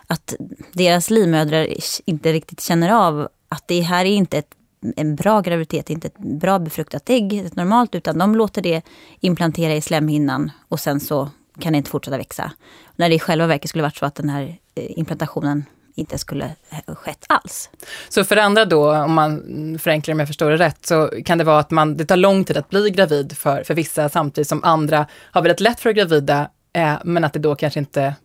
Att 0.07 0.33
deras 0.73 1.09
livmödrar 1.09 1.67
inte 2.05 2.33
riktigt 2.33 2.61
känner 2.61 2.89
av 2.89 3.27
att 3.49 3.67
det 3.67 3.81
här 3.81 4.05
är 4.05 4.09
inte 4.09 4.37
ett, 4.37 4.55
en 4.95 5.15
bra 5.15 5.41
graviditet, 5.41 5.89
inte 5.89 6.07
ett 6.07 6.17
bra 6.17 6.59
befruktat 6.59 7.09
ägg, 7.09 7.33
ett 7.33 7.55
normalt, 7.55 7.95
utan 7.95 8.17
de 8.17 8.35
låter 8.35 8.61
det 8.61 8.81
implantera 9.19 9.73
i 9.73 9.81
slemhinnan 9.81 10.51
och 10.67 10.79
sen 10.79 10.99
så 10.99 11.29
kan 11.59 11.73
det 11.73 11.77
inte 11.77 11.89
fortsätta 11.89 12.17
växa. 12.17 12.51
När 12.95 13.09
det 13.09 13.15
i 13.15 13.19
själva 13.19 13.47
verket 13.47 13.69
skulle 13.69 13.83
varit 13.83 13.97
så 13.97 14.05
att 14.05 14.15
den 14.15 14.29
här 14.29 14.57
eh, 14.75 14.99
implantationen 14.99 15.65
inte 15.99 16.17
skulle 16.17 16.55
skett 16.87 17.25
alls. 17.29 17.69
Så 18.09 18.23
för 18.23 18.37
andra 18.37 18.65
då, 18.65 18.93
om 18.95 19.13
man 19.13 19.79
förenklar 19.79 20.13
om 20.13 20.19
jag 20.19 20.27
förstår 20.27 20.51
det 20.51 20.57
rätt, 20.57 20.85
så 20.85 21.11
kan 21.25 21.37
det 21.37 21.43
vara 21.43 21.59
att 21.59 21.71
man, 21.71 21.97
det 21.97 22.05
tar 22.05 22.17
lång 22.17 22.43
tid 22.43 22.57
att 22.57 22.69
bli 22.69 22.89
gravid 22.89 23.37
för, 23.37 23.63
för 23.63 23.73
vissa, 23.73 24.09
samtidigt 24.09 24.47
som 24.47 24.63
andra 24.63 25.07
har 25.31 25.41
väldigt 25.41 25.59
lätt 25.59 25.79
för 25.79 25.89
att 25.89 25.95
gravida, 25.95 26.49
eh, 26.73 26.93
men 27.03 27.23
att 27.23 27.33
det 27.33 27.39
då 27.39 27.55
kanske 27.55 27.79
inte 27.79 28.15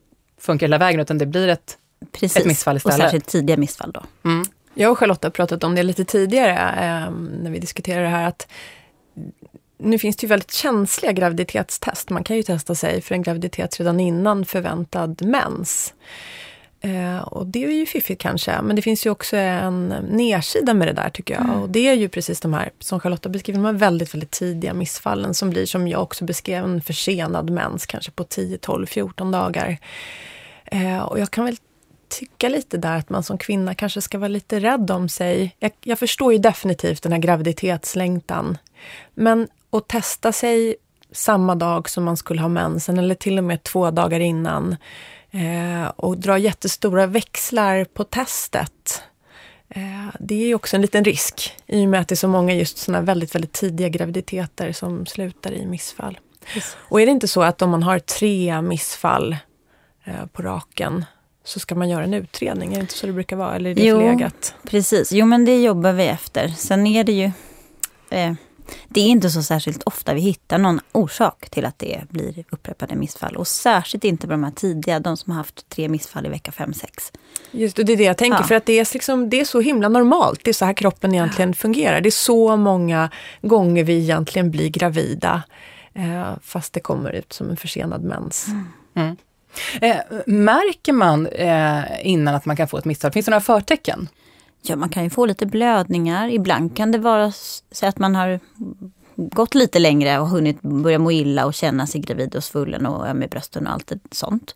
funkar 0.40 0.66
hela 0.66 0.78
vägen, 0.78 1.00
utan 1.00 1.18
det 1.18 1.26
blir 1.26 1.48
ett, 1.48 1.78
Precis. 2.12 2.36
ett 2.36 2.46
missfall 2.46 2.76
istället. 2.76 2.98
och 2.98 3.02
särskilt 3.02 3.26
tidiga 3.26 3.56
missfall 3.56 3.92
då. 3.92 4.02
Mm. 4.24 4.44
Jag 4.74 4.92
och 4.92 4.98
Charlotta 4.98 5.26
har 5.26 5.32
pratat 5.32 5.64
om 5.64 5.74
det 5.74 5.82
lite 5.82 6.04
tidigare, 6.04 6.52
eh, 6.52 7.10
när 7.42 7.50
vi 7.50 7.58
diskuterade 7.58 8.04
det 8.04 8.10
här, 8.10 8.28
att 8.28 8.46
nu 9.78 9.98
finns 9.98 10.16
det 10.16 10.24
ju 10.24 10.28
väldigt 10.28 10.52
känsliga 10.52 11.12
graviditetstest. 11.12 12.10
Man 12.10 12.24
kan 12.24 12.36
ju 12.36 12.42
testa 12.42 12.74
sig 12.74 13.00
för 13.00 13.14
en 13.14 13.22
graviditet 13.22 13.80
redan 13.80 14.00
innan 14.00 14.44
förväntad 14.44 15.22
mens. 15.22 15.94
Eh, 16.84 17.18
och 17.18 17.46
det 17.46 17.64
är 17.64 17.70
ju 17.70 17.86
fiffigt 17.86 18.22
kanske, 18.22 18.62
men 18.62 18.76
det 18.76 18.82
finns 18.82 19.06
ju 19.06 19.10
också 19.10 19.36
en 19.36 19.88
nedsida 20.10 20.74
med 20.74 20.88
det 20.88 20.92
där 20.92 21.10
tycker 21.10 21.34
jag. 21.34 21.44
Mm. 21.44 21.62
Och 21.62 21.70
det 21.70 21.88
är 21.88 21.94
ju 21.94 22.08
precis 22.08 22.40
de 22.40 22.54
här, 22.54 22.70
som 22.78 23.00
Charlotta 23.00 23.28
beskriver, 23.28 23.58
de 23.58 23.66
här 23.66 23.72
väldigt, 23.72 24.14
väldigt 24.14 24.30
tidiga 24.30 24.74
missfallen 24.74 25.34
som 25.34 25.50
blir, 25.50 25.66
som 25.66 25.88
jag 25.88 26.02
också 26.02 26.24
beskrev, 26.24 26.64
en 26.64 26.82
försenad 26.82 27.50
mens 27.50 27.86
kanske 27.86 28.10
på 28.10 28.24
10, 28.24 28.58
12, 28.58 28.86
14 28.86 29.30
dagar. 29.30 29.78
Eh, 30.64 30.98
och 30.98 31.20
jag 31.20 31.30
kan 31.30 31.44
väl 31.44 31.56
tycka 32.08 32.48
lite 32.48 32.78
där 32.78 32.96
att 32.96 33.10
man 33.10 33.22
som 33.22 33.38
kvinna 33.38 33.74
kanske 33.74 34.00
ska 34.00 34.18
vara 34.18 34.28
lite 34.28 34.60
rädd 34.60 34.90
om 34.90 35.08
sig. 35.08 35.56
Jag, 35.58 35.72
jag 35.82 35.98
förstår 35.98 36.32
ju 36.32 36.38
definitivt 36.38 37.02
den 37.02 37.12
här 37.12 37.18
graviditetslängtan. 37.18 38.58
Men 39.14 39.48
att 39.70 39.88
testa 39.88 40.32
sig 40.32 40.76
samma 41.12 41.54
dag 41.54 41.88
som 41.88 42.04
man 42.04 42.16
skulle 42.16 42.40
ha 42.40 42.48
mensen 42.48 42.98
eller 42.98 43.14
till 43.14 43.38
och 43.38 43.44
med 43.44 43.62
två 43.62 43.90
dagar 43.90 44.20
innan 44.20 44.76
och 45.96 46.18
dra 46.18 46.38
jättestora 46.38 47.06
växlar 47.06 47.84
på 47.84 48.04
testet. 48.04 49.02
Eh, 49.68 50.14
det 50.20 50.50
är 50.50 50.54
också 50.54 50.76
en 50.76 50.82
liten 50.82 51.04
risk 51.04 51.56
i 51.66 51.84
och 51.84 51.88
med 51.88 52.00
att 52.00 52.08
det 52.08 52.14
är 52.14 52.16
så 52.16 52.28
många 52.28 52.54
just 52.54 52.78
sådana 52.78 53.04
väldigt, 53.04 53.34
väldigt 53.34 53.52
tidiga 53.52 53.88
graviditeter 53.88 54.72
som 54.72 55.06
slutar 55.06 55.52
i 55.52 55.66
missfall. 55.66 56.18
Yes. 56.54 56.76
Och 56.78 57.00
är 57.00 57.06
det 57.06 57.12
inte 57.12 57.28
så 57.28 57.42
att 57.42 57.62
om 57.62 57.70
man 57.70 57.82
har 57.82 57.98
tre 57.98 58.62
missfall 58.62 59.36
eh, 60.04 60.26
på 60.32 60.42
raken 60.42 61.04
så 61.44 61.60
ska 61.60 61.74
man 61.74 61.88
göra 61.88 62.04
en 62.04 62.14
utredning, 62.14 62.72
är 62.72 62.76
det 62.76 62.80
inte 62.80 62.94
så 62.94 63.06
det 63.06 63.12
brukar 63.12 63.36
vara? 63.36 63.56
Eller 63.56 63.70
är 63.70 63.74
det 63.74 63.86
jo, 63.86 64.00
förlegat? 64.00 64.54
precis. 64.64 65.12
Jo, 65.12 65.26
men 65.26 65.44
det 65.44 65.62
jobbar 65.62 65.92
vi 65.92 66.06
efter. 66.06 66.48
Sen 66.48 66.86
är 66.86 67.04
det 67.04 67.12
ju... 67.12 67.30
Eh, 68.10 68.32
det 68.88 69.00
är 69.00 69.06
inte 69.06 69.30
så 69.30 69.42
särskilt 69.42 69.82
ofta 69.82 70.14
vi 70.14 70.20
hittar 70.20 70.58
någon 70.58 70.80
orsak 70.92 71.50
till 71.50 71.64
att 71.64 71.78
det 71.78 72.00
blir 72.08 72.44
upprepade 72.50 72.94
missfall. 72.94 73.36
Och 73.36 73.48
särskilt 73.48 74.04
inte 74.04 74.26
på 74.26 74.30
de 74.30 74.44
här 74.44 74.50
tidiga, 74.50 75.00
de 75.00 75.16
som 75.16 75.30
har 75.30 75.38
haft 75.38 75.68
tre 75.68 75.88
missfall 75.88 76.26
i 76.26 76.28
vecka 76.28 76.50
5-6. 76.50 76.86
Just 77.50 77.76
det, 77.76 77.84
det 77.84 77.92
är 77.92 77.96
det 77.96 78.04
jag 78.04 78.18
tänker. 78.18 78.38
Ja. 78.38 78.44
För 78.44 78.54
att 78.54 78.66
det 78.66 78.78
är, 78.78 78.94
liksom, 78.94 79.30
det 79.30 79.40
är 79.40 79.44
så 79.44 79.60
himla 79.60 79.88
normalt. 79.88 80.40
Det 80.44 80.50
är 80.50 80.54
så 80.54 80.64
här 80.64 80.72
kroppen 80.72 81.14
egentligen 81.14 81.50
ja. 81.50 81.54
fungerar. 81.54 82.00
Det 82.00 82.08
är 82.08 82.10
så 82.10 82.56
många 82.56 83.10
gånger 83.42 83.84
vi 83.84 83.98
egentligen 83.98 84.50
blir 84.50 84.68
gravida. 84.68 85.42
Eh, 85.94 86.32
fast 86.42 86.72
det 86.72 86.80
kommer 86.80 87.10
ut 87.10 87.32
som 87.32 87.50
en 87.50 87.56
försenad 87.56 88.02
mens. 88.02 88.48
Mm. 88.48 88.66
Mm. 88.94 89.16
Eh, 89.80 89.96
märker 90.26 90.92
man 90.92 91.26
eh, 91.26 91.82
innan 92.02 92.34
att 92.34 92.46
man 92.46 92.56
kan 92.56 92.68
få 92.68 92.78
ett 92.78 92.84
missfall? 92.84 93.12
Finns 93.12 93.26
det 93.26 93.30
några 93.30 93.40
förtecken? 93.40 94.08
Ja, 94.66 94.76
man 94.76 94.88
kan 94.88 95.04
ju 95.04 95.10
få 95.10 95.26
lite 95.26 95.46
blödningar. 95.46 96.28
Ibland 96.28 96.76
kan 96.76 96.92
det 96.92 96.98
vara 96.98 97.32
så 97.72 97.86
att 97.86 97.98
man 97.98 98.14
har 98.14 98.40
gått 99.16 99.54
lite 99.54 99.78
längre 99.78 100.18
och 100.18 100.28
hunnit 100.28 100.62
börja 100.62 100.98
må 100.98 101.12
illa 101.12 101.46
och 101.46 101.54
känna 101.54 101.86
sig 101.86 102.00
gravid 102.00 102.34
och 102.34 102.44
svullen 102.44 102.86
och 102.86 103.08
öm 103.08 103.22
i 103.22 103.28
brösten 103.28 103.66
och 103.66 103.72
allt 103.72 103.92
sånt. 104.10 104.54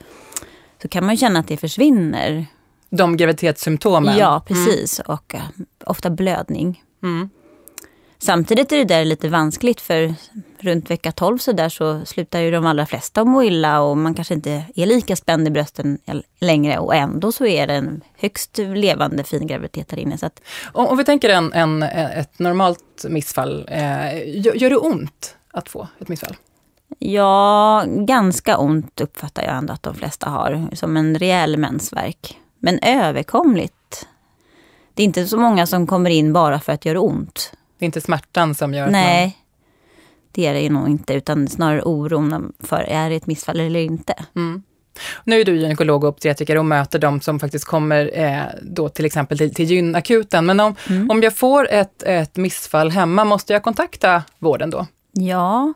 Så 0.82 0.88
kan 0.88 1.06
man 1.06 1.16
känna 1.16 1.38
att 1.38 1.48
det 1.48 1.56
försvinner. 1.56 2.46
De 2.90 3.16
graviditetssymptomen? 3.16 4.18
Ja, 4.18 4.42
precis. 4.46 5.00
Mm. 5.00 5.14
Och 5.14 5.34
uh, 5.34 5.40
ofta 5.86 6.10
blödning. 6.10 6.82
Mm. 7.02 7.30
Samtidigt 8.20 8.72
är 8.72 8.76
det 8.76 8.84
där 8.84 9.04
lite 9.04 9.28
vanskligt 9.28 9.80
för 9.80 10.14
runt 10.58 10.90
vecka 10.90 11.12
12 11.12 11.38
så 11.38 11.52
där 11.52 11.68
så 11.68 12.04
slutar 12.04 12.40
ju 12.40 12.50
de 12.50 12.66
allra 12.66 12.86
flesta 12.86 13.24
må 13.24 13.42
illa 13.42 13.80
och 13.80 13.96
man 13.96 14.14
kanske 14.14 14.34
inte 14.34 14.64
är 14.74 14.86
lika 14.86 15.16
spänd 15.16 15.48
i 15.48 15.50
brösten 15.50 15.98
längre 16.40 16.78
och 16.78 16.94
ändå 16.94 17.32
så 17.32 17.46
är 17.46 17.66
det 17.66 17.74
en 17.74 18.00
högst 18.16 18.58
levande 18.58 19.24
fin 19.24 19.46
graviditet 19.46 19.88
där 19.88 19.98
inne. 19.98 20.18
Så 20.18 20.26
att... 20.26 20.40
om, 20.72 20.86
om 20.86 20.96
vi 20.96 21.04
tänker 21.04 21.28
en, 21.28 21.52
en, 21.52 21.82
ett 21.82 22.38
normalt 22.38 23.04
missfall, 23.08 23.68
eh, 23.68 24.38
gör, 24.40 24.54
gör 24.54 24.70
det 24.70 24.76
ont 24.76 25.36
att 25.52 25.68
få 25.68 25.88
ett 26.00 26.08
missfall? 26.08 26.36
Ja, 26.98 27.84
ganska 27.86 28.58
ont 28.58 29.00
uppfattar 29.00 29.42
jag 29.42 29.56
ändå 29.56 29.72
att 29.72 29.82
de 29.82 29.94
flesta 29.94 30.30
har, 30.30 30.68
som 30.72 30.96
en 30.96 31.18
rejäl 31.18 31.56
mensvärk. 31.56 32.38
Men 32.58 32.78
överkomligt. 32.82 34.06
Det 34.94 35.02
är 35.02 35.04
inte 35.04 35.26
så 35.26 35.38
många 35.38 35.66
som 35.66 35.86
kommer 35.86 36.10
in 36.10 36.32
bara 36.32 36.60
för 36.60 36.72
att 36.72 36.84
göra 36.84 37.00
ont. 37.00 37.52
Det 37.78 37.84
är 37.84 37.86
inte 37.86 38.00
smärtan 38.00 38.54
som 38.54 38.74
gör 38.74 38.90
Nej, 38.90 39.26
att 39.26 39.32
man... 39.32 39.42
det 40.32 40.46
är 40.46 40.54
det 40.54 40.70
nog 40.70 40.88
inte, 40.88 41.14
utan 41.14 41.48
snarare 41.48 41.82
oron 41.82 42.52
för 42.60 42.76
är 42.76 43.10
det 43.10 43.16
ett 43.16 43.26
missfall 43.26 43.60
eller 43.60 43.80
inte. 43.80 44.14
Mm. 44.36 44.62
Nu 45.24 45.40
är 45.40 45.44
du 45.44 45.56
gynekolog 45.56 46.04
och 46.04 46.10
obstetriker 46.10 46.58
och 46.58 46.64
möter 46.64 46.98
de 46.98 47.20
som 47.20 47.40
faktiskt 47.40 47.64
kommer 47.64 48.10
eh, 48.18 48.42
då 48.62 48.88
till 48.88 49.04
exempel 49.04 49.38
till, 49.38 49.54
till 49.54 49.64
gynakuten. 49.64 50.46
Men 50.46 50.60
om, 50.60 50.74
mm. 50.88 51.10
om 51.10 51.22
jag 51.22 51.36
får 51.36 51.68
ett, 51.70 52.02
ett 52.02 52.36
missfall 52.36 52.90
hemma, 52.90 53.24
måste 53.24 53.52
jag 53.52 53.62
kontakta 53.62 54.22
vården 54.38 54.70
då? 54.70 54.86
Ja, 55.12 55.72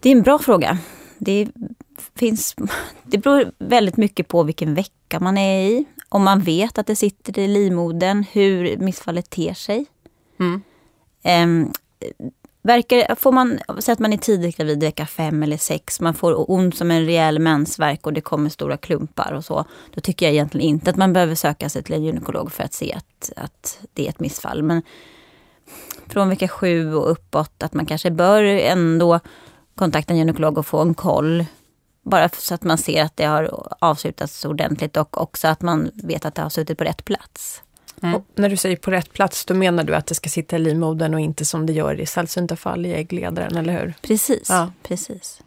det 0.00 0.08
är 0.08 0.12
en 0.12 0.22
bra 0.22 0.38
fråga. 0.38 0.78
Det, 1.18 1.48
finns, 2.16 2.54
det 3.02 3.18
beror 3.18 3.52
väldigt 3.58 3.96
mycket 3.96 4.28
på 4.28 4.42
vilken 4.42 4.74
vecka 4.74 5.20
man 5.20 5.38
är 5.38 5.66
i. 5.66 5.84
Om 6.08 6.22
man 6.22 6.40
vet 6.40 6.78
att 6.78 6.86
det 6.86 6.96
sitter 6.96 7.38
i 7.38 7.48
livmodern, 7.48 8.24
hur 8.32 8.76
missfallet 8.76 9.30
ter 9.30 9.54
sig. 9.54 9.86
Mm. 10.40 10.62
Ehm, 11.22 11.72
verkar, 12.62 13.14
får 13.14 13.32
man, 13.32 13.58
säg 13.78 13.92
att 13.92 13.98
man 13.98 14.12
är 14.12 14.16
tidigt 14.16 14.56
gravid 14.56 14.80
vecka 14.80 15.06
fem 15.06 15.42
eller 15.42 15.56
sex, 15.56 16.00
man 16.00 16.14
får 16.14 16.50
ont 16.50 16.76
som 16.76 16.90
en 16.90 17.06
rejäl 17.06 17.38
mensvärk 17.38 18.06
och 18.06 18.12
det 18.12 18.20
kommer 18.20 18.50
stora 18.50 18.76
klumpar 18.76 19.32
och 19.32 19.44
så. 19.44 19.64
Då 19.94 20.00
tycker 20.00 20.26
jag 20.26 20.32
egentligen 20.32 20.68
inte 20.68 20.90
att 20.90 20.96
man 20.96 21.12
behöver 21.12 21.34
söka 21.34 21.68
sig 21.68 21.82
till 21.82 21.94
en 21.94 22.04
gynekolog 22.04 22.52
för 22.52 22.64
att 22.64 22.74
se 22.74 22.92
att, 22.92 23.32
att 23.36 23.78
det 23.92 24.04
är 24.04 24.08
ett 24.08 24.20
missfall. 24.20 24.62
Men 24.62 24.82
från 26.06 26.28
vecka 26.28 26.48
sju 26.48 26.94
och 26.94 27.10
uppåt, 27.10 27.62
att 27.62 27.74
man 27.74 27.86
kanske 27.86 28.10
bör 28.10 28.42
ändå 28.42 29.20
kontakta 29.74 30.12
en 30.12 30.18
gynekolog 30.18 30.58
och 30.58 30.66
få 30.66 30.78
en 30.78 30.94
koll. 30.94 31.44
Bara 32.02 32.28
så 32.28 32.54
att 32.54 32.62
man 32.62 32.78
ser 32.78 33.02
att 33.02 33.16
det 33.16 33.24
har 33.24 33.68
avslutats 33.78 34.44
ordentligt 34.44 34.96
och 34.96 35.22
också 35.22 35.48
att 35.48 35.62
man 35.62 35.90
vet 35.94 36.24
att 36.24 36.34
det 36.34 36.42
har 36.42 36.50
suttit 36.50 36.78
på 36.78 36.84
rätt 36.84 37.04
plats. 37.04 37.62
Mm. 38.02 38.22
När 38.34 38.48
du 38.48 38.56
säger 38.56 38.76
på 38.76 38.90
rätt 38.90 39.12
plats, 39.12 39.44
då 39.44 39.54
menar 39.54 39.84
du 39.84 39.94
att 39.94 40.06
det 40.06 40.14
ska 40.14 40.30
sitta 40.30 40.56
i 40.56 40.58
livmodern 40.58 41.14
och 41.14 41.20
inte 41.20 41.44
som 41.44 41.66
det 41.66 41.72
gör 41.72 42.00
i 42.00 42.06
sällsynta 42.06 42.56
fall 42.56 42.86
i 42.86 42.92
äggledaren, 42.92 43.56
eller 43.56 43.80
hur? 43.80 43.94
Precis, 44.02 44.46
ja. 44.48 44.72
precis. 44.82 45.42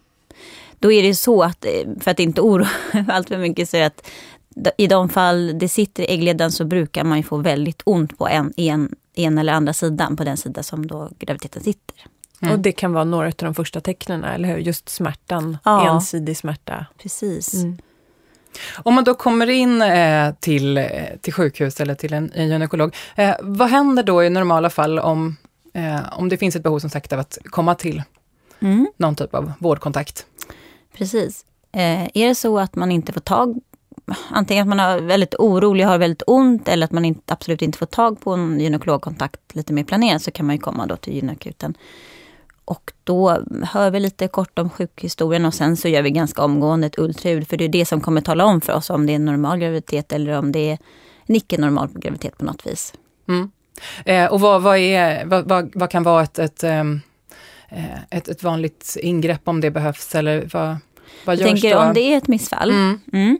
Då 0.80 0.92
är 0.92 1.04
det 1.04 1.16
så 1.16 1.44
att, 1.44 1.66
eh, 1.66 1.72
för 2.00 2.12
att 2.12 2.20
inte 2.20 2.42
oroa 2.42 2.70
allt 3.08 3.28
för 3.28 3.38
mycket, 3.38 3.70
så 3.70 3.84
att 3.84 4.10
i 4.78 4.88
de 4.88 5.10
fall 5.10 5.60
det 5.60 5.70
sitter 5.70 6.04
i 6.04 6.06
äggledaren 6.06 6.52
så 6.52 6.66
brukar 6.66 7.04
man 7.04 7.24
få 7.24 7.38
väldigt 7.38 7.82
ont 7.86 8.18
på 8.18 8.28
en, 8.28 8.54
en, 8.58 8.96
en 9.16 9.38
eller 9.38 9.54
andra 9.54 9.74
sidan, 9.74 10.18
på 10.18 10.24
den 10.24 10.38
sida 10.38 10.64
som 10.64 10.88
då 10.88 11.10
graviditeten 11.20 11.64
sitter. 11.64 12.06
Mm. 12.42 12.54
Och 12.54 12.60
det 12.60 12.72
kan 12.72 12.94
vara 12.94 13.04
några 13.04 13.28
av 13.28 13.34
de 13.38 13.56
första 13.56 13.82
tecknen, 13.82 14.24
eller 14.24 14.50
hur? 14.50 14.58
Just 14.58 14.90
smärtan, 14.90 15.58
ja. 15.64 15.96
ensidig 15.96 16.38
smärta. 16.38 16.86
Precis. 16.98 17.54
Mm. 17.54 17.78
Om 18.74 18.94
man 18.94 19.04
då 19.04 19.14
kommer 19.14 19.50
in 19.50 19.82
eh, 19.82 20.34
till, 20.40 20.78
eh, 20.78 20.86
till 21.22 21.34
sjukhus 21.34 21.82
eller 21.82 21.96
till 21.96 22.14
en, 22.14 22.32
en 22.36 22.50
gynekolog, 22.50 22.96
eh, 23.16 23.36
vad 23.42 23.70
händer 23.70 24.04
då 24.04 24.24
i 24.24 24.30
normala 24.30 24.70
fall 24.70 25.00
om, 25.00 25.38
om 26.12 26.30
det 26.30 26.38
finns 26.38 26.56
ett 26.56 26.64
behov 26.64 26.80
som 26.80 26.90
sagt 26.90 27.14
av 27.14 27.20
att 27.20 27.38
komma 27.44 27.76
till 27.76 28.04
mm. 28.60 28.88
någon 28.98 29.16
typ 29.16 29.36
av 29.36 29.54
vårdkontakt? 29.60 30.26
Precis. 30.98 31.46
Är 32.14 32.28
det 32.28 32.36
så 32.36 32.60
att 32.60 32.76
man 32.76 32.92
inte 32.92 33.14
får 33.14 33.22
tag 33.22 33.62
Antingen 34.30 34.62
att 34.62 34.70
man 34.70 34.80
är 34.80 35.02
väldigt 35.02 35.36
orolig, 35.36 35.84
har 35.84 35.98
väldigt 35.98 36.24
ont 36.28 36.68
eller 36.68 36.86
att 36.86 36.92
man 36.92 37.06
inte, 37.06 37.34
absolut 37.34 37.62
inte 37.62 37.78
får 37.78 37.86
tag 37.86 38.22
på 38.22 38.34
en 38.34 38.60
gynekologkontakt 38.60 39.56
lite 39.56 39.74
mer 39.74 39.84
planerat 39.84 40.22
så 40.22 40.32
kan 40.32 40.46
man 40.46 40.56
ju 40.56 40.62
komma 40.62 40.86
då 40.86 40.96
till 40.96 41.14
gynakuten. 41.14 41.78
Och 42.66 42.92
då 43.04 43.44
hör 43.64 43.92
vi 43.92 44.00
lite 44.00 44.28
kort 44.28 44.60
om 44.60 44.70
sjukhistorien 44.70 45.46
och 45.46 45.54
sen 45.54 45.78
så 45.78 45.88
gör 45.88 46.02
vi 46.02 46.12
ganska 46.12 46.44
omgående 46.44 46.88
ett 46.88 47.00
ultraljud. 47.00 47.48
För 47.48 47.58
det 47.58 47.66
är 47.66 47.70
det 47.70 47.86
som 47.86 48.02
kommer 48.02 48.22
tala 48.22 48.46
om 48.46 48.62
för 48.62 48.74
oss 48.74 48.90
om 48.90 49.06
det 49.06 49.14
är 49.14 49.16
en 49.16 49.26
normal 49.26 49.60
graviditet 49.60 50.14
eller 50.14 50.38
om 50.38 50.52
det 50.52 50.70
är 50.72 50.78
en 51.26 51.36
icke-normal 51.36 51.90
graviditet 51.94 52.38
på 52.38 52.46
något 52.46 52.68
vis. 52.68 52.94
Mm. 53.28 53.52
Eh, 54.06 54.32
och 54.32 54.40
vad, 54.40 54.62
vad, 54.62 54.78
är, 54.78 55.26
vad, 55.26 55.72
vad, 55.76 55.90
kan 55.90 56.04
vara 56.04 56.24
ett, 56.24 56.40
ett, 56.40 56.64
ehm, 56.64 57.02
eh, 57.70 58.04
ett, 58.10 58.28
ett, 58.28 58.44
vanligt 58.44 58.98
ingrepp 59.02 59.48
om 59.48 59.62
det 59.62 59.72
behövs? 59.72 60.16
Eller 60.16 60.50
vad, 60.54 60.78
vad 61.26 61.36
görs 61.36 61.50
tänker 61.50 61.76
då? 61.76 61.82
om 61.82 61.94
det 61.94 62.14
är 62.14 62.18
ett 62.18 62.28
missfall. 62.28 62.70
Mm. 62.70 63.00
Mm. 63.14 63.40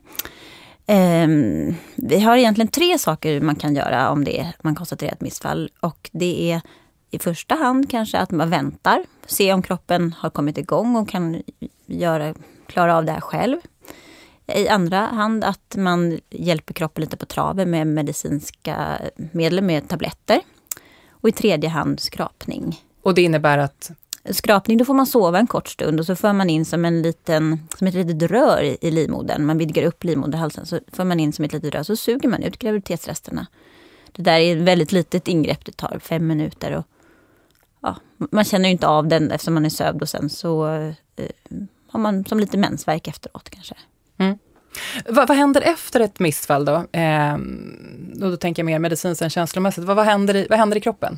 Eh, 0.88 1.76
vi 1.96 2.20
har 2.20 2.38
egentligen 2.38 2.68
tre 2.68 2.98
saker 3.00 3.42
man 3.42 3.56
kan 3.56 3.76
göra 3.76 4.10
om 4.10 4.24
det 4.24 4.40
är, 4.40 4.48
man 4.62 4.76
konstaterar 4.76 5.12
ett 5.12 5.22
missfall. 5.22 5.70
Och 5.80 6.10
det 6.14 6.52
är 6.52 6.62
i 7.12 7.20
första 7.20 7.56
hand 7.56 7.90
kanske 7.90 8.18
att 8.18 8.32
man 8.32 8.50
väntar, 8.50 9.04
se 9.26 9.54
om 9.54 9.62
kroppen 9.62 10.16
har 10.18 10.30
kommit 10.30 10.58
igång 10.58 10.96
och 10.96 11.10
kan 11.10 11.44
göra, 11.86 12.34
klara 12.68 12.98
av 12.98 13.06
det 13.06 13.12
här 13.12 13.22
själv. 13.22 13.58
I 14.48 14.68
andra 14.68 15.00
hand 15.00 15.44
att 15.44 15.76
man 15.78 16.20
hjälper 16.30 16.74
kroppen 16.74 17.02
lite 17.02 17.18
på 17.18 17.26
traven 17.26 17.70
med 17.70 17.88
medicinska 17.88 19.02
medel, 19.32 19.62
med 19.62 19.90
tabletter. 19.90 20.42
Och 21.10 21.30
i 21.30 21.32
tredje 21.32 21.70
hand 21.70 22.00
skrapning. 22.00 22.82
Och 23.02 23.14
det 23.14 23.22
innebär 23.22 23.58
att? 23.58 23.92
Skrapning, 24.32 24.78
då 24.78 24.86
får 24.86 24.94
man 24.94 25.06
sova 25.06 25.40
en 25.40 25.48
kort 25.48 25.68
stund 25.68 26.00
och 26.00 26.06
så 26.06 26.16
för 26.16 26.34
man 26.34 26.50
in 26.50 26.66
som, 26.66 26.86
en 26.86 27.02
liten, 27.02 27.60
som 27.78 27.88
ett 27.88 27.94
litet 27.94 28.32
rör 28.32 28.64
i, 28.64 28.78
i 28.82 28.92
livmodern. 28.92 29.46
Man 29.46 29.58
vidgar 29.58 29.84
upp 29.84 30.04
livmoderhalsen, 30.04 30.66
så 30.66 30.80
för 30.92 31.04
man 31.04 31.20
in 31.20 31.34
som 31.34 31.46
ett 31.46 31.54
litet 31.54 31.74
rör, 31.74 31.84
så 31.84 31.96
suger 31.96 32.30
man 32.30 32.44
ut 32.44 32.60
graviditetsresterna. 32.60 33.48
Det 34.12 34.22
där 34.22 34.40
är 34.40 34.58
ett 34.58 34.64
väldigt 34.64 34.92
litet 34.92 35.28
ingrepp, 35.28 35.66
det 35.66 35.78
tar 35.78 36.00
fem 36.00 36.28
minuter. 36.28 36.76
Och 36.76 36.86
man 38.18 38.44
känner 38.44 38.66
ju 38.70 38.72
inte 38.72 38.88
av 38.88 39.08
den 39.08 39.32
eftersom 39.32 39.54
man 39.54 39.66
är 39.66 39.70
sövd 39.70 40.02
och 40.02 40.10
sen 40.10 40.30
så 40.30 40.68
eh, 40.68 41.26
har 41.88 42.00
man 42.00 42.26
som 42.26 42.40
lite 42.40 42.58
mensvärk 42.58 43.08
efteråt 43.08 43.50
kanske. 43.50 43.76
Mm. 44.18 44.38
Vad, 45.06 45.28
vad, 45.28 45.38
händer 45.38 45.62
efter 45.62 46.00
ett 46.00 46.20
missfall 46.20 46.66
då? 46.66 46.86
Eh, 46.92 47.34
och 48.14 48.32
då 48.32 48.38
tänker 48.38 48.62
jag 48.62 48.66
mer 48.66 48.80
medicinskt 48.80 49.22
än 49.22 49.30
känslomässigt. 49.30 49.84
Vad, 49.84 49.96
vad, 49.96 50.06
händer 50.06 50.36
i, 50.36 50.48
vad 50.50 50.60
händer 50.60 50.78
i 50.78 50.82
kroppen? 50.82 51.18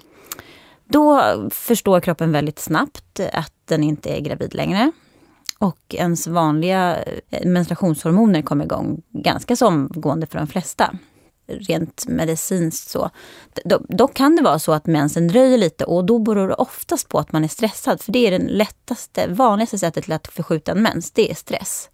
Då 0.85 1.21
förstår 1.49 1.99
kroppen 1.99 2.31
väldigt 2.31 2.59
snabbt 2.59 3.19
att 3.33 3.53
den 3.65 3.83
inte 3.83 4.09
är 4.09 4.19
gravid 4.19 4.55
längre. 4.55 4.91
Och 5.59 5.95
ens 5.95 6.27
vanliga 6.27 6.97
eh, 7.29 7.47
menstruationshormoner 7.47 8.41
kommer 8.41 8.65
igång 8.65 9.01
ganska 9.09 9.55
så 9.55 9.67
omgående 9.67 10.27
för 10.27 10.37
de 10.37 10.47
flesta. 10.47 10.97
Rent 11.47 12.07
medicinskt 12.07 12.89
så. 12.89 13.09
Då, 13.65 13.81
då, 13.89 14.07
kan 14.07 14.35
det 14.35 14.41
vara 14.41 14.59
så 14.59 14.73
att 14.73 14.85
mensen 14.85 15.27
dröjer 15.27 15.57
lite 15.57 15.85
och 15.85 16.05
då 16.05 16.19
beror 16.19 16.47
det 16.47 16.53
oftast 16.53 17.09
på 17.09 17.19
att 17.19 17.31
man 17.31 17.43
är 17.43 17.47
stressad. 17.47 18.01
För 18.01 18.11
det 18.11 18.27
är 18.27 18.39
det 18.39 18.47
lättaste, 18.47 19.27
vanligaste 19.27 19.77
sättet 19.77 20.03
till 20.03 20.13
att 20.13 20.27
förskjuta 20.27 20.71
en 20.71 20.81
mens, 20.81 21.11
det 21.11 21.31
är 21.31 21.35
stress. 21.35 21.89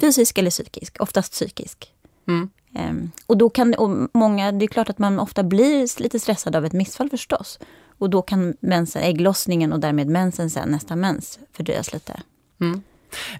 Fysisk 0.00 0.38
eller 0.38 0.50
psykisk, 0.50 0.96
oftast 1.00 1.32
psykisk. 1.32 1.92
Mm. 2.28 2.50
Um, 2.78 3.10
och 3.26 3.36
då 3.36 3.50
kan 3.50 3.74
och 3.74 4.08
många, 4.14 4.52
det 4.52 4.64
är 4.64 4.66
klart 4.66 4.90
att 4.90 4.98
man 4.98 5.20
ofta 5.20 5.42
blir 5.42 6.02
lite 6.02 6.20
stressad 6.20 6.56
av 6.56 6.64
ett 6.64 6.72
missfall 6.72 7.10
förstås. 7.10 7.58
Och 7.98 8.10
då 8.10 8.22
kan 8.22 8.56
mensen, 8.60 9.02
ägglossningen 9.02 9.72
och 9.72 9.80
därmed 9.80 10.08
mensen 10.08 10.50
sen, 10.50 10.68
nästa 10.68 10.96
mens, 10.96 11.38
fördröjas 11.52 11.92
lite. 11.92 12.22
Mm. 12.60 12.82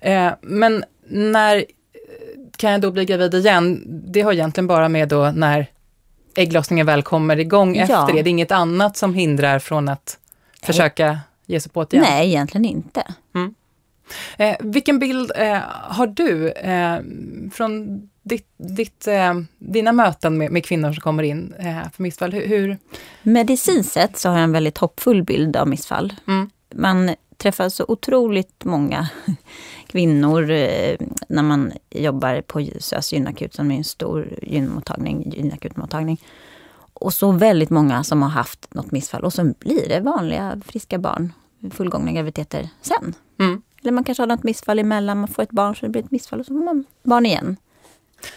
Eh, 0.01 0.35
men 0.41 0.85
när 1.09 1.65
kan 2.57 2.73
jag 2.73 2.81
då 2.81 2.91
bli 2.91 3.05
gravid 3.05 3.35
igen? 3.35 3.83
Det 3.87 4.21
har 4.21 4.33
egentligen 4.33 4.67
bara 4.67 4.89
med 4.89 5.09
då 5.09 5.31
när 5.35 5.67
ägglossningen 6.35 6.87
väl 6.87 7.03
kommer 7.03 7.41
igång 7.41 7.77
ja. 7.77 7.83
efter 7.83 8.07
det. 8.07 8.23
Det 8.23 8.29
är 8.29 8.31
inget 8.31 8.53
annat 8.53 8.97
som 8.97 9.15
hindrar 9.15 9.59
från 9.59 9.89
att 9.89 10.19
försöka 10.63 11.21
ge 11.47 11.61
sig 11.61 11.73
på 11.73 11.85
det 11.85 11.97
igen? 11.97 12.07
Nej, 12.11 12.29
egentligen 12.29 12.65
inte. 12.65 13.15
Mm. 13.35 13.55
Eh, 14.37 14.57
vilken 14.61 14.99
bild 14.99 15.33
eh, 15.37 15.59
har 15.71 16.07
du 16.07 16.51
eh, 16.51 16.99
från 17.53 18.03
ditt, 18.23 18.49
ditt, 18.57 19.07
eh, 19.07 19.35
dina 19.59 19.93
möten 19.93 20.39
med, 20.39 20.51
med, 20.51 20.65
kvinnor 20.65 20.93
som 20.93 21.01
kommer 21.01 21.23
in 21.23 21.55
eh, 21.59 21.91
för 21.93 22.03
missfall? 22.03 22.33
Hur, 22.33 22.47
hur? 22.47 22.79
Medicinskt 23.23 23.93
sett 23.93 24.19
så 24.19 24.29
har 24.29 24.37
jag 24.37 24.45
en 24.45 24.53
väldigt 24.53 24.79
hoppfull 24.79 25.23
bild 25.23 25.57
av 25.57 25.69
missfall. 25.69 26.13
Mm. 26.27 26.51
Man 26.75 27.15
träffar 27.37 27.69
så 27.69 27.85
otroligt 27.89 28.65
många 28.65 29.09
kvinnor 29.93 30.51
eh, 30.51 30.97
när 31.29 31.43
man 31.43 31.73
jobbar 31.91 32.41
på 32.41 32.69
SÖS 32.81 33.13
gynakut 33.13 33.55
som 33.55 33.71
är 33.71 33.77
en 33.77 33.85
stor 33.85 34.39
gynmottagning, 34.43 35.33
gynakutmottagning. 35.37 36.21
Och 36.93 37.15
så 37.15 37.33
väldigt 37.33 37.71
många 37.71 38.05
som 38.05 38.23
har 38.23 38.29
haft 38.29 38.75
något 38.75 38.91
missfall 38.91 39.25
och 39.25 39.33
så 39.33 39.45
blir 39.59 39.89
det 39.89 40.01
vanliga 40.01 40.61
friska 40.67 40.99
barn, 40.99 41.33
fullgångna 41.71 42.13
graviditeter 42.13 42.69
sen. 42.81 43.15
Mm. 43.39 43.63
Eller 43.83 43.93
man 43.93 44.05
kanske 44.05 44.23
har 44.23 44.29
något 44.29 44.43
missfall 44.43 44.79
emellan, 44.79 45.19
man 45.19 45.29
får 45.29 45.43
ett 45.43 45.51
barn 45.51 45.77
så 45.77 45.87
det 45.87 45.91
blir 45.91 46.03
ett 46.03 46.11
missfall 46.11 46.41
och 46.41 46.47
så 46.47 46.55
får 46.55 46.65
man 46.65 46.85
barn 47.03 47.27
igen. 47.27 47.57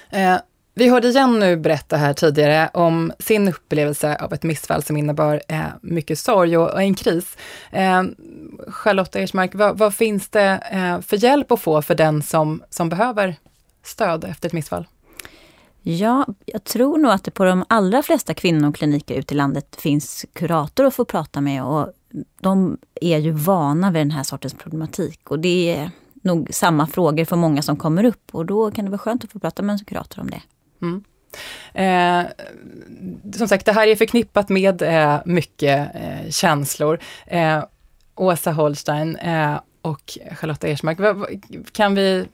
Eh, 0.10 0.38
vi 0.78 0.90
hörde 0.90 1.10
Jenny 1.10 1.56
berätta 1.56 1.98
här 1.98 2.14
tidigare 2.14 2.70
om 2.74 3.12
sin 3.20 3.48
upplevelse 3.48 4.16
av 4.16 4.34
ett 4.34 4.44
missfall 4.44 4.84
som 4.84 4.98
innebar 4.98 5.42
eh, 5.48 5.66
mycket 5.82 6.20
sorg 6.20 6.58
och, 6.58 6.72
och 6.72 6.82
en 6.82 6.96
kris. 6.96 7.38
Eh, 7.72 8.04
Charlotta 8.68 9.20
Ersmark, 9.20 9.56
vad, 9.56 9.78
vad 9.78 9.96
finns 9.96 10.30
det 10.30 10.60
eh, 10.72 11.02
för 11.02 11.18
hjälp 11.18 11.52
att 11.52 11.62
få 11.62 11.82
för 11.82 11.96
den 11.96 12.24
som, 12.24 12.64
som 12.70 12.90
behöver 12.90 13.36
stöd 13.84 14.24
efter 14.24 14.48
ett 14.48 14.54
missfall? 14.54 14.88
Ja, 15.82 16.26
jag 16.46 16.64
tror 16.64 16.98
nog 16.98 17.12
att 17.12 17.24
det 17.24 17.32
på 17.32 17.44
de 17.44 17.66
allra 17.70 18.04
flesta 18.04 18.34
kvinnokliniker 18.34 19.16
ute 19.16 19.34
i 19.34 19.38
landet 19.38 19.76
finns 19.80 20.26
kurator 20.34 20.86
att 20.86 20.96
få 20.96 21.06
prata 21.06 21.42
med 21.42 21.64
och 21.64 21.94
de 22.42 22.78
är 23.02 23.18
ju 23.18 23.32
vana 23.32 23.92
vid 23.92 24.02
den 24.02 24.12
här 24.12 24.24
sortens 24.24 24.54
problematik 24.54 25.32
och 25.32 25.40
det 25.40 25.76
är 25.76 25.92
nog 26.14 26.50
samma 26.52 26.88
frågor 26.88 27.26
för 27.26 27.36
många 27.36 27.62
som 27.62 27.78
kommer 27.78 28.04
upp 28.04 28.36
och 28.36 28.46
då 28.46 28.72
kan 28.72 28.86
det 28.86 28.92
vara 28.92 29.00
skönt 29.00 29.24
att 29.24 29.32
få 29.32 29.40
prata 29.40 29.64
med 29.64 29.74
en 29.74 29.86
kurator 29.86 30.22
om 30.22 30.30
det. 30.30 30.42
Mm. 30.82 31.04
Eh, 31.74 32.26
som 33.38 33.48
sagt, 33.48 33.66
det 33.66 33.72
här 33.72 33.88
är 33.88 33.96
förknippat 33.96 34.50
med 34.50 34.82
eh, 34.82 35.20
mycket 35.26 35.96
eh, 35.96 36.30
känslor. 36.30 37.00
Eh, 37.28 37.64
Åsa 38.16 38.52
Holstein 38.52 39.16
eh, 39.16 39.60
och 39.82 40.18
Charlotta 40.32 40.68
Ersmark, 40.68 40.98
kan 41.72 41.96
vi 41.96 42.28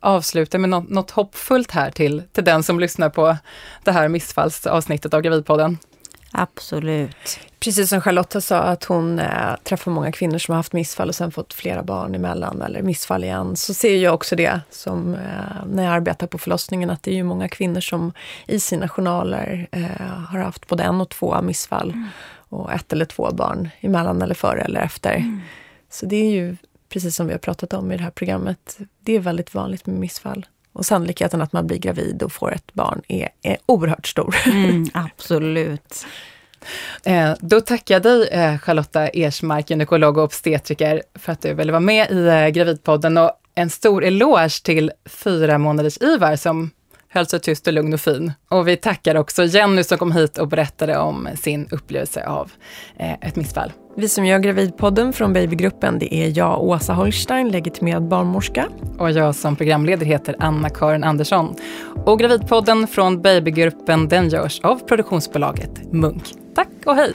avsluta 0.00 0.58
med 0.58 0.70
något, 0.70 0.90
något 0.90 1.10
hoppfullt 1.10 1.70
här 1.70 1.90
till, 1.90 2.22
till 2.32 2.44
den 2.44 2.62
som 2.62 2.80
lyssnar 2.80 3.10
på 3.10 3.36
det 3.84 3.92
här 3.92 4.08
missfallsavsnittet 4.08 5.14
av 5.14 5.20
Gravidpodden? 5.20 5.78
Absolut. 6.32 7.38
Precis 7.60 7.88
som 7.88 8.00
Charlotta 8.00 8.40
sa, 8.40 8.58
att 8.58 8.84
hon 8.84 9.18
äh, 9.18 9.56
träffar 9.64 9.90
många 9.90 10.12
kvinnor 10.12 10.38
som 10.38 10.52
har 10.52 10.56
haft 10.56 10.72
missfall 10.72 11.08
och 11.08 11.14
sen 11.14 11.32
fått 11.32 11.54
flera 11.54 11.82
barn 11.82 12.14
emellan, 12.14 12.62
eller 12.62 12.82
missfall 12.82 13.24
igen. 13.24 13.56
Så 13.56 13.74
ser 13.74 13.96
jag 13.96 14.14
också 14.14 14.36
det 14.36 14.60
som 14.70 15.14
äh, 15.14 15.20
när 15.66 15.84
jag 15.84 15.92
arbetar 15.92 16.26
på 16.26 16.38
förlossningen, 16.38 16.90
att 16.90 17.02
det 17.02 17.10
är 17.10 17.14
ju 17.14 17.22
många 17.22 17.48
kvinnor 17.48 17.80
som 17.80 18.12
i 18.46 18.60
sina 18.60 18.88
journaler 18.88 19.68
äh, 19.70 19.84
har 20.30 20.38
haft 20.38 20.66
både 20.66 20.82
en 20.82 21.00
och 21.00 21.08
två 21.08 21.42
missfall. 21.42 21.90
Mm. 21.90 22.08
Och 22.48 22.72
ett 22.72 22.92
eller 22.92 23.04
två 23.04 23.30
barn 23.32 23.68
emellan 23.80 24.22
eller 24.22 24.34
före 24.34 24.60
eller 24.60 24.80
efter. 24.80 25.14
Mm. 25.14 25.40
Så 25.90 26.06
det 26.06 26.16
är 26.16 26.30
ju, 26.30 26.56
precis 26.88 27.16
som 27.16 27.26
vi 27.26 27.32
har 27.32 27.38
pratat 27.38 27.72
om 27.72 27.92
i 27.92 27.96
det 27.96 28.02
här 28.02 28.10
programmet, 28.10 28.78
det 29.00 29.12
är 29.12 29.20
väldigt 29.20 29.54
vanligt 29.54 29.86
med 29.86 29.96
missfall. 29.96 30.46
Och 30.76 30.86
sannolikheten 30.86 31.42
att 31.42 31.52
man 31.52 31.66
blir 31.66 31.78
gravid 31.78 32.22
och 32.22 32.32
får 32.32 32.54
ett 32.54 32.74
barn 32.74 33.02
är, 33.08 33.28
är 33.42 33.56
oerhört 33.66 34.06
stor. 34.06 34.36
Mm, 34.46 34.86
absolut. 34.94 36.06
Eh, 37.04 37.32
då 37.40 37.60
tackar 37.60 37.94
jag 37.94 38.02
dig 38.02 38.28
eh, 38.28 38.58
Charlotta 38.58 39.08
Ersmark, 39.08 39.70
gynekolog 39.70 40.18
och 40.18 40.24
obstetriker, 40.24 41.02
för 41.14 41.32
att 41.32 41.42
du 41.42 41.54
ville 41.54 41.72
vara 41.72 41.80
med 41.80 42.10
i 42.10 42.26
eh, 42.26 42.48
Gravidpodden 42.48 43.16
och 43.16 43.30
en 43.54 43.70
stor 43.70 44.04
eloge 44.04 44.62
till 44.64 44.92
fyra 45.04 45.58
månaders 45.58 45.98
Ivar 46.00 46.36
som 46.36 46.70
höll 47.08 47.26
sig 47.26 47.40
tyst 47.40 47.66
och 47.66 47.72
lugn 47.72 47.94
och 47.94 48.00
fin. 48.00 48.32
Och 48.48 48.68
vi 48.68 48.76
tackar 48.76 49.14
också 49.14 49.44
Jenny 49.44 49.84
som 49.84 49.98
kom 49.98 50.12
hit 50.12 50.38
och 50.38 50.48
berättade 50.48 50.98
om 50.98 51.28
sin 51.36 51.68
upplevelse 51.70 52.26
av 52.26 52.52
ett 53.20 53.36
missfall. 53.36 53.72
Vi 53.98 54.08
som 54.08 54.26
gör 54.26 54.38
Gravidpodden 54.38 55.12
från 55.12 55.32
Babygruppen, 55.32 55.98
det 55.98 56.14
är 56.14 56.38
jag, 56.38 56.62
Åsa 56.62 56.92
Holstein, 56.92 57.48
legitimerad 57.48 58.08
barnmorska. 58.08 58.68
Och 58.98 59.10
jag 59.10 59.34
som 59.34 59.56
programledare 59.56 60.08
heter 60.08 60.36
Anna-Karin 60.38 61.04
Andersson. 61.04 61.54
Och 62.04 62.18
Gravidpodden 62.18 62.86
från 62.86 63.22
Babygruppen, 63.22 64.08
den 64.08 64.28
görs 64.28 64.60
av 64.60 64.78
produktionsbolaget 64.78 65.92
Munk. 65.92 66.22
Tack 66.54 66.68
och 66.84 66.94
hej! 66.94 67.12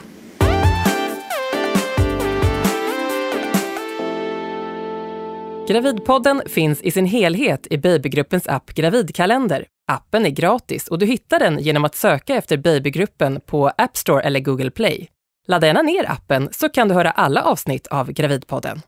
Gravidpodden 5.68 6.42
finns 6.46 6.82
i 6.82 6.92
sin 6.92 7.06
helhet 7.06 7.68
i 7.70 7.78
Babygruppens 7.78 8.48
app 8.48 8.74
Gravidkalender. 8.74 9.66
Appen 9.92 10.26
är 10.26 10.30
gratis 10.30 10.88
och 10.88 11.00
du 11.00 11.06
hittar 11.06 11.40
den 11.40 11.60
genom 11.60 11.86
att 11.86 11.96
söka 11.96 12.36
efter 12.36 12.58
Babygruppen 12.58 13.42
på 13.46 13.72
App 13.78 13.98
Store 13.98 14.24
eller 14.24 14.40
Google 14.40 14.72
Play. 14.72 15.08
Ladda 15.48 15.68
gärna 15.68 15.82
ner 15.82 16.12
appen 16.12 16.50
så 16.52 16.70
kan 16.70 16.88
du 16.88 16.94
höra 16.94 17.12
alla 17.12 17.44
avsnitt 17.44 17.88
av 17.88 18.12
Gravidpodden. 18.12 18.82